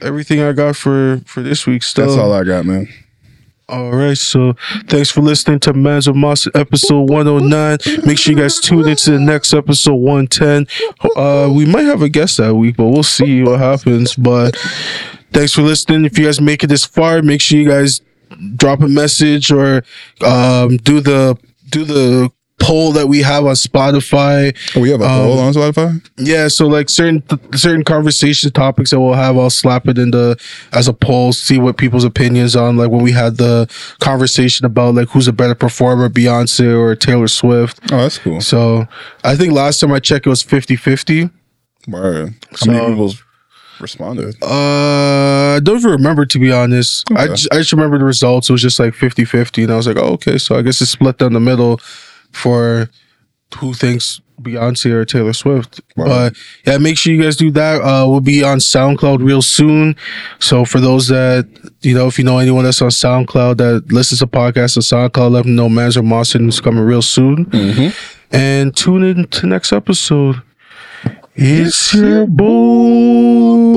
[0.00, 2.08] everything I got for for this week's stuff.
[2.08, 2.88] that's all I got, man.
[3.68, 4.54] All right, so
[4.86, 8.06] thanks for listening to Mans Are Mossin episode 109.
[8.06, 10.68] Make sure you guys tune into the next episode 110.
[11.16, 14.14] Uh, we might have a guest that week, but we'll see what happens.
[14.14, 14.56] But
[15.32, 16.04] thanks for listening.
[16.04, 18.02] If you guys make it this far, make sure you guys
[18.54, 19.82] drop a message or
[20.24, 21.36] um, do the
[21.68, 22.30] do the
[22.66, 24.54] poll that we have on Spotify.
[24.74, 26.02] Oh, we have a Um, poll on Spotify.
[26.18, 27.22] Yeah, so like certain
[27.54, 30.36] certain conversation topics that we'll have, I'll slap it in the
[30.72, 32.76] as a poll, see what people's opinions on.
[32.76, 33.68] Like when we had the
[34.00, 37.78] conversation about like who's a better performer, Beyonce or Taylor Swift.
[37.92, 38.40] Oh, that's cool.
[38.40, 38.86] So
[39.24, 41.30] I think last time I checked it was 50-50.
[41.88, 42.34] Word.
[42.50, 43.14] How So- many people
[43.80, 44.34] responded?
[44.42, 47.04] Uh I don't even remember to be honest.
[47.14, 47.34] I Okay.
[47.34, 48.48] just, I just remember the results.
[48.48, 50.90] It was just like 50-50 and I was like, oh, okay, so I guess it's
[50.90, 51.80] split down the middle
[52.36, 52.88] for
[53.58, 55.80] who thinks Beyonce or Taylor Swift.
[55.96, 56.06] Wow.
[56.06, 56.36] But
[56.66, 57.80] yeah, make sure you guys do that.
[57.80, 59.96] Uh, we'll be on SoundCloud real soon.
[60.38, 61.48] So for those that
[61.80, 65.30] you know, if you know anyone that's on SoundCloud that listens to podcasts on SoundCloud,
[65.30, 67.48] let them know Mans Are Mossin is coming real soon.
[68.30, 70.42] And tune in to next episode.
[71.34, 73.76] It's your boy.